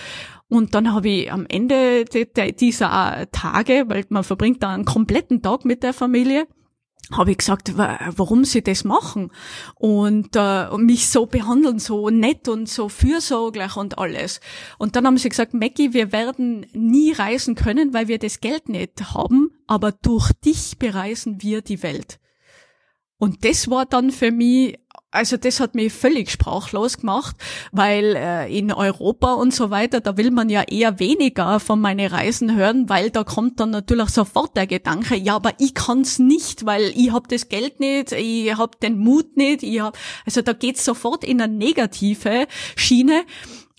Und 0.48 0.74
dann 0.74 0.92
habe 0.92 1.08
ich 1.08 1.32
am 1.32 1.44
Ende 1.48 2.04
dieser 2.04 3.26
Tage, 3.32 3.84
weil 3.88 4.04
man 4.10 4.22
verbringt 4.22 4.62
da 4.62 4.72
einen 4.72 4.84
kompletten 4.84 5.42
Tag 5.42 5.64
mit 5.64 5.82
der 5.82 5.92
Familie, 5.92 6.46
habe 7.12 7.30
ich 7.30 7.38
gesagt, 7.38 7.76
warum 7.76 8.44
sie 8.44 8.62
das 8.62 8.84
machen 8.84 9.30
und 9.76 10.34
äh, 10.34 10.76
mich 10.76 11.08
so 11.08 11.26
behandeln, 11.26 11.78
so 11.78 12.10
nett 12.10 12.48
und 12.48 12.68
so 12.68 12.88
fürsorglich 12.88 13.76
und 13.76 13.98
alles. 13.98 14.40
Und 14.78 14.96
dann 14.96 15.06
haben 15.06 15.18
sie 15.18 15.28
gesagt, 15.28 15.54
Mackie, 15.54 15.92
wir 15.92 16.12
werden 16.12 16.66
nie 16.72 17.12
reisen 17.12 17.54
können, 17.54 17.94
weil 17.94 18.08
wir 18.08 18.18
das 18.18 18.40
Geld 18.40 18.68
nicht 18.68 19.14
haben, 19.14 19.50
aber 19.66 19.92
durch 19.92 20.32
dich 20.44 20.78
bereisen 20.78 21.42
wir 21.42 21.62
die 21.62 21.82
Welt. 21.82 22.18
Und 23.18 23.44
das 23.44 23.70
war 23.70 23.86
dann 23.86 24.10
für 24.10 24.30
mich 24.30 24.78
also 25.10 25.36
das 25.36 25.60
hat 25.60 25.74
mich 25.74 25.92
völlig 25.92 26.30
sprachlos 26.30 26.98
gemacht, 26.98 27.36
weil 27.72 28.16
äh, 28.16 28.58
in 28.58 28.72
Europa 28.72 29.34
und 29.34 29.54
so 29.54 29.70
weiter, 29.70 30.00
da 30.00 30.16
will 30.16 30.30
man 30.30 30.50
ja 30.50 30.62
eher 30.62 30.98
weniger 30.98 31.60
von 31.60 31.80
meinen 31.80 32.06
Reisen 32.06 32.56
hören, 32.56 32.88
weil 32.88 33.10
da 33.10 33.24
kommt 33.24 33.60
dann 33.60 33.70
natürlich 33.70 34.10
sofort 34.10 34.56
der 34.56 34.66
Gedanke, 34.66 35.16
ja, 35.16 35.36
aber 35.36 35.52
ich 35.58 35.74
kann's 35.74 36.18
nicht, 36.18 36.66
weil 36.66 36.92
ich 36.94 37.12
hab 37.12 37.28
das 37.28 37.48
Geld 37.48 37.80
nicht, 37.80 38.12
ich 38.12 38.56
hab 38.56 38.80
den 38.80 38.98
Mut 38.98 39.36
nicht, 39.36 39.62
ich 39.62 39.80
hab, 39.80 39.96
also 40.26 40.42
da 40.42 40.52
geht's 40.52 40.84
sofort 40.84 41.24
in 41.24 41.40
eine 41.40 41.52
negative 41.52 42.46
Schiene. 42.74 43.24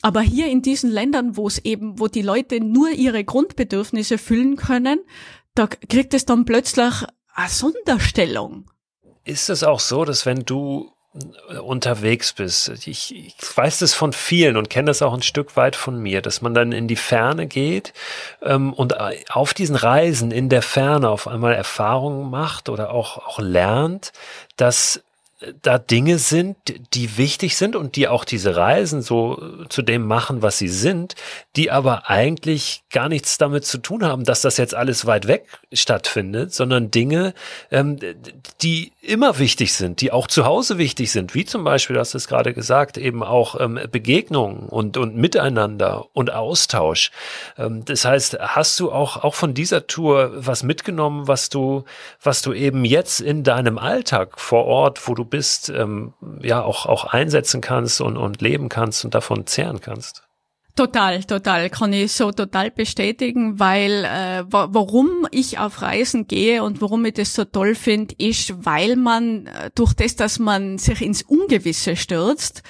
Aber 0.03 0.21
hier 0.21 0.47
in 0.47 0.61
diesen 0.61 0.91
Ländern, 0.91 1.37
wo 1.37 1.47
es 1.47 1.57
eben, 1.65 1.99
wo 1.99 2.07
die 2.07 2.21
Leute 2.21 2.63
nur 2.63 2.91
ihre 2.91 3.23
Grundbedürfnisse 3.23 4.17
füllen 4.17 4.55
können, 4.55 4.99
da 5.55 5.67
kriegt 5.67 6.13
es 6.13 6.25
dann 6.25 6.45
plötzlich 6.45 6.93
eine 7.33 7.49
Sonderstellung. 7.49 8.69
Ist 9.23 9.49
es 9.49 9.63
auch 9.63 9.79
so, 9.79 10.05
dass 10.05 10.25
wenn 10.25 10.45
du 10.45 10.91
unterwegs 11.61 12.33
bist, 12.33 12.69
ich, 12.87 13.15
ich 13.15 13.35
weiß 13.55 13.79
das 13.79 13.93
von 13.93 14.13
vielen 14.13 14.57
und 14.57 14.69
kenne 14.69 14.87
das 14.87 15.01
auch 15.01 15.13
ein 15.13 15.21
Stück 15.21 15.55
weit 15.55 15.75
von 15.75 15.99
mir, 15.99 16.21
dass 16.21 16.41
man 16.41 16.53
dann 16.53 16.71
in 16.71 16.87
die 16.87 16.95
Ferne 16.95 17.47
geht 17.47 17.93
ähm, 18.41 18.73
und 18.73 18.93
äh, 18.93 19.23
auf 19.29 19.53
diesen 19.53 19.75
Reisen 19.75 20.31
in 20.31 20.49
der 20.49 20.61
Ferne 20.61 21.09
auf 21.09 21.27
einmal 21.27 21.53
Erfahrungen 21.53 22.29
macht 22.29 22.69
oder 22.69 22.91
auch, 22.91 23.17
auch 23.17 23.39
lernt, 23.39 24.13
dass 24.55 25.01
da 25.61 25.77
Dinge 25.77 26.17
sind, 26.17 26.57
die 26.95 27.17
wichtig 27.17 27.57
sind 27.57 27.75
und 27.75 27.95
die 27.95 28.07
auch 28.07 28.25
diese 28.25 28.55
Reisen 28.55 29.03
so 29.03 29.39
zu 29.69 29.83
dem 29.83 30.07
machen, 30.07 30.41
was 30.41 30.57
sie 30.57 30.67
sind, 30.67 31.13
die 31.55 31.69
aber 31.69 32.09
eigentlich 32.09 32.81
gar 32.91 33.07
nichts 33.07 33.37
damit 33.37 33.63
zu 33.63 33.77
tun 33.77 34.03
haben, 34.03 34.23
dass 34.23 34.41
das 34.41 34.57
jetzt 34.57 34.73
alles 34.73 35.05
weit 35.05 35.27
weg 35.27 35.45
stattfindet, 35.71 36.55
sondern 36.55 36.89
Dinge, 36.89 37.35
ähm, 37.69 37.99
die 38.63 38.93
immer 38.99 39.37
wichtig 39.37 39.73
sind, 39.73 40.01
die 40.01 40.11
auch 40.11 40.25
zu 40.25 40.43
Hause 40.43 40.79
wichtig 40.79 41.11
sind, 41.11 41.35
wie 41.35 41.45
zum 41.45 41.63
Beispiel, 41.63 41.93
du 41.93 41.99
hast 41.99 42.15
es 42.15 42.27
gerade 42.27 42.55
gesagt, 42.55 42.97
eben 42.97 43.21
auch 43.21 43.59
ähm, 43.59 43.79
Begegnungen 43.91 44.67
und, 44.67 44.97
und 44.97 45.15
Miteinander 45.15 46.07
und 46.13 46.33
Austausch. 46.33 47.11
Ähm, 47.59 47.85
das 47.85 48.05
heißt, 48.05 48.39
hast 48.39 48.79
du 48.79 48.91
auch, 48.91 49.23
auch 49.23 49.35
von 49.35 49.53
dieser 49.53 49.85
Tour 49.85 50.31
was 50.33 50.63
mitgenommen, 50.63 51.27
was 51.27 51.49
du, 51.49 51.83
was 52.23 52.41
du 52.41 52.53
eben 52.53 52.85
jetzt 52.85 53.19
in 53.19 53.43
deinem 53.43 53.77
Alltag 53.77 54.39
vor 54.39 54.65
Ort, 54.65 55.07
wo 55.07 55.13
du 55.13 55.26
bist, 55.27 55.69
ähm, 55.69 56.13
ja 56.41 56.63
auch, 56.63 56.85
auch 56.85 57.05
einsetzen 57.05 57.61
kannst 57.61 58.01
und, 58.01 58.17
und 58.17 58.41
leben 58.41 58.69
kannst 58.69 59.05
und 59.05 59.15
davon 59.15 59.45
zehren 59.45 59.81
kannst. 59.81 60.23
Total, 60.77 61.23
total, 61.23 61.71
kann 61.71 61.91
ich 61.91 62.11
so 62.11 62.31
total 62.31 62.69
bestätigen, 62.69 63.59
weil 63.59 64.05
äh, 64.05 64.43
wa 64.47 64.67
warum 64.71 65.27
ich 65.31 65.57
auf 65.57 65.81
Reisen 65.81 66.27
gehe 66.27 66.63
und 66.63 66.81
warum 66.81 67.03
ich 67.05 67.15
das 67.15 67.33
so 67.33 67.45
toll 67.45 67.73
finde, 67.73 68.13
ist, 68.19 68.53
weil 68.63 68.95
man 68.95 69.47
äh, 69.47 69.71
durch 69.73 69.93
das, 69.93 70.15
dass 70.15 70.37
man 70.37 70.77
sich 70.77 71.01
ins 71.01 71.23
Ungewisse 71.23 71.95
stürzt, 71.95 72.61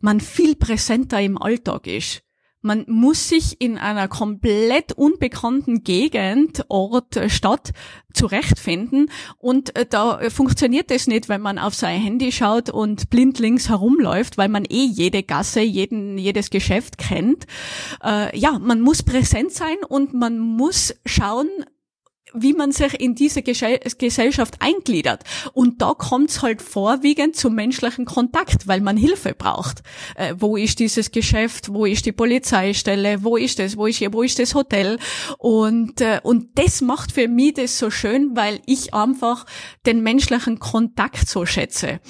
man 0.00 0.20
viel 0.20 0.56
präsenter 0.56 1.20
im 1.20 1.36
Alltag 1.36 1.86
ist. 1.86 2.22
Man 2.62 2.84
muss 2.88 3.28
sich 3.28 3.60
in 3.60 3.78
einer 3.78 4.08
komplett 4.08 4.92
unbekannten 4.92 5.82
Gegend, 5.82 6.64
Ort, 6.68 7.16
äh, 7.16 7.30
Stadt 7.30 7.72
zurechtfinden 8.12 9.10
und 9.38 9.76
äh, 9.76 9.86
da 9.88 10.20
funktioniert 10.30 10.90
es 10.90 11.06
nicht, 11.06 11.28
wenn 11.28 11.40
man 11.40 11.58
auf 11.58 11.74
sein 11.74 12.00
Handy 12.00 12.32
schaut 12.32 12.68
und 12.68 13.08
blindlings 13.10 13.68
herumläuft, 13.68 14.36
weil 14.36 14.48
man 14.48 14.64
eh 14.64 14.84
jede 14.84 15.22
Gasse, 15.22 15.60
jeden, 15.60 16.18
jedes 16.18 16.50
Geschäft 16.50 16.98
kennt. 16.98 17.46
Äh, 18.04 18.36
ja, 18.38 18.58
man 18.58 18.80
muss 18.80 19.02
präsent 19.02 19.52
sein 19.52 19.76
und 19.88 20.12
man 20.12 20.38
muss 20.38 20.94
schauen, 21.06 21.48
wie 22.34 22.52
man 22.52 22.72
sich 22.72 23.00
in 23.00 23.14
diese 23.14 23.42
Gesellschaft 23.42 24.56
eingliedert. 24.60 25.24
Und 25.52 25.82
da 25.82 25.94
kommt's 25.94 26.42
halt 26.42 26.62
vorwiegend 26.62 27.36
zum 27.36 27.54
menschlichen 27.54 28.04
Kontakt, 28.04 28.66
weil 28.66 28.80
man 28.80 28.96
Hilfe 28.96 29.34
braucht. 29.34 29.82
Äh, 30.16 30.34
wo 30.38 30.56
ist 30.56 30.78
dieses 30.78 31.10
Geschäft? 31.10 31.72
Wo 31.72 31.84
ist 31.84 32.06
die 32.06 32.12
Polizeistelle? 32.12 33.22
Wo 33.24 33.36
ist 33.36 33.58
das? 33.58 33.76
Wo 33.76 33.86
ist 33.86 33.96
hier? 33.96 34.12
Wo 34.12 34.22
ist 34.22 34.38
das 34.38 34.54
Hotel? 34.54 34.98
Und, 35.38 36.00
äh, 36.00 36.20
und 36.22 36.58
das 36.58 36.80
macht 36.80 37.12
für 37.12 37.28
mich 37.28 37.54
das 37.54 37.78
so 37.78 37.90
schön, 37.90 38.36
weil 38.36 38.60
ich 38.66 38.94
einfach 38.94 39.46
den 39.86 40.02
menschlichen 40.02 40.58
Kontakt 40.58 41.28
so 41.28 41.46
schätze. 41.46 42.00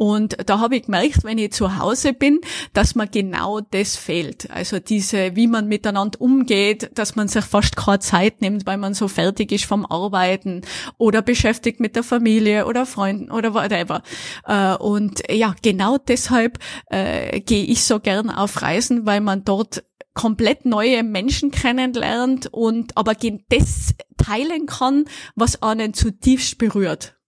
Und 0.00 0.38
da 0.46 0.60
habe 0.60 0.76
ich 0.76 0.84
gemerkt, 0.84 1.24
wenn 1.24 1.36
ich 1.36 1.52
zu 1.52 1.76
Hause 1.78 2.14
bin, 2.14 2.40
dass 2.72 2.94
mir 2.94 3.06
genau 3.06 3.60
das 3.60 3.96
fehlt. 3.96 4.50
Also 4.50 4.78
diese, 4.78 5.36
wie 5.36 5.46
man 5.46 5.68
miteinander 5.68 6.18
umgeht, 6.22 6.90
dass 6.94 7.16
man 7.16 7.28
sich 7.28 7.44
fast 7.44 7.76
keine 7.76 7.98
Zeit 7.98 8.40
nimmt, 8.40 8.64
weil 8.64 8.78
man 8.78 8.94
so 8.94 9.08
fertig 9.08 9.52
ist 9.52 9.66
vom 9.66 9.84
Arbeiten 9.84 10.62
oder 10.96 11.20
beschäftigt 11.20 11.80
mit 11.80 11.96
der 11.96 12.02
Familie 12.02 12.64
oder 12.64 12.86
Freunden 12.86 13.30
oder 13.30 13.52
whatever. 13.52 14.02
Äh, 14.46 14.74
und 14.76 15.20
ja, 15.30 15.54
genau 15.60 15.98
deshalb 15.98 16.58
äh, 16.86 17.38
gehe 17.40 17.64
ich 17.64 17.84
so 17.84 18.00
gern 18.00 18.30
auf 18.30 18.62
Reisen, 18.62 19.04
weil 19.04 19.20
man 19.20 19.44
dort 19.44 19.84
komplett 20.14 20.64
neue 20.64 21.02
Menschen 21.02 21.50
kennenlernt 21.50 22.46
und 22.50 22.96
aber 22.96 23.12
das 23.50 23.94
teilen 24.16 24.64
kann, 24.64 25.04
was 25.34 25.62
einen 25.62 25.92
zutiefst 25.92 26.56
berührt. 26.56 27.19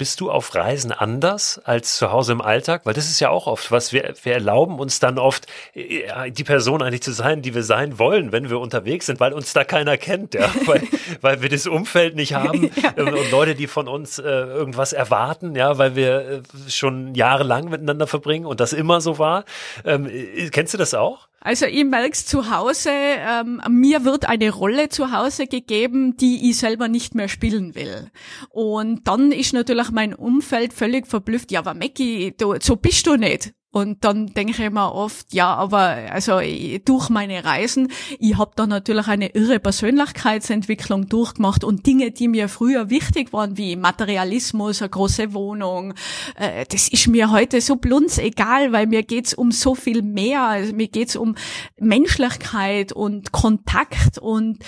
Bist 0.00 0.22
du 0.22 0.30
auf 0.30 0.54
Reisen 0.54 0.92
anders 0.92 1.60
als 1.62 1.98
zu 1.98 2.10
Hause 2.10 2.32
im 2.32 2.40
Alltag? 2.40 2.86
Weil 2.86 2.94
das 2.94 3.10
ist 3.10 3.20
ja 3.20 3.28
auch 3.28 3.46
oft 3.46 3.70
was. 3.70 3.92
Wir, 3.92 4.14
wir 4.22 4.32
erlauben 4.32 4.78
uns 4.78 4.98
dann 4.98 5.18
oft, 5.18 5.46
äh, 5.74 6.30
die 6.30 6.42
Person 6.42 6.80
eigentlich 6.80 7.02
zu 7.02 7.12
sein, 7.12 7.42
die 7.42 7.54
wir 7.54 7.62
sein 7.62 7.98
wollen, 7.98 8.32
wenn 8.32 8.48
wir 8.48 8.60
unterwegs 8.60 9.04
sind, 9.04 9.20
weil 9.20 9.34
uns 9.34 9.52
da 9.52 9.62
keiner 9.62 9.98
kennt, 9.98 10.32
ja. 10.32 10.50
weil, 10.64 10.80
weil 11.20 11.42
wir 11.42 11.50
das 11.50 11.66
Umfeld 11.66 12.16
nicht 12.16 12.32
haben 12.32 12.70
ja. 12.82 12.94
Ähm, 12.96 13.08
und 13.08 13.30
Leute, 13.30 13.54
die 13.54 13.66
von 13.66 13.88
uns 13.88 14.18
äh, 14.18 14.22
irgendwas 14.22 14.94
erwarten, 14.94 15.54
ja, 15.54 15.76
weil 15.76 15.96
wir 15.96 16.42
äh, 16.66 16.70
schon 16.70 17.14
jahrelang 17.14 17.68
miteinander 17.68 18.06
verbringen 18.06 18.46
und 18.46 18.58
das 18.58 18.72
immer 18.72 19.02
so 19.02 19.18
war. 19.18 19.44
Ähm, 19.84 20.06
äh, 20.06 20.48
kennst 20.48 20.72
du 20.72 20.78
das 20.78 20.94
auch? 20.94 21.28
Also 21.42 21.64
ich 21.64 21.84
merk's 21.84 22.26
zu 22.26 22.50
Hause, 22.50 22.90
ähm, 22.92 23.62
mir 23.70 24.04
wird 24.04 24.28
eine 24.28 24.50
Rolle 24.50 24.90
zu 24.90 25.10
Hause 25.10 25.46
gegeben, 25.46 26.16
die 26.16 26.50
ich 26.50 26.58
selber 26.58 26.88
nicht 26.88 27.14
mehr 27.14 27.28
spielen 27.28 27.74
will. 27.74 28.10
Und 28.50 29.08
dann 29.08 29.32
ist 29.32 29.54
natürlich 29.54 29.90
mein 29.90 30.14
Umfeld 30.14 30.74
völlig 30.74 31.06
verblüfft, 31.06 31.50
ja, 31.50 31.60
aber 31.60 31.72
Mackie, 31.72 32.34
du, 32.36 32.56
so 32.60 32.76
bist 32.76 33.06
du 33.06 33.16
nicht. 33.16 33.54
Und 33.72 34.04
dann 34.04 34.26
denke 34.26 34.64
ich 34.64 34.70
mir 34.70 34.92
oft, 34.92 35.32
ja, 35.32 35.54
aber 35.54 35.96
also 36.10 36.40
durch 36.84 37.08
meine 37.08 37.44
Reisen, 37.44 37.92
ich 38.18 38.36
habe 38.36 38.50
da 38.56 38.66
natürlich 38.66 39.06
eine 39.06 39.28
irre 39.28 39.60
Persönlichkeitsentwicklung 39.60 41.08
durchgemacht 41.08 41.62
und 41.62 41.86
Dinge, 41.86 42.10
die 42.10 42.26
mir 42.26 42.48
früher 42.48 42.90
wichtig 42.90 43.32
waren, 43.32 43.56
wie 43.56 43.76
Materialismus, 43.76 44.82
eine 44.82 44.88
große 44.88 45.34
Wohnung, 45.34 45.94
äh, 46.34 46.64
das 46.68 46.88
ist 46.88 47.06
mir 47.06 47.30
heute 47.30 47.60
so 47.60 47.76
blunz 47.76 48.18
egal, 48.18 48.72
weil 48.72 48.88
mir 48.88 49.04
geht's 49.04 49.34
um 49.34 49.52
so 49.52 49.76
viel 49.76 50.02
mehr. 50.02 50.42
Also 50.42 50.74
mir 50.74 50.88
geht's 50.88 51.14
um 51.14 51.36
Menschlichkeit 51.78 52.92
und 52.92 53.30
Kontakt 53.30 54.18
und 54.18 54.64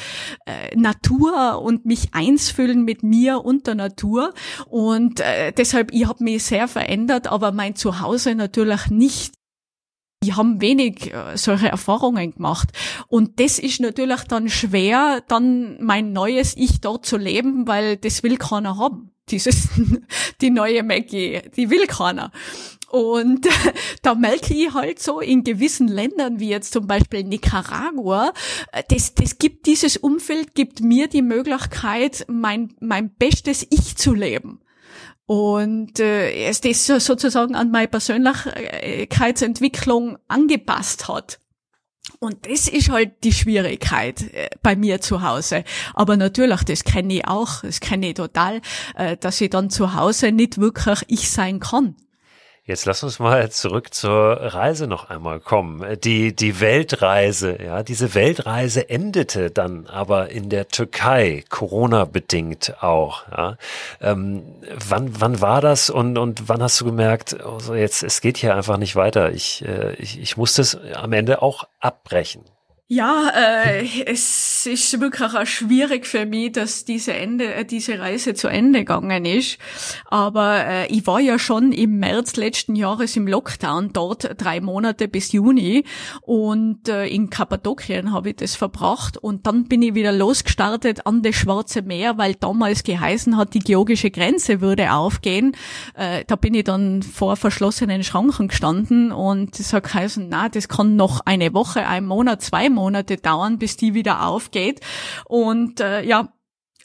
äh, 0.47 0.77
Natur 0.77 1.61
und 1.61 1.87
mich 1.87 2.15
eins 2.15 2.51
fühlen 2.51 2.85
mit 2.85 3.03
mir 3.03 3.45
und 3.45 3.67
der 3.67 3.75
Natur. 3.75 4.33
Und 4.69 5.19
äh, 5.19 5.53
deshalb, 5.53 5.93
ich 5.93 6.07
habe 6.07 6.23
mich 6.23 6.45
sehr 6.45 6.69
verändert, 6.69 7.27
aber 7.27 7.51
mein 7.51 7.75
Zuhause 7.75 8.37
natürlich 8.37 8.92
nicht 8.93 9.35
die 10.23 10.35
haben 10.35 10.61
wenig 10.61 11.13
äh, 11.13 11.37
solche 11.37 11.69
Erfahrungen 11.69 12.33
gemacht. 12.35 12.69
Und 13.09 13.41
das 13.41 13.59
ist 13.59 13.81
natürlich 13.81 14.23
dann 14.23 14.49
schwer, 14.49 15.23
dann 15.29 15.83
mein 15.83 16.13
neues 16.13 16.57
Ich 16.57 16.81
dort 16.81 17.05
zu 17.05 17.17
leben, 17.17 17.67
weil 17.67 17.97
das 17.97 18.23
will 18.23 18.37
keiner 18.37 18.79
haben. 18.79 19.11
Dieses, 19.31 19.69
die 20.41 20.51
neue 20.51 20.83
Maggie, 20.83 21.41
die 21.57 21.71
will 21.71 21.87
keiner. 21.87 22.31
Und 22.91 23.49
da 24.03 24.15
merke 24.15 24.55
ich 24.55 24.73
halt 24.75 25.01
so 25.01 25.21
in 25.21 25.45
gewissen 25.45 25.89
Ländern, 25.89 26.39
wie 26.39 26.51
jetzt 26.51 26.73
zum 26.73 26.87
Beispiel 26.87 27.25
Nicaragua, 27.25 28.33
äh, 28.73 28.83
das, 28.89 29.15
das 29.15 29.39
gibt 29.39 29.67
dieses 29.67 29.97
Umfeld, 29.97 30.55
gibt 30.55 30.83
mir 30.83 31.09
die 31.09 31.23
Möglichkeit, 31.23 32.27
mein, 32.29 32.75
mein 32.81 33.15
bestes 33.15 33.67
Ich 33.71 33.97
zu 33.97 34.15
leben. 34.15 34.61
Und 35.27 36.01
äh, 36.01 36.49
es 36.49 36.61
das 36.61 36.87
sozusagen 36.87 37.55
an 37.55 37.71
meine 37.71 37.87
Persönlichkeitsentwicklung 37.89 40.19
angepasst 40.29 41.09
hat. 41.09 41.39
Und 42.19 42.49
das 42.49 42.69
ist 42.69 42.91
halt 42.91 43.25
die 43.25 43.33
Schwierigkeit 43.33 44.23
äh, 44.35 44.51
bei 44.63 44.77
mir 44.77 45.01
zu 45.01 45.23
Hause. 45.23 45.65
Aber 45.95 46.17
natürlich, 46.17 46.63
das 46.65 46.85
kenne 46.85 47.15
ich 47.15 47.27
auch, 47.27 47.63
das 47.63 47.81
kenne 47.81 48.09
ich 48.09 48.15
total, 48.15 48.61
äh, 48.97 49.17
dass 49.17 49.41
ich 49.41 49.51
dann 49.51 49.71
zu 49.71 49.95
Hause 49.95 50.33
nicht 50.33 50.59
wirklich 50.59 51.05
ich 51.09 51.31
sein 51.31 51.61
kann. 51.61 51.97
Jetzt 52.73 52.87
lass 52.87 53.03
uns 53.03 53.19
mal 53.19 53.51
zurück 53.51 53.93
zur 53.93 54.31
Reise 54.41 54.87
noch 54.87 55.11
einmal 55.11 55.41
kommen. 55.41 56.01
Die, 56.01 56.35
die 56.35 56.59
Weltreise, 56.59 57.63
ja, 57.63 57.83
diese 57.83 58.15
Weltreise 58.15 58.89
endete 58.89 59.51
dann 59.51 59.87
aber 59.89 60.31
in 60.31 60.49
der 60.49 60.69
Türkei, 60.69 61.45
Corona-bedingt 61.51 62.83
auch, 62.83 63.29
ja. 63.29 63.59
Ähm, 64.01 64.55
wann, 64.89 65.21
wann 65.21 65.43
war 65.43 65.61
das 65.61 65.91
und, 65.91 66.17
und 66.17 66.49
wann 66.49 66.63
hast 66.63 66.81
du 66.81 66.87
gemerkt, 66.87 67.39
also 67.45 67.75
jetzt, 67.75 68.03
es 68.03 68.23
geht 68.23 68.39
hier 68.39 68.57
einfach 68.57 68.79
nicht 68.79 68.97
weiter. 68.97 69.33
Ich, 69.33 69.63
äh, 69.67 69.93
ich, 69.97 70.19
ich 70.19 70.39
muss 70.39 70.55
das 70.55 70.79
am 70.95 71.13
Ende 71.13 71.43
auch 71.43 71.65
abbrechen. 71.79 72.43
Ja, 72.89 73.31
äh, 73.35 73.87
es 74.05 74.67
ist 74.67 75.01
wirklich 75.01 75.33
auch 75.33 75.47
schwierig 75.47 76.07
für 76.07 76.27
mich, 76.27 76.53
dass 76.53 76.85
diese 76.85 77.15
Ende, 77.15 77.55
äh, 77.55 77.65
diese 77.65 77.99
Reise 77.99 78.35
zu 78.35 78.49
Ende 78.49 78.81
gegangen 78.81 79.25
ist. 79.25 79.57
Aber 80.11 80.67
äh, 80.67 80.87
ich 80.89 81.07
war 81.07 81.19
ja 81.19 81.39
schon 81.39 81.73
im 81.73 82.01
März 82.01 82.37
letzten 82.37 82.77
Jahres 82.77 83.17
im 83.17 83.27
Lockdown 83.27 83.95
dort 83.95 84.35
drei 84.37 84.61
Monate 84.61 85.09
bis 85.09 85.33
Juni 85.33 85.85
und 86.21 86.87
äh, 86.87 87.07
in 87.07 87.31
Kappadokien 87.31 88.13
habe 88.13 88.31
ich 88.31 88.37
das 88.37 88.57
verbracht 88.57 89.17
und 89.17 89.47
dann 89.47 89.69
bin 89.69 89.81
ich 89.81 89.95
wieder 89.95 90.13
losgestartet 90.13 91.07
an 91.07 91.23
das 91.23 91.37
Schwarze 91.37 91.81
Meer, 91.81 92.19
weil 92.19 92.35
damals 92.35 92.83
geheißen 92.83 93.39
hat, 93.39 93.55
die 93.55 93.61
georgische 93.61 94.11
Grenze 94.11 94.61
würde 94.61 94.93
aufgehen. 94.93 95.57
Äh, 95.95 96.25
da 96.27 96.37
bin 96.37 96.53
ich 96.53 96.65
dann 96.65 97.03
vor 97.03 97.37
verschlossenen 97.37 98.05
Schranken 98.05 98.49
gestanden 98.49 99.13
und 99.13 99.59
es 99.59 99.73
hat 99.73 99.85
geheißen, 99.85 100.27
na, 100.29 100.51
das 100.51 100.69
kann 100.69 100.97
noch 100.97 101.21
eine 101.25 101.55
Woche, 101.55 101.87
ein 101.87 102.05
Monat, 102.05 102.43
zwei 102.43 102.69
Monate 102.73 103.17
dauern, 103.17 103.59
bis 103.59 103.77
die 103.77 103.95
wieder 103.95 104.27
aufgeht. 104.27 104.81
Und 105.27 105.81
äh, 105.81 106.03
ja, 106.05 106.33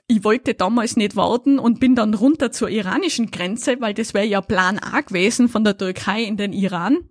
ich 0.07 0.23
wollte 0.23 0.53
damals 0.53 0.95
nicht 0.95 1.15
warten 1.15 1.59
und 1.59 1.79
bin 1.79 1.95
dann 1.95 2.13
runter 2.13 2.51
zur 2.51 2.69
iranischen 2.69 3.29
Grenze, 3.29 3.81
weil 3.81 3.93
das 3.93 4.13
wäre 4.13 4.25
ja 4.25 4.41
Plan 4.41 4.79
A 4.79 5.01
gewesen 5.01 5.49
von 5.49 5.63
der 5.63 5.77
Türkei 5.77 6.23
in 6.23 6.37
den 6.37 6.53
Iran. 6.53 7.09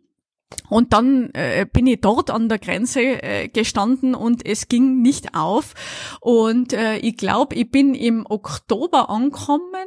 Und 0.68 0.92
dann 0.92 1.30
äh, 1.34 1.66
bin 1.70 1.86
ich 1.86 2.00
dort 2.00 2.30
an 2.30 2.48
der 2.48 2.58
Grenze 2.58 3.00
äh, 3.00 3.48
gestanden 3.48 4.14
und 4.14 4.46
es 4.46 4.68
ging 4.68 5.02
nicht 5.02 5.34
auf. 5.34 5.74
Und 6.20 6.72
äh, 6.72 6.98
ich 6.98 7.16
glaube, 7.16 7.54
ich 7.56 7.70
bin 7.70 7.94
im 7.94 8.24
Oktober 8.26 9.10
angekommen 9.10 9.86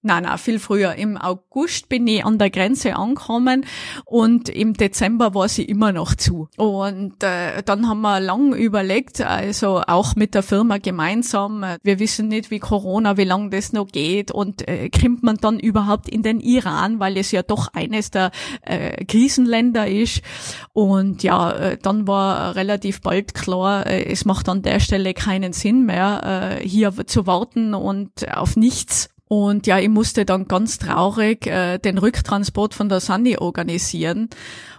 Nein, 0.00 0.22
nein, 0.22 0.38
viel 0.38 0.60
früher. 0.60 0.94
Im 0.94 1.16
August 1.16 1.88
bin 1.88 2.06
ich 2.06 2.24
an 2.24 2.38
der 2.38 2.50
Grenze 2.50 2.94
angekommen 2.94 3.66
und 4.04 4.48
im 4.48 4.74
Dezember 4.74 5.34
war 5.34 5.48
sie 5.48 5.64
immer 5.64 5.90
noch 5.90 6.14
zu. 6.14 6.48
Und 6.56 7.20
äh, 7.24 7.64
dann 7.64 7.88
haben 7.88 8.02
wir 8.02 8.20
lang 8.20 8.54
überlegt, 8.54 9.20
also 9.20 9.82
auch 9.84 10.14
mit 10.14 10.36
der 10.36 10.44
Firma 10.44 10.78
gemeinsam, 10.78 11.64
äh, 11.64 11.78
wir 11.82 11.98
wissen 11.98 12.28
nicht, 12.28 12.52
wie 12.52 12.60
Corona, 12.60 13.16
wie 13.16 13.24
lange 13.24 13.50
das 13.50 13.72
noch 13.72 13.88
geht 13.88 14.30
und 14.30 14.68
äh, 14.68 14.88
kommt 14.88 15.24
man 15.24 15.36
dann 15.38 15.58
überhaupt 15.58 16.08
in 16.08 16.22
den 16.22 16.38
Iran, 16.38 17.00
weil 17.00 17.16
es 17.16 17.32
ja 17.32 17.42
doch 17.42 17.74
eines 17.74 18.12
der 18.12 18.30
äh, 18.62 19.04
Krisenländer 19.04 19.88
ist. 19.88 20.22
Und 20.74 21.24
ja, 21.24 21.50
äh, 21.50 21.76
dann 21.76 22.06
war 22.06 22.54
relativ 22.54 23.00
bald 23.00 23.34
klar, 23.34 23.84
äh, 23.88 24.04
es 24.04 24.24
macht 24.24 24.48
an 24.48 24.62
der 24.62 24.78
Stelle 24.78 25.12
keinen 25.12 25.52
Sinn 25.52 25.86
mehr, 25.86 26.60
äh, 26.60 26.68
hier 26.68 26.92
zu 27.08 27.26
warten 27.26 27.74
und 27.74 28.32
auf 28.32 28.56
nichts 28.56 29.08
und 29.28 29.66
ja, 29.66 29.78
ich 29.78 29.90
musste 29.90 30.24
dann 30.24 30.48
ganz 30.48 30.78
traurig 30.78 31.46
äh, 31.46 31.78
den 31.78 31.98
Rücktransport 31.98 32.74
von 32.74 32.88
der 32.88 33.00
Sunny 33.00 33.36
organisieren. 33.36 34.30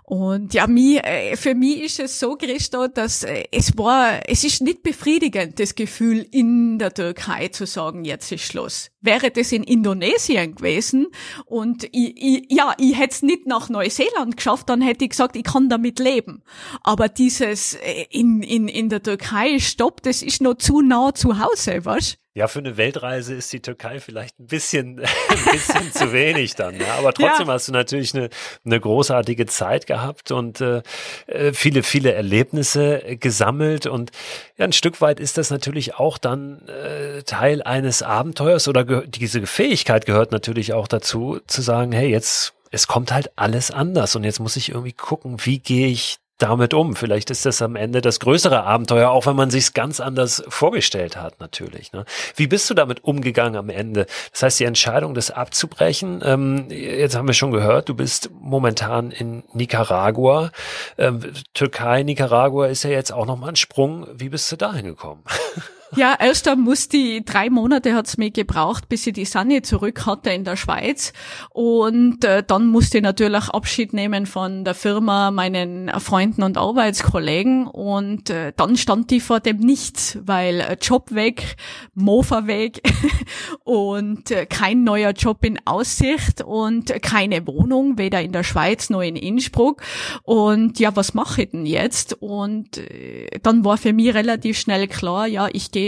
Und 0.09 0.55
ja, 0.55 0.65
mich, 0.65 1.03
äh, 1.03 1.35
für 1.35 1.53
mich 1.53 1.83
ist 1.83 1.99
es 1.99 2.19
so, 2.19 2.35
Christo, 2.35 2.87
dass 2.87 3.21
äh, 3.21 3.43
es 3.51 3.77
war, 3.77 4.27
es 4.27 4.43
ist 4.43 4.63
nicht 4.63 4.81
befriedigend, 4.81 5.59
das 5.59 5.75
Gefühl 5.75 6.25
in 6.31 6.79
der 6.79 6.95
Türkei 6.95 7.49
zu 7.49 7.67
sagen, 7.67 8.05
jetzt 8.05 8.31
ist 8.31 8.41
Schluss. 8.43 8.89
Wäre 9.01 9.29
das 9.29 9.51
in 9.51 9.63
Indonesien 9.63 10.55
gewesen 10.55 11.09
und 11.45 11.83
ich, 11.83 12.17
ich, 12.17 12.45
ja, 12.49 12.73
ich 12.79 12.97
hätte 12.97 13.13
es 13.13 13.21
nicht 13.21 13.45
nach 13.45 13.69
Neuseeland 13.69 14.35
geschafft, 14.35 14.67
dann 14.67 14.81
hätte 14.81 15.05
ich 15.05 15.11
gesagt, 15.11 15.35
ich 15.35 15.43
kann 15.43 15.69
damit 15.69 15.99
leben. 15.99 16.41
Aber 16.81 17.07
dieses 17.07 17.75
äh, 17.75 18.07
in, 18.09 18.41
in, 18.41 18.67
in 18.67 18.89
der 18.89 19.03
Türkei, 19.03 19.59
stopp, 19.59 20.01
das 20.01 20.23
ist 20.23 20.41
noch 20.41 20.55
zu 20.55 20.81
nah 20.81 21.13
zu 21.13 21.37
Hause, 21.37 21.85
was? 21.85 22.17
Ja, 22.39 22.47
für 22.47 22.59
eine 22.59 22.77
Weltreise 22.77 23.33
ist 23.35 23.51
die 23.51 23.59
Türkei 23.61 23.99
vielleicht 23.99 24.39
ein 24.39 24.47
bisschen, 24.47 24.99
ein 25.29 25.51
bisschen 25.51 25.91
zu 25.91 26.13
wenig 26.13 26.55
dann. 26.55 26.79
Ja. 26.79 26.95
Aber 26.97 27.11
trotzdem 27.13 27.47
Ja. 27.47 27.53
hast 27.53 27.67
du 27.67 27.73
natürlich 27.73 28.15
eine, 28.15 28.29
eine 28.63 28.79
großartige 28.79 29.45
Zeit 29.45 29.87
gehabt 29.87 30.31
und 30.31 30.61
äh, 30.61 30.81
äh, 31.27 31.51
viele, 31.51 31.83
viele 31.83 32.13
Erlebnisse 32.13 33.03
äh, 33.03 33.17
gesammelt. 33.17 33.87
Und 33.87 34.11
ja, 34.57 34.63
ein 34.63 34.71
Stück 34.71 35.01
weit 35.01 35.19
ist 35.19 35.37
das 35.37 35.49
natürlich 35.49 35.95
auch 35.95 36.17
dann 36.17 36.65
äh, 36.69 37.23
Teil 37.23 37.61
eines 37.61 38.03
Abenteuers 38.03 38.69
oder 38.69 38.85
diese 39.05 39.45
Fähigkeit 39.45 40.05
gehört 40.05 40.31
natürlich 40.31 40.71
auch 40.71 40.87
dazu, 40.87 41.39
zu 41.45 41.61
sagen, 41.61 41.91
hey, 41.91 42.09
jetzt, 42.09 42.53
es 42.71 42.87
kommt 42.87 43.11
halt 43.11 43.31
alles 43.35 43.69
anders 43.69 44.15
und 44.15 44.23
jetzt 44.23 44.39
muss 44.39 44.55
ich 44.55 44.69
irgendwie 44.69 44.93
gucken, 44.93 45.37
wie 45.43 45.59
gehe 45.59 45.87
ich 45.87 46.19
damit 46.39 46.73
um. 46.73 46.95
Vielleicht 46.95 47.29
ist 47.29 47.45
das 47.45 47.61
am 47.61 47.75
Ende 47.75 48.01
das 48.01 48.19
größere 48.19 48.63
Abenteuer, 48.63 49.11
auch 49.11 49.25
wenn 49.27 49.35
man 49.35 49.51
sich 49.51 49.73
ganz 49.73 49.99
anders 49.99 50.43
vorgestellt 50.47 51.17
hat, 51.17 51.39
natürlich. 51.39 51.91
Ne? 51.91 52.05
Wie 52.35 52.47
bist 52.47 52.69
du 52.69 52.73
damit 52.73 53.03
umgegangen 53.03 53.55
am 53.55 53.69
Ende? 53.69 54.07
Das 54.31 54.43
heißt, 54.43 54.59
die 54.59 54.65
Entscheidung, 54.65 55.13
das 55.13 55.31
abzubrechen, 55.31 56.21
ähm, 56.23 56.67
jetzt 56.69 57.15
haben 57.15 57.27
wir 57.27 57.33
schon 57.33 57.51
gehört, 57.51 57.89
du 57.89 57.93
bist 57.93 58.29
momentan 58.39 59.11
in 59.11 59.43
Nicaragua. 59.53 60.51
Ähm, 60.97 61.21
Türkei, 61.53 62.03
Nicaragua 62.03 62.67
ist 62.67 62.83
ja 62.83 62.89
jetzt 62.89 63.11
auch 63.11 63.25
nochmal 63.25 63.49
ein 63.49 63.55
Sprung. 63.55 64.07
Wie 64.13 64.29
bist 64.29 64.51
du 64.51 64.55
dahin 64.55 64.85
gekommen? 64.85 65.23
Ja, 65.95 66.15
erst 66.19 66.45
dann 66.45 66.61
musste 66.61 66.97
ich, 66.97 67.25
drei 67.25 67.49
Monate 67.49 67.95
hat's 67.95 68.17
mir 68.17 68.29
gebraucht, 68.29 68.89
bis 68.89 69.07
ich 69.07 69.13
die 69.13 69.25
Sanne 69.25 69.63
zurück 69.63 70.05
hatte 70.05 70.29
in 70.29 70.43
der 70.43 70.55
Schweiz. 70.55 71.13
Und 71.49 72.23
äh, 72.23 72.43
dann 72.45 72.67
musste 72.67 72.99
ich 72.99 73.03
natürlich 73.03 73.49
Abschied 73.49 73.93
nehmen 73.93 74.27
von 74.27 74.63
der 74.63 74.75
Firma, 74.75 75.31
meinen 75.31 75.89
Freunden 75.99 76.43
und 76.43 76.59
Arbeitskollegen. 76.59 77.65
Und 77.65 78.29
äh, 78.29 78.53
dann 78.55 78.77
stand 78.77 79.11
ich 79.11 79.23
vor 79.23 79.39
dem 79.39 79.57
Nichts, 79.57 80.19
weil 80.21 80.61
äh, 80.61 80.77
Job 80.79 81.11
weg, 81.11 81.55
Mofa 81.95 82.45
weg 82.45 82.81
und 83.63 84.29
äh, 84.29 84.45
kein 84.45 84.83
neuer 84.83 85.11
Job 85.11 85.43
in 85.43 85.59
Aussicht 85.65 86.41
und 86.41 87.01
keine 87.01 87.47
Wohnung, 87.47 87.97
weder 87.97 88.21
in 88.21 88.31
der 88.31 88.43
Schweiz 88.43 88.91
noch 88.91 89.01
in 89.01 89.15
Innsbruck. 89.15 89.81
Und 90.21 90.79
ja, 90.79 90.95
was 90.95 91.15
mache 91.15 91.43
ich 91.43 91.49
denn 91.49 91.65
jetzt? 91.65 92.13
Und 92.21 92.77
äh, 92.77 93.39
dann 93.41 93.65
war 93.65 93.77
für 93.77 93.93
mich 93.93 94.13
relativ 94.13 94.59
schnell 94.59 94.87
klar, 94.87 95.25
ja, 95.25 95.47
ich 95.51 95.71
gehe 95.71 95.78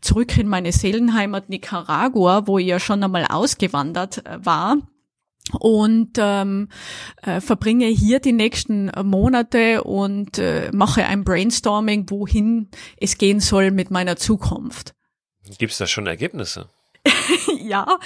zurück 0.00 0.36
in 0.38 0.48
meine 0.48 0.72
Seelenheimat 0.72 1.48
Nicaragua, 1.48 2.46
wo 2.46 2.58
ich 2.58 2.66
ja 2.66 2.80
schon 2.80 3.02
einmal 3.02 3.26
ausgewandert 3.28 4.26
äh, 4.26 4.44
war 4.44 4.76
und 5.52 6.12
ähm, 6.18 6.68
äh, 7.22 7.40
verbringe 7.40 7.86
hier 7.86 8.20
die 8.20 8.32
nächsten 8.32 8.88
äh, 8.88 9.02
Monate 9.02 9.84
und 9.84 10.38
äh, 10.38 10.70
mache 10.72 11.04
ein 11.04 11.24
Brainstorming, 11.24 12.06
wohin 12.10 12.68
es 12.98 13.18
gehen 13.18 13.40
soll 13.40 13.70
mit 13.70 13.90
meiner 13.90 14.16
Zukunft. 14.16 14.94
Gibt 15.58 15.72
es 15.72 15.78
da 15.78 15.86
schon 15.86 16.06
Ergebnisse? 16.06 16.68
ja, 17.60 17.98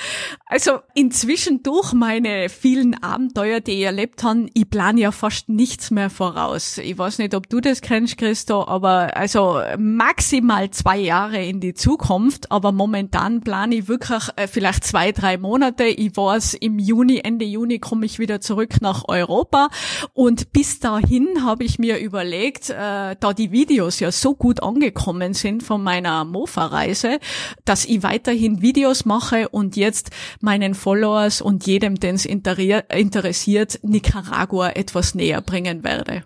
also 0.46 0.80
inzwischen 0.94 1.62
durch 1.62 1.92
meine 1.92 2.48
vielen 2.48 3.02
Abenteuer, 3.02 3.60
die 3.60 3.72
ich 3.72 3.82
erlebt 3.82 4.22
habe, 4.22 4.46
ich 4.54 4.68
plane 4.68 5.00
ja 5.00 5.12
fast 5.12 5.48
nichts 5.48 5.90
mehr 5.90 6.10
voraus. 6.10 6.78
Ich 6.78 6.96
weiß 6.96 7.18
nicht, 7.18 7.34
ob 7.34 7.48
du 7.48 7.60
das 7.60 7.80
kennst, 7.80 8.18
Christo, 8.18 8.66
aber 8.66 9.16
also 9.16 9.60
maximal 9.78 10.70
zwei 10.70 10.98
Jahre 10.98 11.44
in 11.44 11.60
die 11.60 11.74
Zukunft, 11.74 12.50
aber 12.50 12.72
momentan 12.72 13.40
plane 13.40 13.76
ich 13.76 13.88
wirklich 13.88 14.28
äh, 14.36 14.46
vielleicht 14.46 14.84
zwei, 14.84 15.12
drei 15.12 15.38
Monate. 15.38 15.84
Ich 15.84 16.16
weiß, 16.16 16.54
im 16.54 16.78
Juni, 16.78 17.20
Ende 17.22 17.44
Juni 17.44 17.78
komme 17.78 18.06
ich 18.06 18.18
wieder 18.18 18.40
zurück 18.40 18.80
nach 18.80 19.04
Europa 19.08 19.68
und 20.14 20.52
bis 20.52 20.80
dahin 20.80 21.44
habe 21.44 21.64
ich 21.64 21.78
mir 21.78 21.98
überlegt, 21.98 22.70
äh, 22.70 23.16
da 23.18 23.32
die 23.36 23.52
Videos 23.52 24.00
ja 24.00 24.12
so 24.12 24.34
gut 24.34 24.62
angekommen 24.62 25.34
sind 25.34 25.62
von 25.62 25.82
meiner 25.82 26.24
Mofa-Reise, 26.24 27.18
dass 27.64 27.84
ich 27.84 28.02
weiterhin 28.02 28.62
Videos 28.62 29.04
mache 29.11 29.48
und 29.48 29.76
jetzt 29.76 30.11
meinen 30.40 30.74
Followers 30.74 31.42
und 31.42 31.66
jedem, 31.66 31.98
den 31.98 32.14
es 32.14 32.24
interessiert, 32.24 33.80
Nicaragua 33.82 34.70
etwas 34.70 35.16
näher 35.16 35.40
bringen 35.40 35.82
werde. 35.82 36.22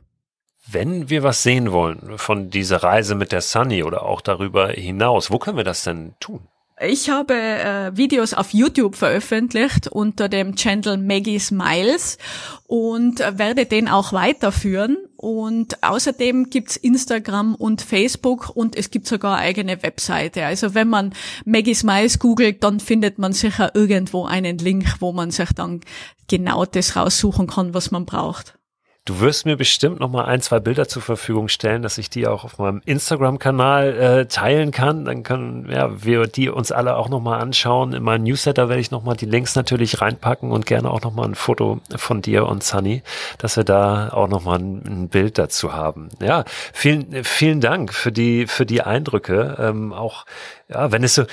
Wenn 0.67 1.09
wir 1.09 1.23
was 1.23 1.43
sehen 1.43 1.73
wollen 1.73 2.19
von 2.19 2.51
dieser 2.51 2.83
Reise 2.83 3.15
mit 3.15 3.33
der 3.33 3.41
Sunny 3.41 3.83
oder 3.83 4.03
auch 4.03 4.21
darüber 4.21 4.69
hinaus, 4.69 5.31
wo 5.31 5.39
können 5.39 5.57
wir 5.57 5.65
das 5.65 5.83
denn 5.85 6.15
tun? 6.21 6.47
Ich 6.81 7.09
habe 7.09 7.35
äh, 7.35 7.97
Videos 7.97 8.35
auf 8.35 8.53
YouTube 8.53 8.97
veröffentlicht 8.97 9.87
unter 9.87 10.29
dem 10.29 10.57
Channel 10.57 10.97
Maggie 10.97 11.39
Smiles 11.39 12.19
und 12.67 13.21
äh, 13.21 13.39
werde 13.39 13.65
den 13.65 13.89
auch 13.89 14.13
weiterführen. 14.13 14.97
Und 15.17 15.85
außerdem 15.85 16.51
gibt's 16.51 16.77
Instagram 16.77 17.55
und 17.55 17.81
Facebook 17.81 18.51
und 18.57 18.75
es 18.75 18.91
gibt 18.91 19.07
sogar 19.07 19.39
eigene 19.39 19.85
Webseite. 19.85 20.45
Also 20.45 20.75
wenn 20.75 20.89
man 20.89 21.15
Maggie 21.45 21.75
Smiles 21.75 22.19
googelt, 22.19 22.65
dann 22.65 22.81
findet 22.81 23.19
man 23.19 23.33
sicher 23.33 23.71
irgendwo 23.77 24.25
einen 24.25 24.59
Link, 24.59 24.97
wo 24.99 25.13
man 25.13 25.31
sich 25.31 25.51
dann 25.53 25.81
genau 26.27 26.65
das 26.65 26.97
raussuchen 26.97 27.47
kann, 27.47 27.73
was 27.73 27.93
man 27.93 28.05
braucht. 28.05 28.59
Du 29.07 29.21
wirst 29.21 29.45
mir 29.45 29.59
bestimmt 29.59 30.01
noch 30.01 30.09
mal 30.09 30.25
ein, 30.25 30.41
zwei 30.41 30.61
Bilder 30.61 30.89
zur 30.89 31.03
Verfügung 31.03 31.49
stellen, 31.49 31.83
dass 31.83 31.99
ich 31.99 32.09
die 32.09 32.27
auch 32.27 32.43
auf 32.45 32.57
meinem 32.57 32.81
Instagram-Kanal 32.87 33.99
äh, 33.99 34.27
teilen 34.27 34.71
kann. 34.71 35.05
Dann 35.05 35.23
können 35.23 35.69
ja, 35.71 36.03
wir 36.03 36.27
die 36.27 36.49
uns 36.49 36.73
alle 36.73 36.97
auch 36.97 37.11
noch 37.11 37.21
mal 37.21 37.39
anschauen. 37.39 37.93
In 37.93 38.03
meinem 38.03 38.23
Newsletter 38.23 38.71
werde 38.71 38.81
ich 38.81 38.91
noch 38.91 39.05
mal 39.05 39.15
die 39.15 39.27
Links 39.27 39.57
natürlich 39.57 40.01
reinpacken 40.01 40.51
und 40.51 40.65
gerne 40.65 40.91
auch 40.91 41.03
noch 41.03 41.13
mal 41.13 41.27
ein 41.27 41.35
Foto 41.35 41.83
von 41.95 42.23
dir 42.23 42.47
und 42.47 42.65
Sunny, 42.65 43.03
dass 43.37 43.59
wir 43.59 43.65
da 43.65 44.09
auch 44.09 44.29
noch 44.29 44.45
mal 44.45 44.59
ein, 44.59 44.83
ein 44.87 45.09
Bild 45.11 45.37
dazu 45.37 45.75
haben. 45.75 46.09
Ja, 46.23 46.47
vielen, 46.73 47.25
vielen 47.25 47.61
Dank 47.61 47.93
für 47.93 48.11
die 48.11 48.47
für 48.47 48.65
die 48.65 48.81
Eindrücke. 48.81 49.59
Ähm, 49.61 49.93
auch 49.93 50.25
ja, 50.71 50.93
wenn 50.93 51.05
es 51.05 51.15
so 51.15 51.25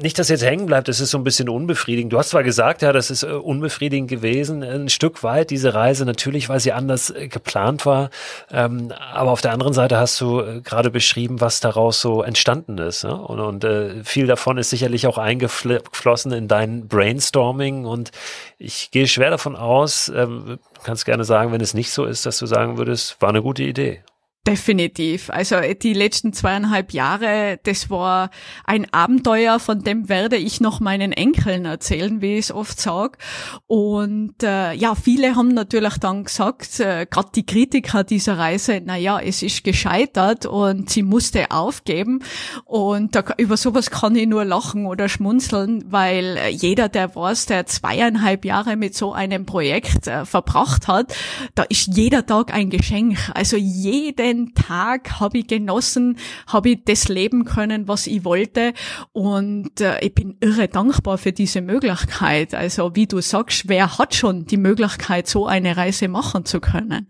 nicht, 0.00 0.18
dass 0.18 0.28
jetzt 0.28 0.44
hängen 0.44 0.66
bleibt, 0.66 0.88
das 0.88 1.00
ist 1.00 1.10
so 1.10 1.18
ein 1.18 1.24
bisschen 1.24 1.48
unbefriedigend. 1.48 2.12
Du 2.12 2.18
hast 2.18 2.30
zwar 2.30 2.42
gesagt, 2.42 2.82
ja, 2.82 2.92
das 2.92 3.10
ist 3.10 3.22
äh, 3.22 3.26
unbefriedigend 3.26 4.08
gewesen, 4.08 4.62
ein 4.62 4.88
Stück 4.88 5.22
weit 5.22 5.50
diese 5.50 5.74
Reise, 5.74 6.04
natürlich, 6.04 6.48
weil 6.48 6.60
sie 6.60 6.72
anders 6.72 7.10
äh, 7.10 7.28
geplant 7.28 7.86
war. 7.86 8.10
Ähm, 8.50 8.92
aber 9.12 9.30
auf 9.30 9.40
der 9.40 9.52
anderen 9.52 9.72
Seite 9.72 9.98
hast 9.98 10.20
du 10.20 10.40
äh, 10.40 10.60
gerade 10.60 10.90
beschrieben, 10.90 11.40
was 11.40 11.60
daraus 11.60 12.00
so 12.00 12.22
entstanden 12.22 12.78
ist. 12.78 13.04
Ne? 13.04 13.14
Und, 13.14 13.40
und 13.40 13.64
äh, 13.64 14.02
viel 14.04 14.26
davon 14.26 14.58
ist 14.58 14.70
sicherlich 14.70 15.06
auch 15.06 15.18
eingeflossen 15.18 16.32
in 16.32 16.48
dein 16.48 16.88
Brainstorming. 16.88 17.84
Und 17.84 18.10
ich 18.58 18.90
gehe 18.90 19.06
schwer 19.06 19.30
davon 19.30 19.56
aus, 19.56 20.10
ähm, 20.14 20.58
kannst 20.84 21.04
gerne 21.04 21.24
sagen, 21.24 21.52
wenn 21.52 21.60
es 21.60 21.74
nicht 21.74 21.90
so 21.90 22.04
ist, 22.04 22.26
dass 22.26 22.38
du 22.38 22.46
sagen 22.46 22.78
würdest, 22.78 23.20
war 23.20 23.28
eine 23.28 23.42
gute 23.42 23.62
Idee. 23.62 24.02
Definitiv. 24.48 25.28
Also 25.28 25.56
die 25.82 25.92
letzten 25.92 26.32
zweieinhalb 26.32 26.94
Jahre, 26.94 27.60
das 27.64 27.90
war 27.90 28.30
ein 28.64 28.90
Abenteuer, 28.94 29.58
von 29.58 29.84
dem 29.84 30.08
werde 30.08 30.36
ich 30.36 30.62
noch 30.62 30.80
meinen 30.80 31.12
Enkeln 31.12 31.66
erzählen, 31.66 32.22
wie 32.22 32.38
ich 32.38 32.46
es 32.46 32.52
oft 32.52 32.80
sage. 32.80 33.18
Und 33.66 34.42
äh, 34.42 34.72
ja, 34.72 34.94
viele 34.94 35.36
haben 35.36 35.48
natürlich 35.48 35.98
dann 35.98 36.24
gesagt, 36.24 36.80
äh, 36.80 37.04
gerade 37.04 37.28
die 37.34 37.44
Kritiker 37.44 38.04
dieser 38.04 38.38
Reise, 38.38 38.80
na 38.82 38.96
ja, 38.96 39.20
es 39.20 39.42
ist 39.42 39.64
gescheitert 39.64 40.46
und 40.46 40.88
sie 40.88 41.02
musste 41.02 41.50
aufgeben. 41.50 42.20
Und 42.64 43.16
da, 43.16 43.24
über 43.36 43.58
sowas 43.58 43.90
kann 43.90 44.16
ich 44.16 44.26
nur 44.26 44.46
lachen 44.46 44.86
oder 44.86 45.10
schmunzeln, 45.10 45.84
weil 45.90 46.38
äh, 46.38 46.48
jeder, 46.48 46.88
der 46.88 47.14
weiß, 47.14 47.44
der 47.46 47.66
zweieinhalb 47.66 48.46
Jahre 48.46 48.76
mit 48.76 48.94
so 48.94 49.12
einem 49.12 49.44
Projekt 49.44 50.06
äh, 50.06 50.24
verbracht 50.24 50.88
hat, 50.88 51.14
da 51.54 51.64
ist 51.64 51.94
jeder 51.94 52.24
Tag 52.24 52.54
ein 52.54 52.70
Geschenk. 52.70 53.18
Also 53.34 53.58
jeden 53.58 54.37
Tag 54.54 55.20
habe 55.20 55.38
ich 55.38 55.46
genossen, 55.46 56.16
habe 56.46 56.70
ich 56.70 56.84
das 56.84 57.08
leben 57.08 57.44
können, 57.44 57.88
was 57.88 58.06
ich 58.06 58.24
wollte. 58.24 58.72
Und 59.12 59.80
äh, 59.80 60.00
ich 60.00 60.14
bin 60.14 60.36
irre 60.40 60.68
dankbar 60.68 61.18
für 61.18 61.32
diese 61.32 61.60
Möglichkeit. 61.60 62.54
Also 62.54 62.94
wie 62.94 63.06
du 63.06 63.20
sagst, 63.20 63.68
wer 63.68 63.98
hat 63.98 64.14
schon 64.14 64.46
die 64.46 64.56
Möglichkeit, 64.56 65.28
so 65.28 65.46
eine 65.46 65.76
Reise 65.76 66.08
machen 66.08 66.44
zu 66.44 66.60
können? 66.60 67.08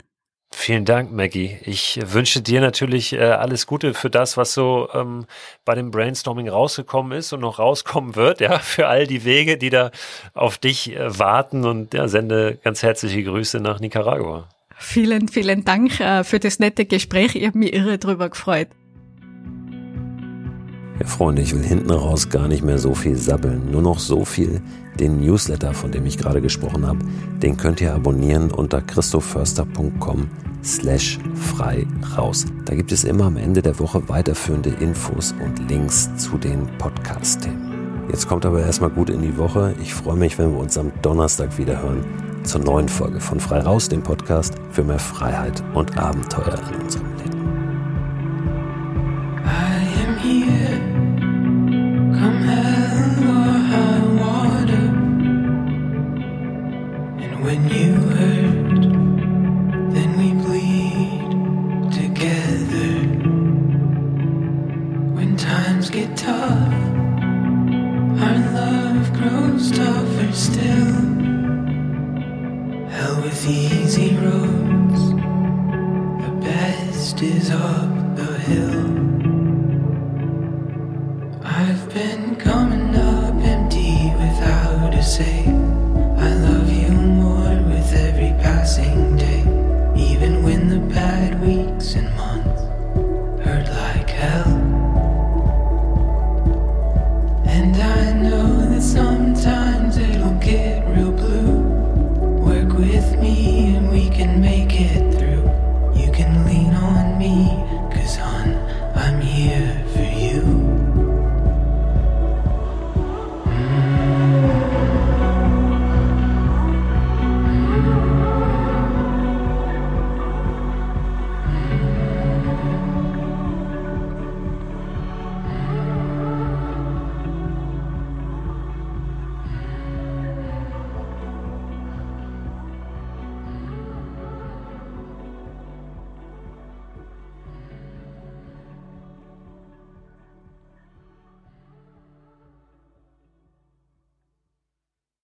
Vielen 0.51 0.87
Dank, 0.87 1.13
Maggie. 1.13 1.59
Ich 1.63 2.01
wünsche 2.03 2.41
dir 2.41 2.61
natürlich 2.61 3.13
äh, 3.13 3.21
alles 3.21 3.67
Gute 3.67 3.93
für 3.93 4.09
das, 4.11 4.37
was 4.37 4.55
so 4.55 4.89
ähm, 4.95 5.27
bei 5.65 5.75
dem 5.75 5.91
Brainstorming 5.91 6.49
rausgekommen 6.49 7.17
ist 7.17 7.33
und 7.33 7.41
noch 7.41 7.59
rauskommen 7.59 8.17
wird, 8.17 8.41
ja, 8.41 8.59
für 8.59 8.89
all 8.89 9.07
die 9.07 9.25
Wege, 9.25 9.59
die 9.59 9.71
da 9.71 9.91
auf 10.35 10.59
dich 10.59 10.97
äh, 10.97 11.19
warten 11.19 11.65
und 11.67 11.93
ja, 11.95 12.09
sende 12.09 12.59
ganz 12.65 12.83
herzliche 12.83 13.23
Grüße 13.23 13.61
nach 13.61 13.79
Nicaragua. 13.79 14.49
Vielen, 14.79 15.29
vielen 15.29 15.65
Dank 15.65 16.01
äh, 16.01 16.25
für 16.25 16.39
das 16.39 16.61
nette 16.61 16.87
Gespräch. 16.87 17.35
Ich 17.35 17.47
habe 17.47 17.59
mich 17.59 17.75
irre 17.75 17.99
drüber 17.99 18.31
gefreut. 18.31 18.69
Ja, 21.01 21.07
Freunde, 21.07 21.43
ich 21.43 21.55
will 21.55 21.63
hinten 21.63 21.91
raus 21.91 22.29
gar 22.29 22.49
nicht 22.49 22.65
mehr 22.65 22.79
so 22.79 22.95
viel 22.95 23.17
sabbeln. 23.17 23.71
Nur 23.71 23.83
noch 23.83 23.99
so 23.99 24.25
viel. 24.25 24.61
Den 24.99 25.21
Newsletter, 25.21 25.75
von 25.75 25.93
dem 25.93 26.07
ich 26.07 26.19
gerade 26.19 26.41
gesprochen 26.41 26.87
habe, 26.87 26.99
den 27.41 27.57
könnt 27.57 27.81
ihr 27.81 27.95
abonnieren 27.95 28.51
unter 28.51 28.81
christoförster.com 28.83 30.29
slash 30.65 31.19
frei 31.35 31.87
raus. 32.17 32.47
Da 32.65 32.75
gibt 32.75 32.91
es 32.91 33.05
immer 33.05 33.27
am 33.27 33.37
Ende 33.37 33.63
der 33.63 33.79
Woche 33.79 34.09
weiterführende 34.09 34.71
Infos 34.81 35.35
und 35.45 35.69
Links 35.69 36.11
zu 36.17 36.37
den 36.37 36.67
Podcast-Themen. 36.79 37.78
Jetzt 38.09 38.27
kommt 38.27 38.47
aber 38.47 38.61
erstmal 38.61 38.91
gut 38.91 39.11
in 39.11 39.21
die 39.21 39.37
Woche. 39.37 39.75
Ich 39.83 39.93
freue 39.93 40.17
mich, 40.17 40.39
wenn 40.39 40.53
wir 40.53 40.59
uns 40.59 40.79
am 40.79 40.93
Donnerstag 41.03 41.59
wieder 41.59 41.83
hören 41.83 42.05
zur 42.43 42.63
neuen 42.63 42.89
Folge 42.89 43.21
von 43.21 43.39
Frei 43.39 43.61
Raus, 43.61 43.89
dem 43.89 44.03
Podcast 44.03 44.55
für 44.71 44.83
mehr 44.83 44.99
Freiheit 44.99 45.63
und 45.75 45.99
Abenteuer 45.99 46.59
in 46.73 46.83
unserem 46.83 47.17
Leben. 47.19 47.38